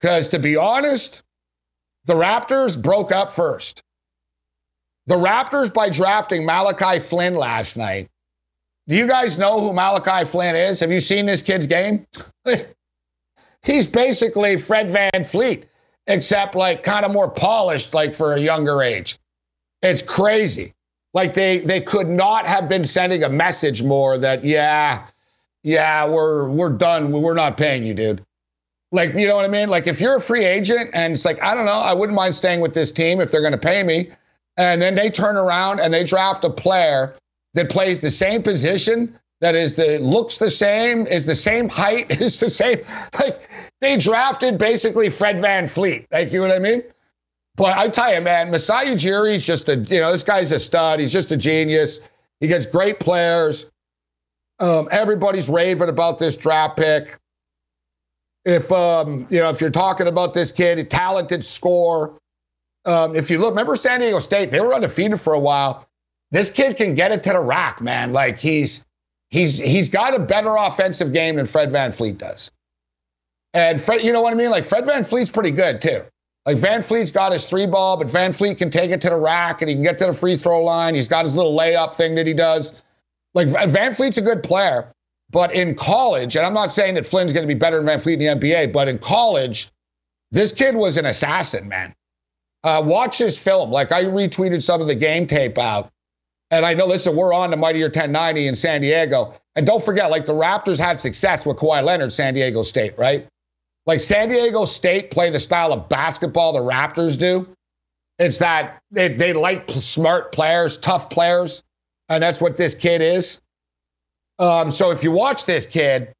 because 0.00 0.28
to 0.30 0.38
be 0.38 0.56
honest, 0.56 1.22
the 2.06 2.14
Raptors 2.14 2.80
broke 2.80 3.12
up 3.12 3.32
first. 3.32 3.82
The 5.06 5.16
Raptors 5.16 5.72
by 5.72 5.88
drafting 5.88 6.44
Malachi 6.44 6.98
Flynn 6.98 7.34
last 7.34 7.76
night 7.76 8.08
do 8.88 8.96
you 8.96 9.06
guys 9.06 9.38
know 9.38 9.60
who 9.60 9.72
Malachi 9.74 10.24
Flynn 10.24 10.56
is? 10.56 10.80
Have 10.80 10.90
you 10.90 11.00
seen 11.00 11.26
this 11.26 11.42
kid's 11.42 11.66
game? 11.66 12.06
He's 13.62 13.86
basically 13.86 14.56
Fred 14.56 14.88
VanVleet, 14.88 15.64
except 16.06 16.54
like 16.54 16.82
kind 16.82 17.04
of 17.04 17.12
more 17.12 17.30
polished, 17.30 17.92
like 17.92 18.14
for 18.14 18.32
a 18.32 18.40
younger 18.40 18.82
age. 18.82 19.18
It's 19.82 20.00
crazy. 20.00 20.72
Like 21.12 21.34
they 21.34 21.58
they 21.58 21.80
could 21.80 22.08
not 22.08 22.46
have 22.46 22.68
been 22.68 22.84
sending 22.84 23.22
a 23.22 23.28
message 23.28 23.82
more 23.82 24.16
that 24.18 24.44
yeah, 24.44 25.06
yeah, 25.62 26.08
we're 26.08 26.48
we're 26.48 26.72
done. 26.76 27.10
We're 27.10 27.34
not 27.34 27.58
paying 27.58 27.84
you, 27.84 27.92
dude. 27.92 28.24
Like, 28.90 29.12
you 29.14 29.26
know 29.26 29.36
what 29.36 29.44
I 29.44 29.48
mean? 29.48 29.68
Like 29.68 29.86
if 29.86 30.00
you're 30.00 30.16
a 30.16 30.20
free 30.20 30.46
agent 30.46 30.90
and 30.94 31.12
it's 31.12 31.26
like, 31.26 31.42
I 31.42 31.54
don't 31.54 31.66
know, 31.66 31.72
I 31.72 31.92
wouldn't 31.92 32.16
mind 32.16 32.34
staying 32.34 32.60
with 32.60 32.72
this 32.72 32.90
team 32.90 33.20
if 33.20 33.30
they're 33.30 33.42
gonna 33.42 33.58
pay 33.58 33.82
me. 33.82 34.10
And 34.56 34.80
then 34.80 34.94
they 34.94 35.10
turn 35.10 35.36
around 35.36 35.80
and 35.80 35.92
they 35.92 36.04
draft 36.04 36.42
a 36.44 36.50
player 36.50 37.14
that 37.58 37.70
plays 37.70 38.00
the 38.00 38.10
same 38.10 38.40
position, 38.40 39.18
that 39.40 39.56
is 39.56 39.74
the 39.74 39.98
looks 39.98 40.38
the 40.38 40.50
same, 40.50 41.08
is 41.08 41.26
the 41.26 41.34
same 41.34 41.68
height, 41.68 42.08
is 42.20 42.38
the 42.38 42.48
same. 42.48 42.78
Like 43.18 43.50
they 43.80 43.96
drafted 43.96 44.58
basically 44.58 45.10
Fred 45.10 45.36
VanVleet. 45.38 46.06
Like 46.12 46.32
you 46.32 46.40
know 46.40 46.46
what 46.46 46.56
I 46.56 46.60
mean? 46.60 46.84
But 47.56 47.76
I 47.76 47.88
tell 47.88 48.14
you, 48.14 48.20
man, 48.20 48.52
Ujiri 48.52 49.34
is 49.34 49.44
just 49.44 49.68
a, 49.68 49.76
you 49.76 49.98
know, 49.98 50.12
this 50.12 50.22
guy's 50.22 50.52
a 50.52 50.60
stud. 50.60 51.00
He's 51.00 51.12
just 51.12 51.32
a 51.32 51.36
genius. 51.36 52.08
He 52.38 52.46
gets 52.46 52.64
great 52.64 53.00
players. 53.00 53.72
Um, 54.60 54.86
everybody's 54.92 55.48
raving 55.48 55.88
about 55.88 56.20
this 56.20 56.36
draft 56.36 56.76
pick. 56.76 57.18
If 58.44 58.70
um, 58.70 59.26
you 59.30 59.40
know, 59.40 59.48
if 59.50 59.60
you're 59.60 59.70
talking 59.70 60.06
about 60.06 60.32
this 60.32 60.52
kid, 60.52 60.78
a 60.78 60.84
talented 60.84 61.44
score. 61.44 62.16
Um, 62.84 63.16
if 63.16 63.32
you 63.32 63.38
look, 63.38 63.50
remember 63.50 63.74
San 63.74 63.98
Diego 63.98 64.20
State? 64.20 64.52
They 64.52 64.60
were 64.60 64.72
undefeated 64.72 65.20
for 65.20 65.32
a 65.32 65.40
while. 65.40 65.87
This 66.30 66.50
kid 66.50 66.76
can 66.76 66.94
get 66.94 67.12
it 67.12 67.22
to 67.24 67.30
the 67.30 67.40
rack, 67.40 67.80
man. 67.80 68.12
Like 68.12 68.38
he's 68.38 68.84
he's 69.30 69.58
he's 69.58 69.88
got 69.88 70.14
a 70.14 70.18
better 70.18 70.54
offensive 70.56 71.12
game 71.12 71.36
than 71.36 71.46
Fred 71.46 71.70
VanVleet 71.70 72.18
does. 72.18 72.50
And 73.54 73.80
Fred, 73.80 74.02
you 74.02 74.12
know 74.12 74.20
what 74.20 74.32
I 74.32 74.36
mean? 74.36 74.50
Like 74.50 74.64
Fred 74.64 74.84
VanVleet's 74.84 75.30
pretty 75.30 75.50
good 75.50 75.80
too. 75.80 76.02
Like 76.46 76.56
VanVleet's 76.56 77.12
got 77.12 77.32
his 77.32 77.46
three 77.46 77.66
ball, 77.66 77.96
but 77.96 78.06
VanVleet 78.08 78.58
can 78.58 78.70
take 78.70 78.90
it 78.90 79.00
to 79.02 79.10
the 79.10 79.18
rack 79.18 79.62
and 79.62 79.68
he 79.68 79.74
can 79.74 79.84
get 79.84 79.98
to 79.98 80.06
the 80.06 80.12
free 80.12 80.36
throw 80.36 80.62
line. 80.62 80.94
He's 80.94 81.08
got 81.08 81.24
his 81.24 81.36
little 81.36 81.56
layup 81.56 81.94
thing 81.94 82.14
that 82.14 82.26
he 82.26 82.34
does. 82.34 82.82
Like 83.34 83.48
VanVleet's 83.48 84.18
a 84.18 84.22
good 84.22 84.42
player, 84.42 84.92
but 85.30 85.54
in 85.54 85.74
college, 85.74 86.36
and 86.36 86.46
I'm 86.46 86.54
not 86.54 86.72
saying 86.72 86.94
that 86.94 87.06
Flynn's 87.06 87.32
going 87.32 87.46
to 87.46 87.52
be 87.52 87.58
better 87.58 87.82
than 87.82 87.86
VanVleet 87.86 88.12
in 88.14 88.18
the 88.40 88.48
NBA, 88.48 88.72
but 88.72 88.88
in 88.88 88.98
college, 88.98 89.68
this 90.30 90.52
kid 90.52 90.74
was 90.74 90.96
an 90.96 91.06
assassin, 91.06 91.68
man. 91.68 91.94
Uh, 92.64 92.82
watch 92.84 93.18
his 93.18 93.42
film. 93.42 93.70
Like 93.70 93.92
I 93.92 94.04
retweeted 94.04 94.62
some 94.62 94.80
of 94.80 94.88
the 94.88 94.94
game 94.94 95.26
tape 95.26 95.58
out. 95.58 95.90
And 96.50 96.64
I 96.64 96.74
know, 96.74 96.86
listen, 96.86 97.14
we're 97.14 97.34
on 97.34 97.50
the 97.50 97.56
Mightier 97.56 97.86
1090 97.86 98.46
in 98.46 98.54
San 98.54 98.80
Diego. 98.80 99.34
And 99.54 99.66
don't 99.66 99.82
forget, 99.82 100.10
like 100.10 100.24
the 100.24 100.32
Raptors 100.32 100.78
had 100.78 100.98
success 100.98 101.44
with 101.44 101.58
Kawhi 101.58 101.82
Leonard, 101.82 102.12
San 102.12 102.34
Diego 102.34 102.62
State, 102.62 102.96
right? 102.96 103.26
Like 103.86 104.00
San 104.00 104.28
Diego 104.28 104.64
State 104.64 105.10
play 105.10 105.30
the 105.30 105.40
style 105.40 105.72
of 105.72 105.88
basketball 105.88 106.52
the 106.52 106.60
Raptors 106.60 107.18
do. 107.18 107.48
It's 108.18 108.38
that 108.38 108.80
they, 108.90 109.08
they 109.08 109.32
like 109.32 109.68
smart 109.70 110.32
players, 110.32 110.78
tough 110.78 111.10
players. 111.10 111.62
And 112.08 112.22
that's 112.22 112.40
what 112.40 112.56
this 112.56 112.74
kid 112.74 113.02
is. 113.02 113.40
Um, 114.38 114.70
so 114.70 114.90
if 114.90 115.02
you 115.02 115.12
watch 115.12 115.44
this 115.44 115.66
kid, 115.66 116.12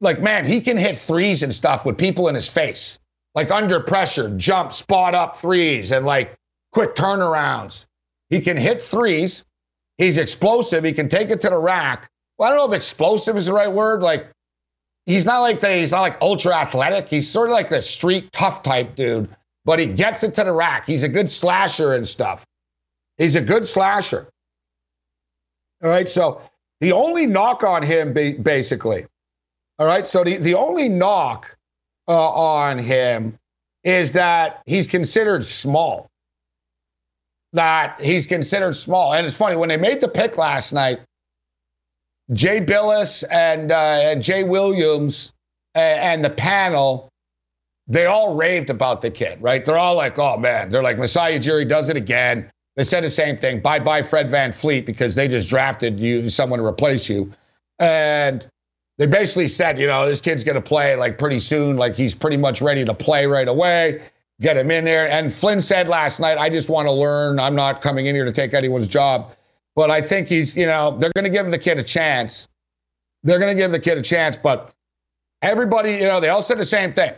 like, 0.00 0.20
man, 0.20 0.44
he 0.44 0.60
can 0.60 0.76
hit 0.76 0.98
threes 0.98 1.42
and 1.42 1.52
stuff 1.52 1.86
with 1.86 1.96
people 1.96 2.28
in 2.28 2.34
his 2.34 2.48
face, 2.48 2.98
like 3.34 3.50
under 3.50 3.80
pressure, 3.80 4.36
jump, 4.36 4.72
spot 4.72 5.14
up 5.14 5.36
threes, 5.36 5.92
and 5.92 6.04
like 6.04 6.34
quick 6.72 6.94
turnarounds. 6.94 7.86
He 8.34 8.40
can 8.40 8.56
hit 8.56 8.80
threes. 8.80 9.46
He's 9.96 10.18
explosive. 10.18 10.82
He 10.82 10.90
can 10.90 11.08
take 11.08 11.30
it 11.30 11.40
to 11.42 11.50
the 11.50 11.58
rack. 11.58 12.10
Well, 12.36 12.48
I 12.48 12.50
don't 12.50 12.66
know 12.66 12.74
if 12.74 12.76
explosive 12.76 13.36
is 13.36 13.46
the 13.46 13.52
right 13.52 13.70
word. 13.70 14.02
Like, 14.02 14.26
he's 15.06 15.24
not 15.24 15.38
like 15.38 15.60
the, 15.60 15.72
he's 15.72 15.92
not 15.92 16.00
like 16.00 16.20
ultra 16.20 16.52
athletic. 16.52 17.08
He's 17.08 17.30
sort 17.30 17.50
of 17.50 17.52
like 17.52 17.68
the 17.68 17.80
street 17.80 18.32
tough 18.32 18.64
type 18.64 18.96
dude, 18.96 19.28
but 19.64 19.78
he 19.78 19.86
gets 19.86 20.24
it 20.24 20.34
to 20.34 20.42
the 20.42 20.50
rack. 20.50 20.84
He's 20.84 21.04
a 21.04 21.08
good 21.08 21.30
slasher 21.30 21.94
and 21.94 22.04
stuff. 22.08 22.44
He's 23.18 23.36
a 23.36 23.40
good 23.40 23.64
slasher. 23.64 24.28
All 25.84 25.90
right. 25.90 26.08
So 26.08 26.40
the 26.80 26.90
only 26.90 27.26
knock 27.26 27.62
on 27.62 27.84
him, 27.84 28.14
basically, 28.14 29.04
all 29.78 29.86
right. 29.86 30.08
So 30.08 30.24
the, 30.24 30.38
the 30.38 30.56
only 30.56 30.88
knock 30.88 31.56
uh, 32.08 32.30
on 32.32 32.80
him 32.80 33.38
is 33.84 34.10
that 34.14 34.60
he's 34.66 34.88
considered 34.88 35.44
small 35.44 36.10
that 37.54 38.00
he's 38.00 38.26
considered 38.26 38.74
small. 38.74 39.14
And 39.14 39.26
it's 39.26 39.36
funny 39.36 39.56
when 39.56 39.68
they 39.68 39.76
made 39.76 40.00
the 40.00 40.08
pick 40.08 40.36
last 40.36 40.72
night, 40.72 41.00
Jay 42.32 42.60
Bilas 42.60 43.24
and 43.30 43.72
uh, 43.72 44.00
and 44.02 44.22
Jay 44.22 44.44
Williams 44.44 45.32
and, 45.74 46.00
and 46.00 46.24
the 46.24 46.30
panel, 46.30 47.08
they 47.86 48.06
all 48.06 48.34
raved 48.34 48.70
about 48.70 49.00
the 49.02 49.10
kid, 49.10 49.40
right? 49.40 49.64
They're 49.64 49.78
all 49.78 49.94
like, 49.94 50.18
"Oh 50.18 50.36
man," 50.36 50.70
they're 50.70 50.82
like, 50.82 50.98
"Masai 50.98 51.38
Ujiri 51.38 51.68
does 51.68 51.88
it 51.90 51.96
again." 51.96 52.50
They 52.76 52.82
said 52.82 53.04
the 53.04 53.10
same 53.10 53.36
thing. 53.36 53.60
Bye 53.60 53.78
bye, 53.78 54.02
Fred 54.02 54.28
VanVleet, 54.28 54.84
because 54.84 55.14
they 55.14 55.28
just 55.28 55.48
drafted 55.48 56.00
you 56.00 56.28
someone 56.28 56.58
to 56.58 56.66
replace 56.66 57.08
you, 57.08 57.30
and 57.78 58.46
they 58.98 59.06
basically 59.06 59.48
said, 59.48 59.78
you 59.78 59.86
know, 59.86 60.06
this 60.06 60.20
kid's 60.20 60.44
going 60.44 60.54
to 60.54 60.62
play 60.62 60.96
like 60.96 61.18
pretty 61.18 61.40
soon, 61.40 61.76
like 61.76 61.94
he's 61.94 62.14
pretty 62.14 62.36
much 62.36 62.62
ready 62.62 62.84
to 62.84 62.94
play 62.94 63.26
right 63.26 63.48
away 63.48 64.00
get 64.40 64.56
him 64.56 64.70
in 64.70 64.84
there. 64.84 65.08
And 65.08 65.32
Flynn 65.32 65.60
said 65.60 65.88
last 65.88 66.20
night, 66.20 66.38
I 66.38 66.50
just 66.50 66.68
want 66.68 66.86
to 66.86 66.92
learn. 66.92 67.38
I'm 67.38 67.54
not 67.54 67.80
coming 67.80 68.06
in 68.06 68.14
here 68.14 68.24
to 68.24 68.32
take 68.32 68.54
anyone's 68.54 68.88
job. 68.88 69.34
But 69.76 69.90
I 69.90 70.00
think 70.00 70.28
he's, 70.28 70.56
you 70.56 70.66
know, 70.66 70.96
they're 70.98 71.12
going 71.14 71.24
to 71.24 71.30
give 71.30 71.50
the 71.50 71.58
kid 71.58 71.78
a 71.78 71.82
chance. 71.82 72.48
They're 73.22 73.38
going 73.38 73.54
to 73.54 73.60
give 73.60 73.70
the 73.70 73.80
kid 73.80 73.98
a 73.98 74.02
chance. 74.02 74.36
But 74.36 74.72
everybody, 75.42 75.92
you 75.92 76.06
know, 76.06 76.20
they 76.20 76.28
all 76.28 76.42
said 76.42 76.58
the 76.58 76.64
same 76.64 76.92
thing. 76.92 77.12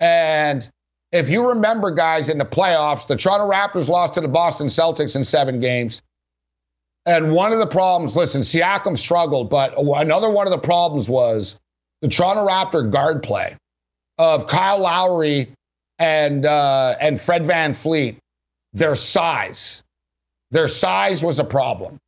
And 0.00 0.68
if 1.12 1.30
you 1.30 1.48
remember, 1.48 1.90
guys, 1.90 2.28
in 2.28 2.38
the 2.38 2.44
playoffs, 2.44 3.06
the 3.06 3.16
Toronto 3.16 3.48
Raptors 3.48 3.88
lost 3.88 4.14
to 4.14 4.20
the 4.20 4.28
Boston 4.28 4.66
Celtics 4.66 5.14
in 5.14 5.24
seven 5.24 5.60
games. 5.60 6.02
And 7.06 7.32
one 7.32 7.52
of 7.52 7.58
the 7.58 7.66
problems, 7.66 8.16
listen, 8.16 8.42
Siakam 8.42 8.96
struggled, 8.96 9.50
but 9.50 9.74
another 9.76 10.30
one 10.30 10.46
of 10.46 10.52
the 10.52 10.58
problems 10.58 11.10
was 11.10 11.58
the 12.00 12.08
Toronto 12.08 12.46
Raptor 12.46 12.90
guard 12.90 13.22
play 13.22 13.56
of 14.18 14.46
Kyle 14.46 14.78
Lowry 14.78 15.48
and 16.02 16.44
uh, 16.44 16.96
and 17.00 17.20
Fred 17.20 17.44
VanVleet, 17.44 18.16
their 18.72 18.96
size, 18.96 19.84
their 20.50 20.66
size 20.66 21.22
was 21.22 21.38
a 21.38 21.44
problem. 21.44 21.98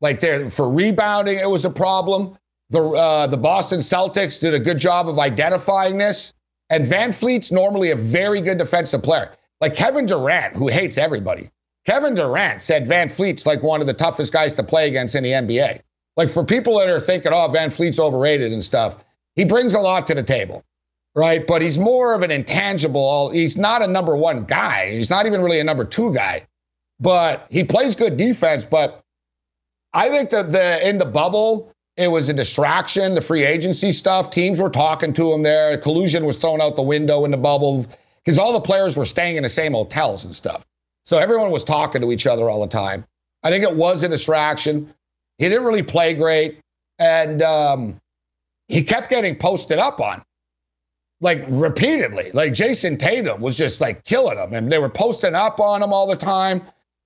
Like 0.00 0.20
there 0.20 0.48
for 0.48 0.70
rebounding, 0.70 1.38
it 1.38 1.50
was 1.50 1.64
a 1.64 1.70
problem. 1.70 2.38
The 2.70 2.82
uh, 2.82 3.26
the 3.26 3.36
Boston 3.36 3.80
Celtics 3.80 4.40
did 4.40 4.54
a 4.54 4.60
good 4.60 4.78
job 4.78 5.08
of 5.08 5.18
identifying 5.18 5.98
this. 5.98 6.32
And 6.70 6.86
VanVleet's 6.86 7.50
normally 7.52 7.90
a 7.90 7.96
very 7.96 8.40
good 8.40 8.58
defensive 8.58 9.02
player. 9.02 9.32
Like 9.60 9.74
Kevin 9.74 10.06
Durant, 10.06 10.54
who 10.54 10.68
hates 10.68 10.96
everybody. 10.96 11.50
Kevin 11.84 12.14
Durant 12.14 12.62
said 12.62 12.86
VanVleet's 12.86 13.44
like 13.44 13.62
one 13.62 13.80
of 13.80 13.88
the 13.88 13.92
toughest 13.92 14.32
guys 14.32 14.54
to 14.54 14.62
play 14.62 14.88
against 14.88 15.16
in 15.16 15.24
the 15.24 15.32
NBA. 15.32 15.80
Like 16.16 16.28
for 16.28 16.44
people 16.44 16.78
that 16.78 16.88
are 16.88 17.00
thinking, 17.00 17.32
oh, 17.34 17.48
VanVleet's 17.48 17.98
overrated 17.98 18.52
and 18.52 18.62
stuff, 18.62 19.04
he 19.34 19.44
brings 19.44 19.74
a 19.74 19.80
lot 19.80 20.06
to 20.06 20.14
the 20.14 20.22
table 20.22 20.64
right? 21.14 21.46
But 21.46 21.62
he's 21.62 21.78
more 21.78 22.14
of 22.14 22.22
an 22.22 22.30
intangible. 22.30 23.30
He's 23.30 23.56
not 23.56 23.82
a 23.82 23.86
number 23.86 24.16
one 24.16 24.44
guy. 24.44 24.92
He's 24.92 25.10
not 25.10 25.26
even 25.26 25.42
really 25.42 25.60
a 25.60 25.64
number 25.64 25.84
two 25.84 26.14
guy, 26.14 26.46
but 27.00 27.46
he 27.50 27.64
plays 27.64 27.94
good 27.94 28.16
defense. 28.16 28.64
But 28.64 29.02
I 29.92 30.08
think 30.08 30.30
that 30.30 30.50
the 30.50 30.88
in 30.88 30.98
the 30.98 31.04
bubble, 31.04 31.72
it 31.96 32.08
was 32.10 32.28
a 32.28 32.34
distraction. 32.34 33.14
The 33.14 33.20
free 33.20 33.44
agency 33.44 33.90
stuff, 33.90 34.30
teams 34.30 34.60
were 34.60 34.70
talking 34.70 35.12
to 35.14 35.32
him 35.32 35.42
there. 35.42 35.76
Collusion 35.78 36.24
was 36.24 36.36
thrown 36.36 36.60
out 36.60 36.76
the 36.76 36.82
window 36.82 37.24
in 37.24 37.30
the 37.30 37.36
bubble 37.36 37.86
because 38.24 38.38
all 38.38 38.52
the 38.52 38.60
players 38.60 38.96
were 38.96 39.04
staying 39.04 39.36
in 39.36 39.42
the 39.42 39.48
same 39.48 39.72
hotels 39.72 40.24
and 40.24 40.34
stuff. 40.34 40.64
So 41.04 41.18
everyone 41.18 41.50
was 41.50 41.64
talking 41.64 42.00
to 42.00 42.12
each 42.12 42.26
other 42.26 42.48
all 42.48 42.60
the 42.60 42.68
time. 42.68 43.04
I 43.42 43.50
think 43.50 43.64
it 43.64 43.74
was 43.74 44.02
a 44.04 44.08
distraction. 44.08 44.94
He 45.38 45.48
didn't 45.48 45.64
really 45.64 45.82
play 45.82 46.14
great. 46.14 46.60
And 47.00 47.42
um, 47.42 48.00
he 48.68 48.84
kept 48.84 49.10
getting 49.10 49.34
posted 49.34 49.78
up 49.78 50.00
on 50.00 50.22
like 51.22 51.44
repeatedly. 51.48 52.30
Like 52.34 52.52
Jayson 52.52 52.98
Tatum 52.98 53.40
was 53.40 53.56
just 53.56 53.80
like 53.80 54.04
killing 54.04 54.36
them, 54.36 54.52
and 54.52 54.70
they 54.70 54.78
were 54.78 54.90
posting 54.90 55.34
up 55.34 55.60
on 55.60 55.82
him 55.82 55.92
all 55.92 56.06
the 56.06 56.16
time. 56.16 56.60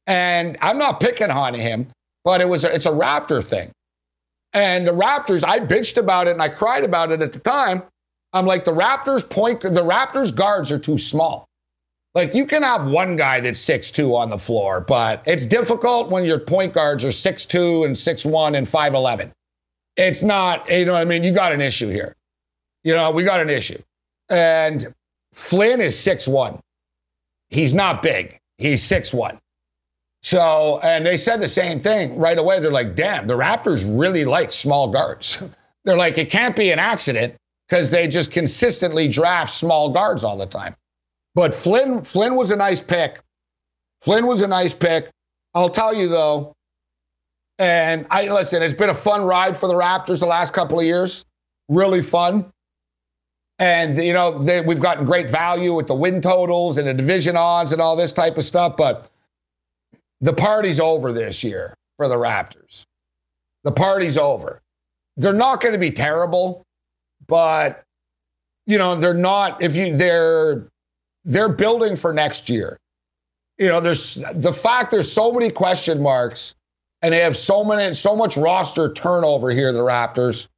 And 0.08 0.56
I'm 0.62 0.78
not 0.78 1.00
picking 1.00 1.30
on 1.30 1.54
him, 1.54 1.86
but 2.24 2.40
it 2.40 2.48
was 2.48 2.64
a, 2.64 2.74
it's 2.74 2.86
a 2.86 2.90
Raptor 2.90 3.44
thing. 3.44 3.70
And 4.52 4.86
the 4.86 4.92
Raptors, 4.92 5.44
I 5.44 5.60
bitched 5.60 5.98
about 5.98 6.28
it 6.28 6.30
and 6.30 6.42
I 6.42 6.48
cried 6.48 6.84
about 6.84 7.12
it 7.12 7.20
at 7.20 7.32
the 7.32 7.40
time. 7.40 7.82
I'm 8.32 8.46
like, 8.46 8.64
the 8.64 8.72
Raptors 8.72 9.28
point, 9.28 9.60
the 9.60 9.70
Raptors 9.70 10.34
guards 10.34 10.72
are 10.72 10.78
too 10.78 10.96
small. 10.96 11.46
Like 12.14 12.34
you 12.34 12.46
can 12.46 12.62
have 12.62 12.86
one 12.86 13.16
guy 13.16 13.40
that's 13.40 13.58
six 13.58 13.90
two 13.90 14.16
on 14.16 14.30
the 14.30 14.38
floor, 14.38 14.80
but 14.80 15.22
it's 15.26 15.44
difficult 15.44 16.10
when 16.10 16.24
your 16.24 16.38
point 16.38 16.72
guards 16.72 17.04
are 17.04 17.12
six 17.12 17.44
two 17.44 17.84
and 17.84 17.98
six 17.98 18.24
one 18.24 18.54
and 18.54 18.66
5'11. 18.66 19.30
It's 19.98 20.22
not, 20.22 20.70
you 20.70 20.86
know 20.86 20.94
I 20.94 21.04
mean? 21.04 21.24
You 21.24 21.32
got 21.32 21.52
an 21.52 21.60
issue 21.60 21.90
here. 21.90 22.14
You 22.84 22.94
know, 22.94 23.10
we 23.10 23.24
got 23.24 23.40
an 23.40 23.50
issue. 23.50 23.78
And 24.30 24.94
Flynn 25.32 25.80
is 25.80 25.98
six 25.98 26.26
one. 26.26 26.60
He's 27.48 27.74
not 27.74 28.02
big. 28.02 28.36
He's 28.58 28.82
six 28.82 29.12
one. 29.14 29.38
So, 30.22 30.80
and 30.82 31.06
they 31.06 31.16
said 31.16 31.40
the 31.40 31.48
same 31.48 31.80
thing 31.80 32.18
right 32.18 32.36
away. 32.36 32.58
They're 32.58 32.72
like, 32.72 32.96
damn, 32.96 33.26
the 33.26 33.34
Raptors 33.34 33.86
really 33.88 34.24
like 34.24 34.50
small 34.50 34.88
guards. 34.88 35.42
They're 35.84 35.96
like, 35.96 36.18
it 36.18 36.32
can't 36.32 36.56
be 36.56 36.70
an 36.72 36.80
accident 36.80 37.36
because 37.68 37.92
they 37.92 38.08
just 38.08 38.32
consistently 38.32 39.06
draft 39.06 39.52
small 39.52 39.92
guards 39.92 40.24
all 40.24 40.36
the 40.36 40.46
time. 40.46 40.74
But 41.36 41.54
Flynn, 41.54 42.02
Flynn 42.02 42.34
was 42.34 42.50
a 42.50 42.56
nice 42.56 42.82
pick. 42.82 43.20
Flynn 44.00 44.26
was 44.26 44.42
a 44.42 44.48
nice 44.48 44.74
pick. 44.74 45.08
I'll 45.54 45.68
tell 45.68 45.94
you 45.94 46.08
though, 46.08 46.54
and 47.58 48.06
I 48.10 48.28
listen, 48.28 48.62
it's 48.62 48.74
been 48.74 48.90
a 48.90 48.94
fun 48.94 49.24
ride 49.24 49.56
for 49.56 49.68
the 49.68 49.74
Raptors 49.74 50.20
the 50.20 50.26
last 50.26 50.52
couple 50.52 50.78
of 50.78 50.84
years. 50.84 51.24
Really 51.68 52.02
fun. 52.02 52.52
And, 53.58 53.96
you 53.96 54.12
know, 54.12 54.38
they, 54.38 54.60
we've 54.60 54.80
gotten 54.80 55.06
great 55.06 55.30
value 55.30 55.74
with 55.74 55.86
the 55.86 55.94
win 55.94 56.20
totals 56.20 56.76
and 56.76 56.86
the 56.86 56.94
division 56.94 57.36
odds 57.36 57.72
and 57.72 57.80
all 57.80 57.96
this 57.96 58.12
type 58.12 58.36
of 58.36 58.44
stuff. 58.44 58.76
But 58.76 59.08
the 60.20 60.32
party's 60.32 60.80
over 60.80 61.12
this 61.12 61.42
year 61.42 61.74
for 61.96 62.08
the 62.08 62.16
Raptors. 62.16 62.84
The 63.64 63.72
party's 63.72 64.18
over. 64.18 64.60
They're 65.16 65.32
not 65.32 65.60
going 65.60 65.72
to 65.72 65.78
be 65.78 65.90
terrible, 65.90 66.62
but 67.26 67.82
you 68.66 68.78
know, 68.78 68.94
they're 68.94 69.14
not 69.14 69.62
if 69.62 69.76
you 69.76 69.96
they're 69.96 70.68
they're 71.24 71.48
building 71.48 71.96
for 71.96 72.12
next 72.12 72.50
year. 72.50 72.78
You 73.58 73.68
know, 73.68 73.80
there's 73.80 74.16
the 74.34 74.52
fact 74.52 74.90
there's 74.90 75.10
so 75.10 75.32
many 75.32 75.50
question 75.50 76.02
marks 76.02 76.54
and 77.02 77.12
they 77.12 77.20
have 77.20 77.36
so 77.36 77.64
many 77.64 77.94
so 77.94 78.14
much 78.14 78.36
roster 78.36 78.92
turnover 78.92 79.50
here 79.50 79.72
the 79.72 79.78
Raptors 79.78 80.48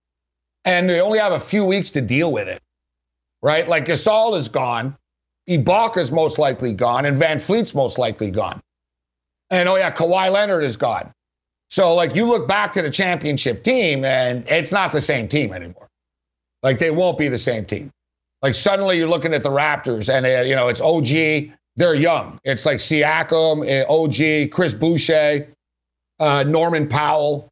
and 0.64 0.88
they 0.88 1.01
only 1.01 1.18
have 1.18 1.32
a 1.32 1.40
few 1.40 1.64
weeks 1.64 1.92
to 1.92 2.01
deal 2.01 2.32
with 2.32 2.49
it. 2.49 2.61
Right? 3.43 3.68
Like 3.68 3.86
Gasol 3.86 4.36
is 4.36 4.49
gone, 4.49 4.97
Ibaka's 5.49 6.12
most 6.12 6.39
likely 6.39 6.74
gone 6.74 7.07
and 7.07 7.16
VanVleet's 7.16 7.74
most 7.74 7.99
likely 7.99 8.30
gone. 8.30 8.61
And 9.51 9.68
oh 9.68 9.76
yeah, 9.76 9.91
Kawhi 9.91 10.30
Leonard 10.30 10.64
is 10.64 10.76
gone. 10.76 11.11
So 11.70 11.95
like 11.95 12.14
you 12.14 12.26
look 12.26 12.47
back 12.47 12.72
to 12.72 12.82
the 12.82 12.91
championship 12.91 13.62
team 13.62 14.05
and 14.05 14.45
it's 14.49 14.72
not 14.72 14.93
the 14.93 15.01
same 15.01 15.28
team 15.28 15.53
anymore. 15.53 15.89
Like 16.62 16.78
they 16.78 16.91
won't 16.91 17.18
be 17.18 17.28
the 17.28 17.39
same 17.39 17.64
team. 17.64 17.91
Like 18.43 18.55
suddenly 18.55 18.99
you're 18.99 19.09
looking 19.09 19.34
at 19.34 19.43
the 19.43 19.51
Raptors 19.51 20.12
and 20.12 20.26
uh, 20.26 20.43
you 20.43 20.55
know 20.55 20.68
it's 20.68 20.80
OG. 20.80 21.55
They're 21.76 21.95
young. 21.95 22.39
It's 22.45 22.66
like 22.66 22.78
Siakam, 22.78 23.62
uh, 23.62 23.86
OG, 23.89 24.51
Chris 24.51 24.74
Boucher, 24.74 25.47
uh, 26.18 26.45
Norman 26.47 26.89
Powell, 26.89 27.49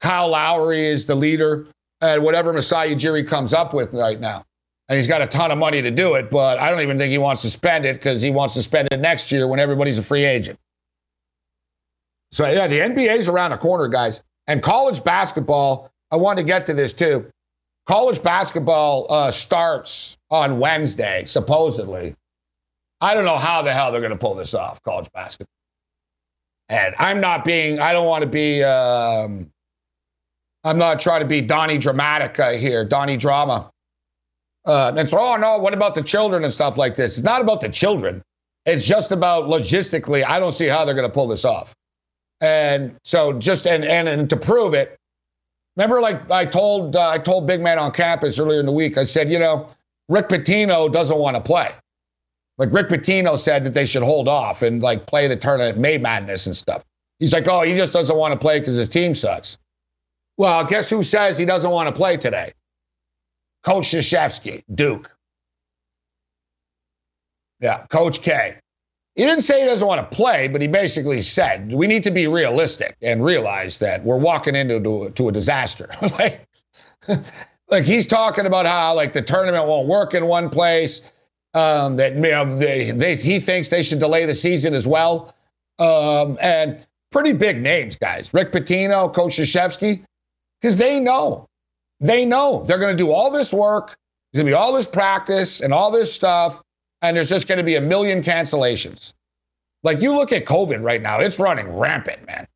Kyle 0.00 0.28
Lowry 0.28 0.80
is 0.80 1.06
the 1.06 1.14
leader, 1.14 1.66
and 2.00 2.22
whatever 2.24 2.52
Masai 2.52 2.94
Ujiri 2.94 3.26
comes 3.26 3.52
up 3.52 3.74
with 3.74 3.92
right 3.92 4.18
now. 4.18 4.44
And 4.88 4.96
he's 4.96 5.06
got 5.08 5.22
a 5.22 5.26
ton 5.26 5.50
of 5.50 5.56
money 5.56 5.80
to 5.80 5.90
do 5.90 6.14
it, 6.14 6.30
but 6.30 6.58
I 6.58 6.70
don't 6.70 6.80
even 6.80 6.98
think 6.98 7.10
he 7.10 7.18
wants 7.18 7.42
to 7.42 7.50
spend 7.50 7.86
it 7.86 7.94
because 7.94 8.20
he 8.20 8.30
wants 8.30 8.54
to 8.54 8.62
spend 8.62 8.88
it 8.92 9.00
next 9.00 9.32
year 9.32 9.46
when 9.46 9.58
everybody's 9.58 9.98
a 9.98 10.02
free 10.02 10.24
agent. 10.24 10.58
So 12.32 12.46
yeah, 12.46 12.66
the 12.66 12.80
NBA's 12.80 13.28
around 13.28 13.52
the 13.52 13.56
corner, 13.56 13.88
guys. 13.88 14.22
And 14.46 14.62
college 14.62 15.02
basketball, 15.02 15.90
I 16.10 16.16
want 16.16 16.38
to 16.38 16.44
get 16.44 16.66
to 16.66 16.74
this 16.74 16.92
too. 16.92 17.30
College 17.86 18.22
basketball 18.22 19.06
uh, 19.08 19.30
starts 19.30 20.18
on 20.30 20.58
Wednesday, 20.58 21.24
supposedly. 21.24 22.14
I 23.00 23.14
don't 23.14 23.24
know 23.24 23.36
how 23.36 23.62
the 23.62 23.72
hell 23.72 23.92
they're 23.92 24.00
going 24.00 24.10
to 24.10 24.18
pull 24.18 24.34
this 24.34 24.54
off, 24.54 24.82
college 24.82 25.08
basketball. 25.12 25.50
And 26.68 26.94
I'm 26.98 27.20
not 27.20 27.44
being, 27.44 27.78
I 27.78 27.92
don't 27.92 28.06
want 28.06 28.22
to 28.22 28.28
be, 28.28 28.62
um, 28.62 29.50
I'm 30.64 30.78
not 30.78 31.00
trying 31.00 31.20
to 31.20 31.26
be 31.26 31.42
Donnie 31.42 31.78
Dramatica 31.78 32.58
here, 32.58 32.84
Donnie 32.84 33.18
Drama. 33.18 33.70
Uh, 34.66 34.92
and 34.96 35.08
so, 35.08 35.18
oh 35.20 35.36
no, 35.36 35.58
what 35.58 35.74
about 35.74 35.94
the 35.94 36.02
children 36.02 36.42
and 36.44 36.52
stuff 36.52 36.76
like 36.78 36.94
this? 36.94 37.18
It's 37.18 37.24
not 37.24 37.40
about 37.40 37.60
the 37.60 37.68
children. 37.68 38.22
It's 38.66 38.86
just 38.86 39.12
about 39.12 39.44
logistically, 39.44 40.24
I 40.24 40.40
don't 40.40 40.52
see 40.52 40.66
how 40.66 40.84
they're 40.84 40.94
going 40.94 41.06
to 41.06 41.12
pull 41.12 41.26
this 41.26 41.44
off. 41.44 41.74
And 42.40 42.96
so 43.04 43.32
just 43.34 43.66
and 43.66 43.84
and, 43.84 44.08
and 44.08 44.28
to 44.30 44.36
prove 44.36 44.74
it, 44.74 44.96
remember 45.76 46.00
like 46.00 46.30
I 46.30 46.44
told 46.44 46.96
uh, 46.96 47.08
I 47.08 47.18
told 47.18 47.46
Big 47.46 47.60
Man 47.60 47.78
on 47.78 47.90
campus 47.90 48.38
earlier 48.38 48.60
in 48.60 48.66
the 48.66 48.72
week. 48.72 48.98
I 48.98 49.04
said, 49.04 49.30
you 49.30 49.38
know, 49.38 49.68
Rick 50.08 50.28
Pitino 50.28 50.90
doesn't 50.92 51.18
want 51.18 51.36
to 51.36 51.42
play. 51.42 51.70
Like 52.58 52.72
Rick 52.72 52.88
Pitino 52.88 53.36
said 53.36 53.64
that 53.64 53.74
they 53.74 53.86
should 53.86 54.02
hold 54.02 54.28
off 54.28 54.62
and 54.62 54.82
like 54.82 55.06
play 55.06 55.26
the 55.26 55.36
tournament 55.36 55.78
May 55.78 55.98
Madness 55.98 56.46
and 56.46 56.56
stuff. 56.56 56.84
He's 57.18 57.32
like, 57.32 57.48
oh, 57.48 57.62
he 57.62 57.76
just 57.76 57.92
doesn't 57.92 58.16
want 58.16 58.32
to 58.32 58.38
play 58.38 58.60
because 58.60 58.76
his 58.76 58.88
team 58.88 59.14
sucks. 59.14 59.58
Well, 60.36 60.64
guess 60.64 60.90
who 60.90 61.02
says 61.02 61.38
he 61.38 61.44
doesn't 61.44 61.70
want 61.70 61.88
to 61.88 61.94
play 61.94 62.16
today? 62.16 62.52
Coach 63.64 63.86
Krzyzewski, 63.86 64.62
Duke. 64.74 65.10
Yeah, 67.60 67.86
Coach 67.86 68.20
K. 68.22 68.58
He 69.16 69.24
didn't 69.24 69.42
say 69.42 69.60
he 69.60 69.66
doesn't 69.66 69.86
want 69.86 70.10
to 70.10 70.16
play, 70.16 70.48
but 70.48 70.60
he 70.60 70.68
basically 70.68 71.22
said 71.22 71.72
we 71.72 71.86
need 71.86 72.02
to 72.04 72.10
be 72.10 72.26
realistic 72.26 72.96
and 73.00 73.24
realize 73.24 73.78
that 73.78 74.04
we're 74.04 74.18
walking 74.18 74.56
into 74.56 75.10
to, 75.10 75.28
a 75.28 75.32
disaster. 75.32 75.88
like, 76.02 76.46
like 77.70 77.84
he's 77.84 78.06
talking 78.06 78.44
about 78.44 78.66
how 78.66 78.94
like 78.94 79.12
the 79.12 79.22
tournament 79.22 79.66
won't 79.66 79.88
work 79.88 80.14
in 80.14 80.26
one 80.26 80.50
place. 80.50 81.10
Um, 81.54 81.96
that 81.96 82.16
you 82.16 82.20
know, 82.20 82.58
they, 82.58 82.90
they, 82.90 83.14
he 83.14 83.38
thinks 83.38 83.68
they 83.68 83.84
should 83.84 84.00
delay 84.00 84.26
the 84.26 84.34
season 84.34 84.74
as 84.74 84.88
well. 84.88 85.32
Um, 85.78 86.36
and 86.42 86.84
pretty 87.12 87.32
big 87.32 87.62
names, 87.62 87.94
guys. 87.94 88.34
Rick 88.34 88.50
Pitino, 88.50 89.14
Coach 89.14 89.36
Krzyzewski, 89.36 90.04
because 90.60 90.76
they 90.76 90.98
know, 90.98 91.48
they 92.00 92.24
know 92.24 92.64
they're 92.64 92.78
going 92.78 92.96
to 92.96 93.02
do 93.02 93.12
all 93.12 93.30
this 93.30 93.52
work. 93.52 93.96
There's 94.32 94.42
going 94.42 94.46
to 94.46 94.50
be 94.50 94.54
all 94.54 94.72
this 94.72 94.86
practice 94.86 95.60
and 95.60 95.72
all 95.72 95.90
this 95.90 96.12
stuff 96.12 96.62
and 97.04 97.14
there's 97.16 97.28
just 97.28 97.46
going 97.46 97.58
to 97.58 97.64
be 97.64 97.76
a 97.76 97.80
million 97.82 98.22
cancellations. 98.22 99.12
Like 99.82 100.00
you 100.00 100.14
look 100.14 100.32
at 100.32 100.46
COVID 100.46 100.82
right 100.82 101.02
now, 101.02 101.20
it's 101.20 101.38
running 101.38 101.76
rampant, 101.76 102.26
man. 102.26 102.46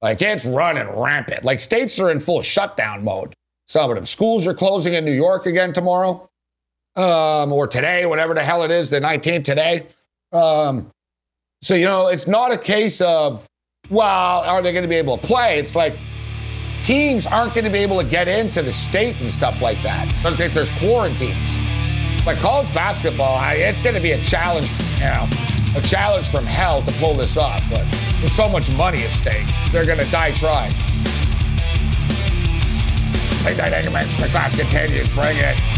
Like 0.00 0.22
it's 0.22 0.46
running 0.46 0.88
rampant. 0.98 1.44
Like 1.44 1.60
states 1.60 1.98
are 2.00 2.10
in 2.10 2.18
full 2.18 2.40
shutdown 2.40 3.04
mode. 3.04 3.34
Some 3.66 3.90
of 3.90 3.96
them. 3.96 4.06
Schools 4.06 4.46
are 4.46 4.54
closing 4.54 4.94
in 4.94 5.04
New 5.04 5.12
York 5.12 5.44
again 5.44 5.74
tomorrow, 5.74 6.26
um, 6.96 7.52
or 7.52 7.66
today, 7.66 8.06
whatever 8.06 8.32
the 8.32 8.42
hell 8.42 8.62
it 8.62 8.70
is, 8.70 8.88
the 8.88 8.98
19th 8.98 9.44
today. 9.44 9.86
Um, 10.32 10.90
so 11.60 11.74
you 11.74 11.84
know, 11.84 12.08
it's 12.08 12.26
not 12.26 12.50
a 12.50 12.56
case 12.56 13.02
of, 13.02 13.46
well, 13.90 14.40
are 14.40 14.62
they 14.62 14.72
going 14.72 14.84
to 14.84 14.88
be 14.88 14.96
able 14.96 15.18
to 15.18 15.26
play? 15.26 15.58
It's 15.58 15.76
like 15.76 15.92
teams 16.82 17.26
aren't 17.26 17.54
going 17.54 17.64
to 17.64 17.70
be 17.70 17.78
able 17.78 18.00
to 18.00 18.06
get 18.06 18.28
into 18.28 18.62
the 18.62 18.72
state 18.72 19.20
and 19.20 19.30
stuff 19.30 19.60
like 19.60 19.82
that 19.82 20.08
because 20.08 20.40
if 20.40 20.54
there's 20.54 20.70
quarantines. 20.78 21.56
But 22.24 22.36
college 22.36 22.72
basketball, 22.74 23.36
I, 23.36 23.54
it's 23.54 23.80
going 23.80 23.94
to 23.94 24.00
be 24.00 24.12
a 24.12 24.22
challenge, 24.22 24.70
you 24.98 25.06
know, 25.06 25.28
a 25.76 25.82
challenge 25.82 26.28
from 26.28 26.44
hell 26.44 26.82
to 26.82 26.92
pull 26.94 27.14
this 27.14 27.36
off. 27.36 27.62
But 27.70 27.86
there's 28.18 28.32
so 28.32 28.48
much 28.48 28.70
money 28.76 29.02
at 29.02 29.10
stake, 29.10 29.46
they're 29.72 29.86
going 29.86 30.00
to 30.00 30.10
die 30.10 30.32
trying. 30.32 30.72
Hey, 33.42 33.56
Dynamics, 33.56 34.16
the 34.16 34.28
class 34.28 34.54
continues. 34.54 35.08
Bring 35.14 35.36
it. 35.38 35.77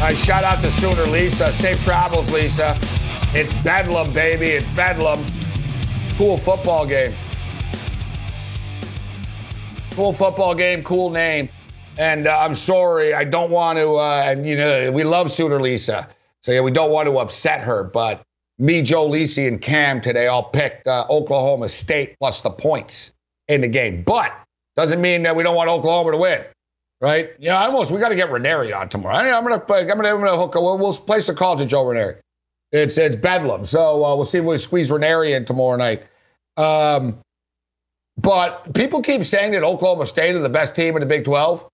Uh, 0.00 0.14
shout 0.14 0.44
out 0.44 0.62
to 0.62 0.70
Sooner 0.70 1.10
Lisa. 1.10 1.52
Safe 1.52 1.82
travels, 1.82 2.30
Lisa. 2.30 2.72
It's 3.34 3.52
Bedlam, 3.64 4.12
baby. 4.12 4.46
It's 4.46 4.68
Bedlam. 4.68 5.18
Cool 6.16 6.36
football 6.36 6.86
game. 6.86 7.12
Cool 9.90 10.12
football 10.12 10.54
game, 10.54 10.84
cool 10.84 11.10
name. 11.10 11.48
And 11.98 12.28
uh, 12.28 12.38
I'm 12.38 12.54
sorry, 12.54 13.12
I 13.12 13.24
don't 13.24 13.50
want 13.50 13.80
to, 13.80 13.96
uh, 13.96 14.22
and 14.24 14.46
you 14.46 14.56
know, 14.56 14.92
we 14.92 15.02
love 15.02 15.32
Sooner 15.32 15.60
Lisa. 15.60 16.08
So 16.42 16.52
yeah, 16.52 16.60
we 16.60 16.70
don't 16.70 16.92
want 16.92 17.08
to 17.08 17.18
upset 17.18 17.60
her. 17.62 17.82
But 17.82 18.22
me, 18.56 18.82
Joe 18.82 19.08
Lisi, 19.08 19.48
and 19.48 19.60
Cam 19.60 20.00
today 20.00 20.28
all 20.28 20.44
picked 20.44 20.86
uh, 20.86 21.06
Oklahoma 21.10 21.66
State 21.66 22.16
plus 22.20 22.42
the 22.42 22.50
points 22.50 23.14
in 23.48 23.62
the 23.62 23.68
game. 23.68 24.04
But 24.04 24.32
doesn't 24.76 25.00
mean 25.00 25.24
that 25.24 25.34
we 25.34 25.42
don't 25.42 25.56
want 25.56 25.68
Oklahoma 25.68 26.12
to 26.12 26.16
win 26.18 26.44
right? 27.00 27.30
You 27.38 27.48
know, 27.48 27.56
almost 27.56 27.90
we 27.90 27.98
got 27.98 28.10
to 28.10 28.16
get 28.16 28.30
Ranieri 28.30 28.72
on 28.72 28.88
tomorrow. 28.88 29.16
I, 29.16 29.28
am 29.28 29.44
gonna 29.44 29.60
play, 29.60 29.80
I'm 29.80 29.88
gonna 29.88 30.08
I'm 30.08 30.18
gonna 30.18 30.36
hook. 30.36 30.54
We'll, 30.54 30.78
we'll 30.78 30.92
place 30.92 31.28
a 31.28 31.34
call 31.34 31.56
to 31.56 31.66
Joe 31.66 31.86
Ranieri. 31.86 32.16
It's 32.72 32.98
it's 32.98 33.16
bedlam. 33.16 33.64
So 33.64 34.04
uh, 34.04 34.14
we'll 34.14 34.24
see 34.24 34.38
if 34.38 34.44
we 34.44 34.58
squeeze 34.58 34.90
Ranieri 34.90 35.32
in 35.32 35.44
tomorrow 35.44 35.76
night. 35.76 36.02
Um, 36.56 37.18
but 38.20 38.74
people 38.74 39.00
keep 39.00 39.24
saying 39.24 39.52
that 39.52 39.62
Oklahoma 39.62 40.06
State 40.06 40.34
is 40.34 40.42
the 40.42 40.48
best 40.48 40.74
team 40.74 40.94
in 40.94 41.00
the 41.00 41.06
Big 41.06 41.24
12. 41.24 41.66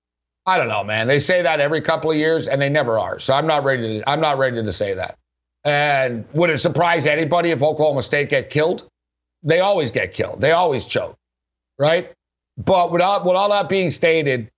I 0.47 0.59
don't 0.59 0.69
know, 0.69 0.85
man. 0.85 1.09
They 1.09 1.19
say 1.19 1.41
that 1.41 1.59
every 1.59 1.81
couple 1.81 2.11
of 2.11 2.19
years, 2.19 2.49
and 2.49 2.61
they 2.61 2.69
never 2.69 2.99
are. 2.99 3.19
So 3.19 3.33
I'm 3.35 3.47
not 3.47 3.65
ready 3.65 4.01
to. 4.01 4.11
I'm 4.11 4.21
not 4.21 4.37
ready 4.39 4.63
to 4.63 4.73
say 4.73 4.95
that. 4.95 5.17
And 5.65 6.27
would 6.35 6.51
it 6.51 6.59
surprise 6.59 7.07
anybody 7.07 7.51
if 7.51 7.63
Oklahoma 7.63 8.03
State 8.03 8.29
get 8.29 8.51
killed? 8.51 8.87
They 9.43 9.61
always 9.61 9.91
get 9.91 10.13
killed. 10.13 10.43
They 10.43 10.53
always 10.53 10.85
choke, 10.85 11.17
right? 11.79 12.13
But 12.59 12.93
without 12.93 13.25
with 13.25 13.37
all 13.37 13.49
that 13.49 13.71
being 13.71 13.91
stated, 13.91 14.51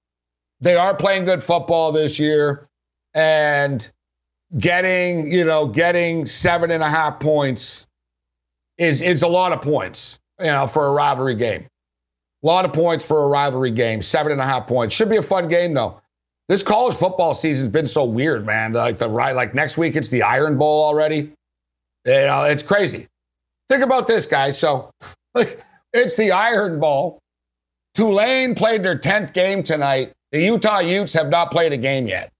they 0.60 0.76
are 0.76 0.94
playing 0.94 1.24
good 1.24 1.42
football 1.42 1.92
this 1.92 2.18
year, 2.18 2.66
and 3.14 3.90
getting 4.56 5.30
you 5.30 5.44
know 5.44 5.66
getting 5.66 6.26
seven 6.26 6.70
and 6.70 6.82
a 6.82 6.88
half 6.88 7.20
points 7.20 7.86
is 8.78 9.02
is 9.02 9.22
a 9.22 9.28
lot 9.28 9.52
of 9.52 9.60
points 9.60 10.18
you 10.38 10.46
know 10.46 10.66
for 10.66 10.86
a 10.86 10.92
rivalry 10.92 11.34
game. 11.34 11.66
A 12.42 12.46
lot 12.46 12.64
of 12.64 12.72
points 12.72 13.06
for 13.06 13.24
a 13.24 13.28
rivalry 13.28 13.70
game. 13.70 14.02
Seven 14.02 14.30
and 14.32 14.40
a 14.40 14.44
half 14.44 14.66
points 14.66 14.94
should 14.94 15.10
be 15.10 15.16
a 15.16 15.22
fun 15.22 15.48
game 15.48 15.74
though. 15.74 16.00
This 16.48 16.62
college 16.62 16.94
football 16.94 17.34
season's 17.34 17.72
been 17.72 17.86
so 17.86 18.04
weird, 18.04 18.46
man. 18.46 18.72
Like 18.72 18.98
the 18.98 19.08
right, 19.08 19.34
like 19.34 19.54
next 19.54 19.76
week 19.76 19.96
it's 19.96 20.10
the 20.10 20.22
Iron 20.22 20.58
Bowl 20.58 20.84
already. 20.84 21.32
You 22.06 22.26
know, 22.26 22.44
it's 22.44 22.62
crazy. 22.62 23.08
Think 23.68 23.82
about 23.82 24.06
this, 24.06 24.26
guys. 24.26 24.56
So, 24.56 24.90
like, 25.34 25.60
it's 25.92 26.16
the 26.16 26.30
Iron 26.30 26.78
Bowl. 26.78 27.18
Tulane 27.94 28.54
played 28.54 28.82
their 28.84 28.98
tenth 28.98 29.32
game 29.32 29.62
tonight. 29.62 30.12
The 30.32 30.40
Utah 30.40 30.80
Utes 30.80 31.14
have 31.14 31.28
not 31.28 31.50
played 31.50 31.72
a 31.72 31.76
game 31.76 32.06
yet. 32.06 32.32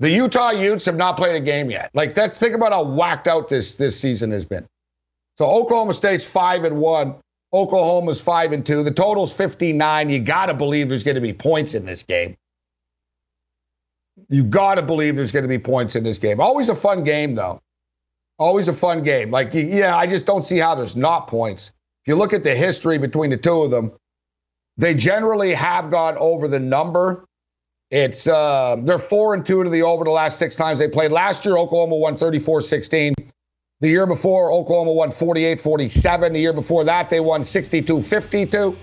The 0.00 0.10
Utah 0.10 0.50
Utes 0.50 0.86
have 0.86 0.96
not 0.96 1.16
played 1.18 1.36
a 1.36 1.44
game 1.44 1.70
yet. 1.70 1.90
Like 1.92 2.14
that's 2.14 2.38
think 2.38 2.54
about 2.54 2.72
how 2.72 2.84
whacked 2.84 3.26
out 3.26 3.48
this 3.48 3.76
this 3.76 4.00
season 4.00 4.30
has 4.30 4.46
been. 4.46 4.66
So 5.36 5.44
Oklahoma 5.44 5.92
State's 5.92 6.30
five 6.30 6.64
and 6.64 6.78
one. 6.78 7.16
Oklahoma's 7.52 8.22
five 8.22 8.52
and 8.52 8.64
two. 8.64 8.82
The 8.82 8.92
total's 8.92 9.36
59. 9.36 10.08
You 10.08 10.20
gotta 10.20 10.54
believe 10.54 10.88
there's 10.88 11.04
gonna 11.04 11.20
be 11.20 11.34
points 11.34 11.74
in 11.74 11.84
this 11.84 12.02
game. 12.02 12.36
You 14.28 14.44
gotta 14.44 14.82
believe 14.82 15.16
there's 15.16 15.32
gonna 15.32 15.48
be 15.48 15.58
points 15.58 15.96
in 15.96 16.04
this 16.04 16.18
game. 16.18 16.40
Always 16.40 16.70
a 16.70 16.74
fun 16.74 17.04
game 17.04 17.34
though. 17.34 17.60
Always 18.38 18.68
a 18.68 18.72
fun 18.72 19.02
game. 19.02 19.30
Like 19.30 19.50
yeah, 19.52 19.94
I 19.94 20.06
just 20.06 20.26
don't 20.26 20.42
see 20.42 20.58
how 20.58 20.74
there's 20.76 20.96
not 20.96 21.26
points. 21.26 21.74
If 22.04 22.08
you 22.08 22.16
look 22.16 22.32
at 22.32 22.42
the 22.42 22.54
history 22.54 22.96
between 22.96 23.28
the 23.28 23.36
two 23.36 23.62
of 23.62 23.70
them, 23.70 23.92
they 24.80 24.94
generally 24.94 25.52
have 25.52 25.90
gone 25.90 26.16
over 26.18 26.48
the 26.48 26.58
number. 26.58 27.26
It's 27.90 28.26
uh, 28.26 28.76
they're 28.82 28.98
four 28.98 29.34
and 29.34 29.44
two 29.44 29.62
to 29.62 29.68
the 29.68 29.82
over 29.82 30.04
the 30.04 30.10
last 30.10 30.38
six 30.38 30.56
times 30.56 30.78
they 30.78 30.88
played. 30.88 31.12
Last 31.12 31.44
year, 31.44 31.58
Oklahoma 31.58 31.96
won 31.96 32.16
34-16. 32.16 33.12
The 33.80 33.88
year 33.88 34.06
before, 34.06 34.52
Oklahoma 34.52 34.92
won 34.92 35.10
48-47. 35.10 36.32
The 36.32 36.38
year 36.38 36.52
before 36.52 36.84
that, 36.84 37.10
they 37.10 37.20
won 37.20 37.42
62-52. 37.42 38.76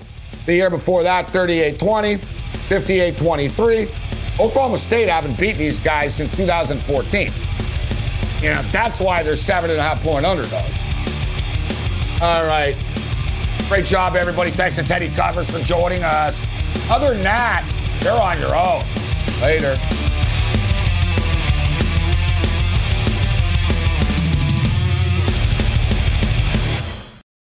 The 0.45 0.53
year 0.53 0.69
before 0.69 1.03
that, 1.03 1.25
38-20, 1.27 2.17
58-23. 2.17 4.39
Oklahoma 4.39 4.77
State 4.77 5.09
haven't 5.09 5.39
beaten 5.39 5.57
these 5.57 5.79
guys 5.79 6.15
since 6.15 6.35
2014. 6.35 7.31
You 8.41 8.53
know, 8.53 8.61
that's 8.71 8.99
why 8.99 9.23
they're 9.23 9.35
seven 9.35 9.71
and 9.71 9.79
a 9.79 9.83
half 9.83 10.03
point 10.03 10.25
underdogs. 10.25 10.71
All 12.21 12.45
right. 12.45 12.75
Great 13.67 13.85
job, 13.85 14.15
everybody. 14.15 14.49
Thanks 14.49 14.77
to 14.77 14.83
Teddy 14.83 15.09
Covers 15.09 15.51
for 15.51 15.59
joining 15.59 16.01
us. 16.01 16.45
Other 16.89 17.13
than 17.13 17.21
that, 17.23 17.67
you're 18.01 18.13
on 18.13 18.39
your 18.39 18.55
own. 18.55 18.81
Later. 19.41 19.75